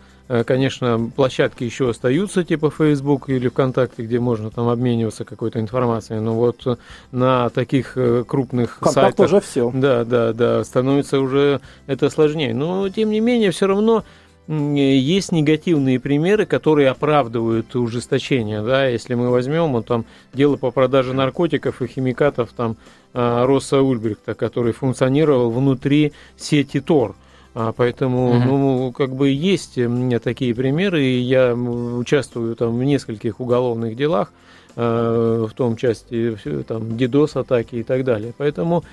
конечно, 0.45 1.11
площадки 1.14 1.64
еще 1.64 1.91
остаются, 1.91 2.45
типа 2.45 2.71
Facebook 2.71 3.29
или 3.31 3.49
ВКонтакте, 3.49 4.03
где 4.03 4.21
можно 4.21 4.51
там 4.51 4.69
обмениваться 4.69 5.25
какой-то 5.25 5.59
информацией. 5.59 6.21
Но 6.21 6.35
вот 6.35 6.67
э, 6.67 6.77
на 7.12 7.49
таких 7.49 7.97
э, 7.97 8.25
крупных 8.27 8.79
Контакт 8.79 9.17
сайтах... 9.17 9.27
уже 9.27 9.41
все. 9.41 9.71
Да, 9.73 10.05
да, 10.05 10.33
да, 10.35 10.64
становится 10.64 11.21
уже 11.21 11.61
это 11.87 12.11
сложнее. 12.11 12.55
Но, 12.55 12.88
тем 12.91 13.11
не 13.11 13.21
менее, 13.21 13.51
все 13.51 13.67
равно 13.67 14.05
есть 14.49 15.31
негативные 15.31 16.01
примеры, 16.01 16.47
которые 16.47 16.88
оправдывают 16.88 17.75
ужесточение. 17.77 18.62
Да? 18.62 18.87
Если 18.87 19.14
мы 19.14 19.31
возьмем 19.31 19.73
вот, 19.73 19.87
там, 19.87 20.07
дело 20.33 20.57
по 20.57 20.71
продаже 20.71 21.12
наркотиков 21.12 21.83
и 21.83 21.87
химикатов 21.87 22.51
там, 22.57 22.77
Росса 23.12 23.83
Ульбрихта, 23.83 24.35
который 24.35 24.73
функционировал 24.73 25.51
внутри 25.51 26.12
сети 26.38 26.81
Тор. 26.81 27.14
А, 27.61 27.73
Поэтому, 27.73 28.35
Мгм. 28.35 28.44
ну, 28.47 28.92
как 28.92 29.16
бы 29.16 29.31
есть 29.31 29.77
у 29.79 29.88
меня 29.88 30.21
такие 30.21 30.55
примеры, 30.55 31.03
и 31.05 31.18
я 31.18 31.55
участвую 31.57 32.55
там 32.55 32.79
в 32.79 32.85
нескольких 32.85 33.40
уголовных 33.40 33.97
делах, 33.97 34.33
э, 34.77 35.47
в 35.51 35.53
том 35.55 35.75
части 35.77 36.37
всё, 36.37 36.62
там 36.62 36.97
дидос 36.97 37.35
атаки 37.35 37.75
и 37.75 37.83
так 37.83 38.05
далее. 38.05 38.33
Поэтому 38.38 38.85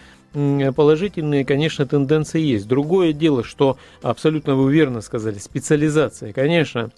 положительные, 0.75 1.45
конечно, 1.45 1.85
тенденции 1.85 2.41
есть. 2.41 2.67
Другое 2.67 3.13
дело, 3.13 3.43
что 3.43 3.77
абсолютно 4.01 4.55
вы 4.55 4.73
верно 4.73 5.01
сказали, 5.01 5.37
специализация, 5.37 6.33
конечно, 6.33 6.89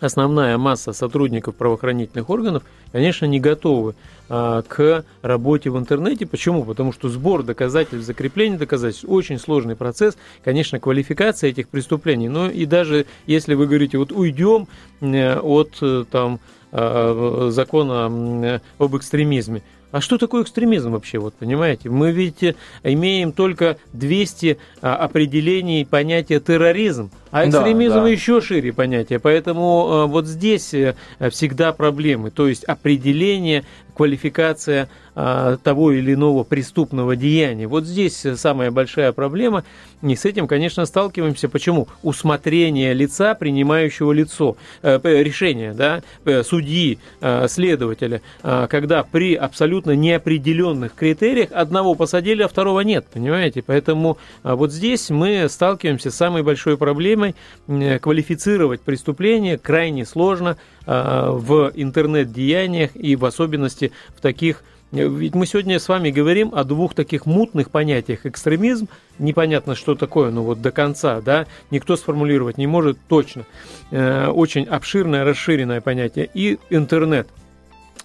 основная 0.00 0.58
масса 0.58 0.92
сотрудников 0.92 1.54
правоохранительных 1.54 2.28
органов, 2.30 2.62
конечно, 2.92 3.26
не 3.26 3.38
готовы 3.38 3.94
а, 4.28 4.62
к 4.62 5.04
работе 5.22 5.70
в 5.70 5.78
интернете. 5.78 6.26
Почему? 6.26 6.64
Потому 6.64 6.92
что 6.92 7.08
сбор 7.08 7.42
доказательств, 7.42 8.06
закрепление 8.06 8.58
доказательств 8.58 9.04
очень 9.08 9.38
сложный 9.38 9.76
процесс. 9.76 10.16
Конечно, 10.42 10.80
квалификация 10.80 11.50
этих 11.50 11.68
преступлений. 11.68 12.28
Но 12.28 12.50
и 12.50 12.64
даже 12.66 13.06
если 13.26 13.54
вы 13.54 13.66
говорите, 13.66 13.98
вот 13.98 14.12
уйдем 14.12 14.68
э, 15.00 15.38
от 15.38 15.78
э, 15.82 16.04
там, 16.10 16.40
э, 16.72 17.48
закона 17.52 18.60
об 18.78 18.96
экстремизме, 18.96 19.62
А 19.92 20.00
что 20.00 20.18
такое 20.18 20.44
экстремизм 20.44 20.92
вообще, 20.92 21.18
вот 21.18 21.34
понимаете? 21.34 21.90
Мы 21.90 22.12
ведь 22.12 22.44
имеем 22.84 23.32
только 23.32 23.76
200 23.92 24.58
а, 24.80 24.94
определений 24.94 25.84
понятия 25.84 26.38
терроризм, 26.38 27.10
а 27.30 27.48
экстремизм 27.48 27.94
да, 27.94 28.02
да. 28.02 28.08
еще 28.08 28.40
шире 28.40 28.72
понятие. 28.72 29.18
Поэтому 29.18 29.88
а, 29.88 30.06
вот 30.06 30.26
здесь 30.26 30.74
э, 30.74 30.94
всегда 31.30 31.72
проблемы. 31.72 32.30
То 32.30 32.48
есть 32.48 32.64
определение 32.64 33.64
квалификация 33.94 34.88
а, 35.14 35.58
того 35.58 35.92
или 35.92 36.14
иного 36.14 36.44
преступного 36.44 37.16
деяния. 37.16 37.66
Вот 37.66 37.84
здесь 37.84 38.24
самая 38.36 38.70
большая 38.70 39.12
проблема, 39.12 39.64
и 40.02 40.16
с 40.16 40.24
этим, 40.24 40.46
конечно, 40.46 40.86
сталкиваемся. 40.86 41.50
Почему? 41.50 41.88
Усмотрение 42.02 42.94
лица, 42.94 43.34
принимающего 43.34 44.12
лицо, 44.12 44.56
э, 44.82 44.98
решение, 45.04 45.74
да, 45.74 46.02
э, 46.24 46.42
судьи, 46.42 46.98
э, 47.20 47.48
следователя, 47.48 48.22
э, 48.42 48.66
когда 48.70 49.02
при 49.02 49.34
абсолютно 49.34 49.90
неопределенных 49.94 50.94
критериях 50.94 51.50
одного 51.52 51.94
посадили, 51.94 52.42
а 52.42 52.48
второго 52.48 52.80
нет, 52.80 53.06
понимаете? 53.12 53.62
Поэтому 53.62 54.16
э, 54.42 54.54
вот 54.54 54.72
здесь 54.72 55.10
мы 55.10 55.46
сталкиваемся 55.50 56.10
с 56.10 56.16
самой 56.16 56.42
большой 56.42 56.78
проблемой. 56.78 57.19
Э, 57.68 57.98
квалифицировать 57.98 58.80
преступление 58.80 59.58
крайне 59.58 60.04
сложно 60.04 60.56
э, 60.86 61.30
в 61.30 61.72
интернет-деяниях 61.74 62.90
и 62.94 63.16
в 63.16 63.24
особенности 63.24 63.92
в 64.16 64.20
таких 64.20 64.62
ведь 64.92 65.36
мы 65.36 65.46
сегодня 65.46 65.78
с 65.78 65.88
вами 65.88 66.10
говорим 66.10 66.52
о 66.52 66.64
двух 66.64 66.94
таких 66.94 67.24
мутных 67.24 67.70
понятиях. 67.70 68.26
Экстремизм, 68.26 68.88
непонятно, 69.20 69.76
что 69.76 69.94
такое, 69.94 70.32
но 70.32 70.42
вот 70.42 70.60
до 70.60 70.72
конца, 70.72 71.20
да, 71.20 71.46
никто 71.70 71.96
сформулировать 71.96 72.58
не 72.58 72.66
может 72.66 72.98
точно. 73.08 73.44
Э, 73.92 74.26
очень 74.28 74.64
обширное, 74.64 75.24
расширенное 75.24 75.80
понятие. 75.80 76.28
И 76.34 76.58
интернет, 76.70 77.28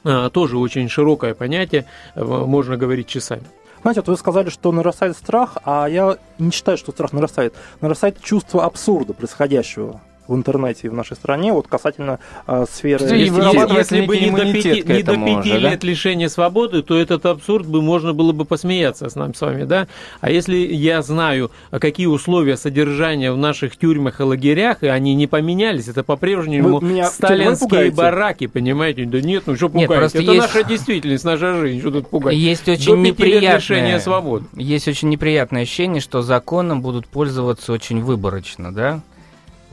э, 0.03 0.29
тоже 0.31 0.59
очень 0.59 0.87
широкое 0.87 1.33
понятие, 1.33 1.85
э, 2.13 2.23
можно 2.23 2.77
говорить 2.77 3.07
часами. 3.07 3.45
Знаете, 3.85 4.01
вот 4.01 4.07
вы 4.07 4.17
сказали, 4.17 4.49
что 4.49 4.71
нарастает 4.71 5.15
страх, 5.15 5.57
а 5.63 5.85
я 5.85 6.17
не 6.39 6.49
считаю, 6.49 6.75
что 6.75 6.91
страх 6.91 7.13
нарастает. 7.13 7.53
Нарастает 7.81 8.19
чувство 8.19 8.65
абсурда 8.65 9.13
происходящего 9.13 10.01
в 10.27 10.35
интернете 10.35 10.87
и 10.87 10.89
в 10.89 10.93
нашей 10.93 11.15
стране, 11.15 11.53
вот 11.53 11.67
касательно 11.67 12.19
э, 12.47 12.65
сферы... 12.69 13.03
Если, 13.05 13.17
если, 13.17 13.77
если 13.77 14.05
бы 14.05 14.17
не 14.17 14.31
до 14.31 14.51
пяти, 14.51 14.83
не 14.87 15.03
до 15.03 15.13
пяти 15.15 15.51
уже, 15.51 15.59
лет 15.59 15.79
да? 15.79 15.87
лишения 15.87 16.29
свободы, 16.29 16.81
то 16.81 16.97
этот 16.97 17.25
абсурд 17.25 17.65
бы 17.67 17.81
можно 17.81 18.13
было 18.13 18.31
бы 18.31 18.45
посмеяться 18.45 19.09
с 19.09 19.15
нами 19.15 19.33
с 19.33 19.41
вами, 19.41 19.63
да? 19.63 19.87
А 20.21 20.29
если 20.29 20.57
я 20.57 21.01
знаю, 21.01 21.51
какие 21.71 22.07
условия 22.07 22.57
содержания 22.57 23.31
в 23.31 23.37
наших 23.37 23.77
тюрьмах 23.77 24.19
и 24.19 24.23
лагерях, 24.23 24.83
и 24.83 24.87
они 24.87 25.15
не 25.15 25.27
поменялись, 25.27 25.87
это 25.87 26.03
по-прежнему 26.03 26.81
сталинские 27.05 27.91
бараки, 27.91 28.47
понимаете? 28.47 29.05
Да 29.05 29.21
нет, 29.21 29.43
ну 29.45 29.55
что 29.55 29.69
пугать? 29.69 30.15
Это 30.15 30.23
есть... 30.23 30.41
наша 30.41 30.63
действительность, 30.63 31.23
наша 31.23 31.59
жизнь, 31.59 31.79
что 31.79 31.91
тут 31.91 32.09
пугать? 32.09 32.35
Есть 32.35 32.67
очень 32.67 33.01
неприятное... 33.01 33.99
свободы. 33.99 34.45
Есть 34.55 34.87
очень 34.87 35.09
неприятное 35.09 35.63
ощущение, 35.63 36.01
что 36.01 36.21
законом 36.21 36.81
будут 36.81 37.07
пользоваться 37.07 37.73
очень 37.73 38.01
выборочно, 38.01 38.73
да? 38.73 39.01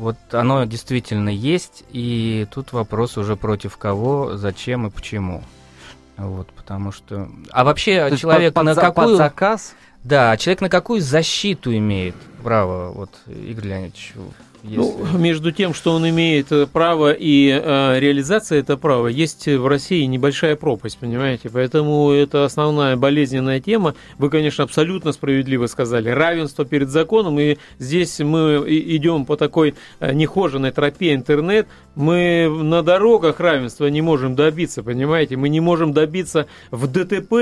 Вот 0.03 0.17
оно 0.33 0.65
действительно 0.65 1.29
есть, 1.29 1.85
и 1.93 2.49
тут 2.51 2.73
вопрос 2.73 3.17
уже 3.19 3.37
против 3.37 3.77
кого, 3.77 4.37
зачем 4.37 4.89
и 4.89 4.91
почему. 4.91 5.45
Вот, 6.17 6.49
потому 6.49 6.91
что... 6.91 7.29
А 7.53 7.63
вообще 7.63 8.09
То 8.11 8.17
человек 8.17 8.53
под, 8.53 8.65
на 8.65 8.75
под, 8.75 8.85
какую... 8.85 9.09
Под 9.11 9.17
заказ? 9.17 9.77
Да, 10.03 10.37
человек 10.39 10.61
на 10.61 10.69
какую 10.69 11.03
защиту 11.03 11.73
имеет 11.77 12.17
право, 12.43 12.91
вот, 12.91 13.11
Игорь 13.29 13.67
Леонидович, 13.69 14.15
если... 14.63 15.03
Ну, 15.13 15.19
между 15.19 15.53
тем, 15.53 15.75
что 15.75 15.93
он 15.93 16.09
имеет 16.09 16.51
э, 16.53 16.67
право 16.67 17.13
и 17.13 17.49
э, 17.49 17.99
реализация 17.99 18.61
этого 18.61 18.77
права, 18.77 19.09
есть 19.09 19.47
в 19.47 19.67
России 19.67 20.05
небольшая 20.05 20.57
пропасть, 20.57 20.99
понимаете? 20.99 21.51
Поэтому 21.51 22.11
это 22.11 22.45
основная 22.45 22.97
болезненная 22.97 23.61
тема. 23.61 23.95
Вы, 24.19 24.31
конечно, 24.31 24.65
абсолютно 24.65 25.13
справедливо 25.13 25.67
сказали. 25.67 26.09
Равенство 26.09 26.65
перед 26.65 26.89
законом, 26.89 27.39
и 27.39 27.59
здесь 27.79 28.21
мы 28.21 28.65
идем 28.69 29.27
по 29.27 29.37
такой 29.37 29.75
э, 30.01 30.13
нехоженной 30.13 30.71
тропе 30.71 31.15
интернет. 31.15 31.67
Мы 31.95 32.49
на 32.49 32.83
дорогах 32.83 33.41
равенства 33.41 33.87
не 33.87 34.01
можем 34.01 34.35
добиться, 34.35 34.83
понимаете? 34.83 35.37
Мы 35.37 35.49
не 35.49 35.61
можем 35.61 35.93
добиться 35.93 36.47
в 36.71 36.87
ДТП 36.87 37.33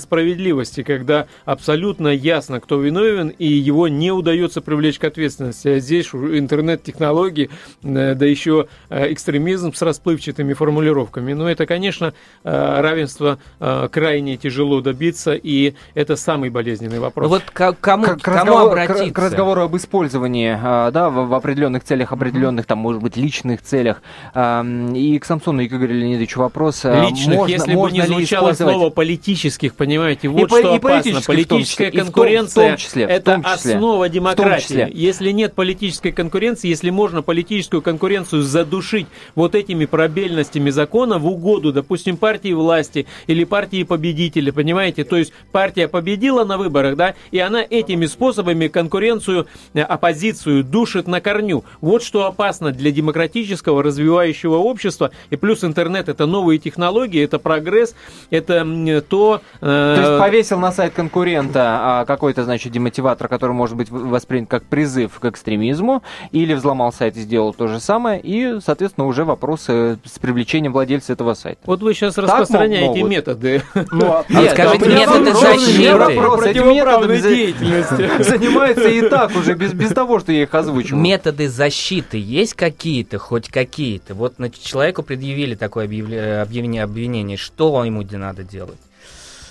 справедливости, 0.00 0.82
когда 0.82 1.28
абсолютно 1.44 2.08
ясно, 2.08 2.58
кто 2.60 2.80
виновен, 2.80 3.28
и 3.28 3.46
его 3.46 3.86
не 3.86 4.10
удается 4.10 4.60
привлечь 4.60 4.98
к 4.98 5.04
ответственности. 5.04 5.68
А 5.68 5.78
здесь 5.78 6.12
интернет 6.12 6.61
интернет-технологии, 6.62 7.50
э, 7.82 8.14
да 8.14 8.26
еще 8.26 8.66
э, 8.88 9.12
экстремизм 9.12 9.74
с 9.74 9.82
расплывчатыми 9.82 10.52
формулировками. 10.54 11.32
Но 11.32 11.50
это, 11.50 11.66
конечно, 11.66 12.14
э, 12.44 12.80
равенство 12.80 13.38
крайне 13.58 14.36
тяжело 14.36 14.80
добиться, 14.80 15.34
и 15.34 15.74
это 15.94 16.16
самый 16.16 16.50
болезненный 16.50 16.98
вопрос. 16.98 17.28
Вот 17.28 17.42
к 17.44 17.72
кому, 17.80 18.04
к, 18.04 18.16
к, 18.18 18.22
кому 18.22 18.58
обратиться? 18.58 19.10
К, 19.10 19.12
к 19.12 19.18
разговору 19.18 19.62
об 19.62 19.76
использовании 19.76 20.52
да, 20.90 21.10
в, 21.10 21.28
в 21.28 21.34
определенных 21.34 21.84
целях, 21.84 22.12
определенных, 22.12 22.66
там, 22.66 22.78
может 22.78 23.02
быть, 23.02 23.16
личных 23.16 23.62
целях. 23.62 24.02
И 24.34 25.18
к 25.20 25.24
Самсону 25.24 25.62
и 25.62 25.68
к 25.68 25.72
Игорю 25.72 25.94
Леонидовичу 25.94 26.40
вопрос. 26.40 26.84
Личных, 26.84 27.36
можно, 27.36 27.52
если 27.52 27.74
можно 27.74 28.02
бы 28.02 28.08
не 28.08 28.14
звучало 28.14 28.52
слово 28.52 28.90
политических, 28.90 29.74
понимаете, 29.74 30.28
вот 30.28 30.44
и 30.44 30.46
что 30.46 30.58
и 30.58 30.76
опасно. 30.76 31.20
Политическая 31.26 31.90
конкуренция 31.90 32.66
в 32.66 32.68
том 32.70 32.76
числе, 32.76 33.04
это 33.04 33.42
числе, 33.44 33.74
основа 33.74 34.08
демократии. 34.08 34.88
Если 34.92 35.30
нет 35.30 35.54
политической 35.54 36.12
конкуренции, 36.12 36.51
конкуренции, 36.52 36.68
если 36.68 36.90
можно 36.90 37.22
политическую 37.22 37.82
конкуренцию 37.82 38.42
задушить 38.42 39.06
вот 39.34 39.54
этими 39.54 39.86
пробельностями 39.86 40.70
закона 40.70 41.18
в 41.18 41.26
угоду, 41.26 41.72
допустим, 41.72 42.16
партии 42.16 42.52
власти 42.52 43.06
или 43.26 43.44
партии 43.44 43.84
победителя, 43.84 44.52
понимаете? 44.52 45.04
То 45.04 45.16
есть 45.16 45.32
партия 45.52 45.88
победила 45.88 46.44
на 46.44 46.58
выборах, 46.58 46.96
да, 46.96 47.14
и 47.30 47.38
она 47.38 47.62
этими 47.62 48.06
способами 48.06 48.68
конкуренцию, 48.68 49.46
э, 49.74 49.80
оппозицию 49.80 50.64
душит 50.64 51.08
на 51.08 51.20
корню. 51.20 51.64
Вот 51.80 52.02
что 52.02 52.26
опасно 52.26 52.72
для 52.72 52.90
демократического 52.90 53.82
развивающего 53.82 54.56
общества. 54.56 55.10
И 55.30 55.36
плюс 55.36 55.64
интернет 55.64 56.08
это 56.08 56.26
новые 56.26 56.58
технологии, 56.58 57.22
это 57.24 57.38
прогресс, 57.38 57.94
это 58.30 58.64
то... 59.08 59.40
Э... 59.60 59.94
То 59.96 60.00
есть 60.00 60.18
повесил 60.18 60.58
на 60.58 60.72
сайт 60.72 60.92
конкурента 60.92 61.60
а, 61.62 62.04
какой-то, 62.04 62.44
значит, 62.44 62.72
демотиватор, 62.72 63.28
который 63.28 63.52
может 63.52 63.76
быть 63.76 63.90
воспринят 63.90 64.48
как 64.48 64.64
призыв 64.64 65.18
к 65.18 65.24
экстремизму, 65.24 66.02
или 66.42 66.54
взломал 66.54 66.92
сайт 66.92 67.16
и 67.16 67.20
сделал 67.20 67.54
то 67.54 67.66
же 67.66 67.80
самое, 67.80 68.20
и, 68.20 68.58
соответственно, 68.64 69.06
уже 69.06 69.24
вопросы 69.24 69.98
с 70.04 70.18
привлечением 70.18 70.72
владельца 70.72 71.12
этого 71.12 71.34
сайта. 71.34 71.60
Вот 71.64 71.82
вы 71.82 71.94
сейчас 71.94 72.14
так 72.14 72.24
распространяете 72.24 73.00
могут. 73.00 73.10
методы. 73.10 73.62
Ну, 73.90 74.06
а, 74.06 74.24
нет, 74.28 74.52
скажите, 74.52 74.88
методы 74.88 75.32
защиты. 75.34 75.96
Вопрос, 75.96 76.46
этими 76.46 76.74
методами 76.74 77.18
деятельности. 77.18 78.22
Занимается 78.22 78.88
и 78.88 79.08
так 79.08 79.34
уже, 79.36 79.54
без, 79.54 79.72
без 79.72 79.90
того, 79.90 80.20
что 80.20 80.32
я 80.32 80.42
их 80.42 80.54
озвучил. 80.54 80.96
Методы 80.96 81.48
защиты 81.48 82.18
есть 82.18 82.54
какие-то, 82.54 83.18
хоть 83.18 83.48
какие-то? 83.48 84.14
Вот 84.14 84.34
человеку 84.62 85.02
предъявили 85.02 85.54
такое 85.54 85.84
объявление, 85.84 86.82
обвинение, 86.82 87.36
что 87.36 87.84
ему 87.84 88.02
надо 88.02 88.42
делать? 88.42 88.78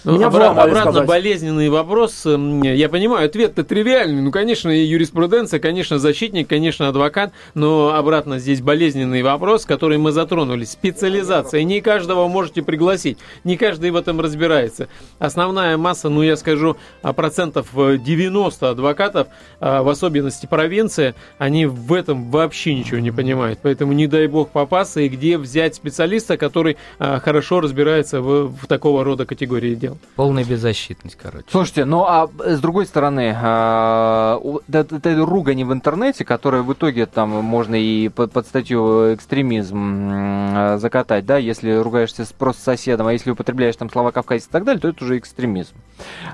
Ну, 0.03 0.13
Меня 0.13 0.27
обра- 0.27 0.47
обратно 0.47 0.81
сказать. 0.81 1.07
болезненный 1.07 1.69
вопрос. 1.69 2.25
Я 2.25 2.89
понимаю, 2.89 3.27
ответ-то 3.27 3.63
тривиальный. 3.63 4.21
Ну, 4.21 4.31
конечно, 4.31 4.69
юриспруденция, 4.69 5.59
конечно, 5.59 5.99
защитник, 5.99 6.47
конечно, 6.47 6.87
адвокат, 6.87 7.33
но 7.53 7.93
обратно 7.93 8.39
здесь 8.39 8.61
болезненный 8.61 9.21
вопрос, 9.21 9.65
который 9.65 9.99
мы 9.99 10.11
затронули. 10.11 10.63
Специализация. 10.63 11.61
Не 11.63 11.81
каждого 11.81 12.27
можете 12.27 12.63
пригласить. 12.63 13.19
Не 13.43 13.57
каждый 13.57 13.91
в 13.91 13.95
этом 13.95 14.19
разбирается. 14.19 14.87
Основная 15.19 15.77
масса, 15.77 16.09
ну, 16.09 16.23
я 16.23 16.35
скажу, 16.35 16.77
а, 17.03 17.13
процентов 17.13 17.67
90 17.73 18.69
адвокатов, 18.71 19.27
а, 19.59 19.83
в 19.83 19.89
особенности 19.89 20.47
провинция, 20.47 21.13
они 21.37 21.67
в 21.67 21.93
этом 21.93 22.31
вообще 22.31 22.73
ничего 22.73 22.99
не 22.99 23.11
понимают. 23.11 23.59
Поэтому 23.61 23.93
не 23.93 24.07
дай 24.07 24.25
бог 24.25 24.49
попасться 24.49 25.01
и 25.01 25.09
где 25.09 25.37
взять 25.37 25.75
специалиста, 25.75 26.37
который 26.37 26.77
а, 26.97 27.19
хорошо 27.19 27.61
разбирается 27.61 28.21
в, 28.21 28.47
в 28.47 28.65
такого 28.65 29.03
рода 29.03 29.25
категории 29.27 29.75
дел. 29.75 29.90
Полная 30.15 30.43
беззащитность, 30.43 31.17
короче. 31.21 31.45
Слушайте, 31.49 31.85
ну 31.85 32.05
а 32.05 32.29
с 32.39 32.59
другой 32.59 32.85
стороны, 32.85 33.35
а, 33.35 34.39
это 34.71 35.25
ругань 35.25 35.63
в 35.63 35.73
интернете, 35.73 36.25
которая 36.25 36.61
в 36.61 36.73
итоге 36.73 37.05
там 37.05 37.29
можно 37.29 37.75
и 37.75 38.09
под, 38.09 38.45
статью 38.45 39.13
экстремизм 39.13 40.77
закатать, 40.77 41.25
да, 41.25 41.37
если 41.37 41.73
ругаешься 41.73 42.25
с 42.25 42.31
просто 42.31 42.63
соседом, 42.63 43.07
а 43.07 43.13
если 43.13 43.31
употребляешь 43.31 43.75
там 43.75 43.89
слова 43.89 44.11
кавказец 44.11 44.47
и 44.47 44.49
так 44.49 44.63
далее, 44.63 44.81
то 44.81 44.89
это 44.89 45.03
уже 45.03 45.17
экстремизм. 45.17 45.75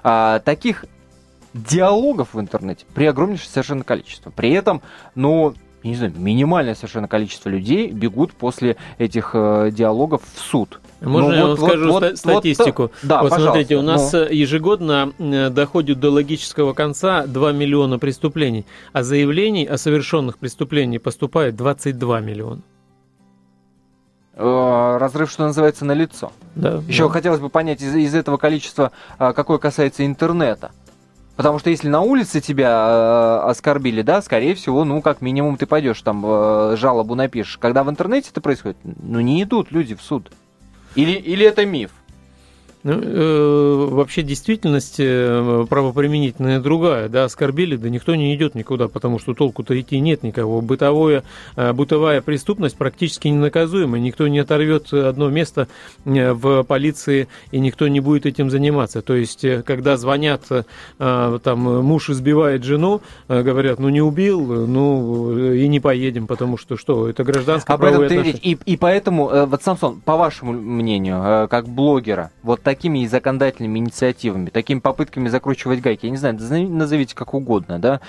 А, 0.03 0.39
таких 0.39 0.85
диалогов 1.53 2.33
в 2.33 2.39
интернете 2.39 2.85
при 2.93 3.05
огромнейшее 3.05 3.49
совершенно 3.49 3.83
количество. 3.83 4.29
При 4.29 4.51
этом, 4.51 4.81
ну, 5.15 5.53
не 5.83 5.95
знаю, 5.95 6.13
минимальное 6.15 6.75
совершенно 6.75 7.07
количество 7.07 7.49
людей 7.49 7.91
бегут 7.91 8.33
после 8.33 8.77
этих 8.97 9.31
э, 9.33 9.69
диалогов 9.71 10.21
в 10.33 10.39
суд. 10.39 10.79
Можно 11.01 11.29
ну, 11.29 11.35
я 11.35 11.45
вот, 11.45 11.59
вам 11.59 11.69
скажу 11.69 11.91
вот, 11.91 12.17
статистику? 12.17 12.81
Вот, 12.83 12.91
да, 13.03 13.21
вот 13.21 13.33
смотрите, 13.33 13.75
у 13.75 13.81
нас 13.81 14.13
ну. 14.13 14.19
ежегодно 14.19 15.13
э, 15.19 15.49
доходит 15.49 15.99
до 15.99 16.11
логического 16.11 16.73
конца 16.73 17.25
2 17.27 17.51
миллиона 17.51 17.99
преступлений, 17.99 18.65
а 18.93 19.03
заявлений 19.03 19.65
о 19.65 19.77
совершенных 19.77 20.37
преступлениях 20.37 21.01
поступает 21.01 21.55
22 21.55 22.19
миллиона. 22.21 22.61
э, 24.35 24.97
разрыв, 24.99 25.31
что 25.31 25.43
называется, 25.43 25.85
на 25.85 25.93
лицо. 25.93 26.31
Да, 26.55 26.81
Еще 26.87 27.07
да. 27.07 27.13
хотелось 27.13 27.39
бы 27.39 27.49
понять 27.49 27.81
из, 27.81 27.95
из 27.95 28.15
этого 28.15 28.37
количества, 28.37 28.91
какое 29.17 29.57
касается 29.57 30.05
интернета. 30.05 30.71
Потому 31.37 31.59
что 31.59 31.69
если 31.69 31.87
на 31.87 32.01
улице 32.01 32.41
тебя 32.41 33.43
э, 33.45 33.49
оскорбили, 33.49 34.01
да, 34.01 34.23
скорее 34.23 34.55
всего, 34.55 34.83
ну, 34.83 35.03
как 35.03 35.21
минимум, 35.21 35.55
ты 35.55 35.67
пойдешь 35.67 36.01
там 36.01 36.23
э, 36.25 36.75
жалобу 36.77 37.13
напишешь. 37.13 37.59
Когда 37.59 37.83
в 37.83 37.89
интернете 37.91 38.29
это 38.31 38.41
происходит, 38.41 38.77
ну, 38.83 39.19
не 39.19 39.43
идут 39.43 39.71
люди 39.71 39.93
в 39.93 40.01
суд. 40.01 40.31
Или, 40.95 41.11
или 41.11 41.45
это 41.45 41.65
миф? 41.65 41.91
Ну, 42.87 43.01
э, 43.03 43.87
вообще 43.91 44.21
действительность 44.21 44.95
э, 44.99 45.65
правоприменительная 45.69 46.61
другая, 46.61 47.09
да, 47.09 47.25
оскорбили, 47.25 47.75
да 47.75 47.89
никто 47.89 48.15
не 48.15 48.33
идет 48.33 48.55
никуда, 48.55 48.87
потому 48.87 49.19
что 49.19 49.33
толку-то 49.33 49.77
идти 49.77 49.99
нет 49.99 50.23
никого. 50.23 50.61
Бытовое, 50.61 51.23
э, 51.57 51.73
бытовая 51.73 52.21
преступность 52.21 52.77
практически 52.77 53.27
ненаказуема, 53.27 53.99
никто 53.99 54.29
не 54.29 54.39
оторвет 54.39 54.93
одно 54.93 55.29
место 55.29 55.67
э, 56.05 56.31
в 56.31 56.63
полиции, 56.63 57.27
и 57.51 57.59
никто 57.59 57.89
не 57.89 57.99
будет 57.99 58.25
этим 58.25 58.49
заниматься. 58.49 59.01
То 59.01 59.15
есть, 59.15 59.45
когда 59.65 59.97
звонят, 59.97 60.43
там, 60.97 61.59
муж 61.59 62.09
избивает 62.09 62.63
жену, 62.63 63.01
говорят, 63.27 63.79
ну 63.79 63.89
не 63.89 64.01
убил, 64.01 64.65
ну 64.65 65.51
и 65.51 65.67
не 65.67 65.81
поедем, 65.81 66.25
потому 66.25 66.57
что 66.57 66.77
что, 66.77 67.09
это 67.09 67.25
гражданское 67.25 67.73
Об 67.73 67.83
этом 67.83 68.07
ты 68.07 68.29
и, 68.29 68.57
и 68.65 68.77
поэтому, 68.77 69.27
вот, 69.45 69.61
Самсон, 69.61 69.99
по 69.99 70.15
вашему 70.15 70.53
мнению, 70.53 71.49
как 71.49 71.67
блогера, 71.67 72.31
вот 72.43 72.61
такими 72.77 72.99
и 73.03 73.07
законодательными 73.07 73.79
инициативами, 73.79 74.49
такими 74.49 74.79
попытками 74.79 75.29
закручивать 75.29 75.81
гайки, 75.81 76.05
я 76.05 76.11
не 76.11 76.17
знаю, 76.17 76.35
назови- 76.35 76.69
назовите 76.69 77.15
как 77.15 77.33
угодно, 77.33 77.79
да, 77.79 78.01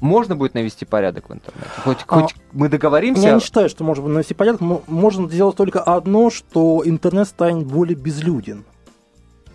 можно 0.00 0.34
будет 0.34 0.54
навести 0.54 0.84
порядок 0.84 1.28
в 1.28 1.32
интернете? 1.32 1.68
Хоть, 1.84 1.98
А, 2.08 2.20
хоть 2.20 2.34
мы 2.52 2.68
договоримся... 2.68 3.22
Я 3.28 3.34
не 3.34 3.40
считаю, 3.40 3.68
что 3.68 3.84
можно 3.84 4.08
навести 4.08 4.34
порядок. 4.34 4.60
Мо- 4.60 4.82
Можно 4.88 5.28
сделать 5.30 5.54
только 5.56 5.80
одно, 5.80 6.28
что 6.30 6.82
интернет 6.84 7.28
станет 7.28 7.64
более 7.68 7.94
безлюден. 7.96 8.64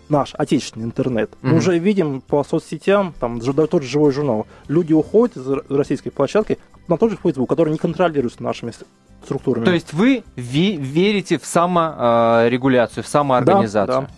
Наш 0.08 0.34
отечественный 0.34 0.86
интернет. 0.86 1.30
Мгм. 1.42 1.52
Мы 1.52 1.58
уже 1.58 1.78
видим 1.78 2.22
по 2.22 2.42
соцсетям, 2.44 3.12
там 3.20 3.40
да, 3.40 3.66
тот 3.66 3.82
же 3.82 3.88
живой 3.90 4.10
журнал. 4.12 4.46
Люди 4.68 4.94
уходят 4.94 5.36
из 5.36 5.46
российской 5.68 6.08
площадки 6.08 6.56
на 6.88 6.96
тот 6.96 7.10
же 7.10 7.18
Facebook, 7.22 7.46
который 7.50 7.70
не 7.70 7.78
контролируется 7.78 8.42
нашими 8.42 8.72
структурами. 9.22 9.66
То 9.66 9.72
есть 9.72 9.92
вы 9.92 10.22
ве- 10.34 10.76
верите 10.76 11.38
в 11.38 11.44
саморегуляцию, 11.44 13.04
в 13.04 13.06
самоорганизацию? 13.06 14.02
Да, 14.02 14.08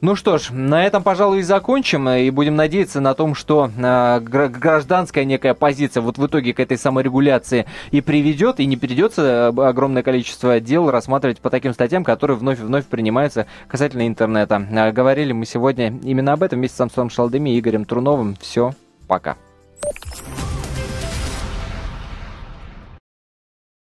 Ну 0.00 0.16
что 0.16 0.38
ж, 0.38 0.50
на 0.50 0.84
этом, 0.84 1.02
пожалуй, 1.02 1.40
и 1.40 1.42
закончим, 1.42 2.08
э, 2.08 2.24
и 2.24 2.30
будем 2.30 2.56
надеяться 2.56 3.00
на 3.00 3.14
том, 3.14 3.34
что 3.34 3.70
э, 3.76 4.20
гра- 4.20 4.48
гражданская 4.48 5.24
некая 5.24 5.54
позиция 5.54 6.00
вот 6.00 6.18
в 6.18 6.26
итоге 6.26 6.54
к 6.54 6.60
этой 6.60 6.78
саморегуляции 6.78 7.66
и 7.90 8.00
приведет, 8.00 8.60
и 8.60 8.66
не 8.66 8.76
придется 8.76 9.52
э, 9.54 9.62
огромное 9.62 10.02
количество 10.02 10.60
дел 10.60 10.90
рассматривать 10.90 11.40
по 11.40 11.50
таким 11.50 11.72
статьям, 11.72 12.04
которые 12.04 12.36
вновь 12.36 12.60
и 12.60 12.62
вновь 12.62 12.86
принимаются 12.86 13.46
касательно 13.68 14.06
интернета. 14.06 14.58
Говорили 14.92 15.32
мы 15.32 15.46
сегодня 15.46 15.92
именно 16.02 16.32
об 16.32 16.42
этом 16.42 16.58
вместе 16.58 16.76
с 16.76 16.78
Самсоном 16.78 17.10
Шалдыми 17.10 17.50
и 17.50 17.60
Игорем 17.60 17.84
Труновым. 17.84 18.36
Все, 18.40 18.72
пока. 19.06 19.36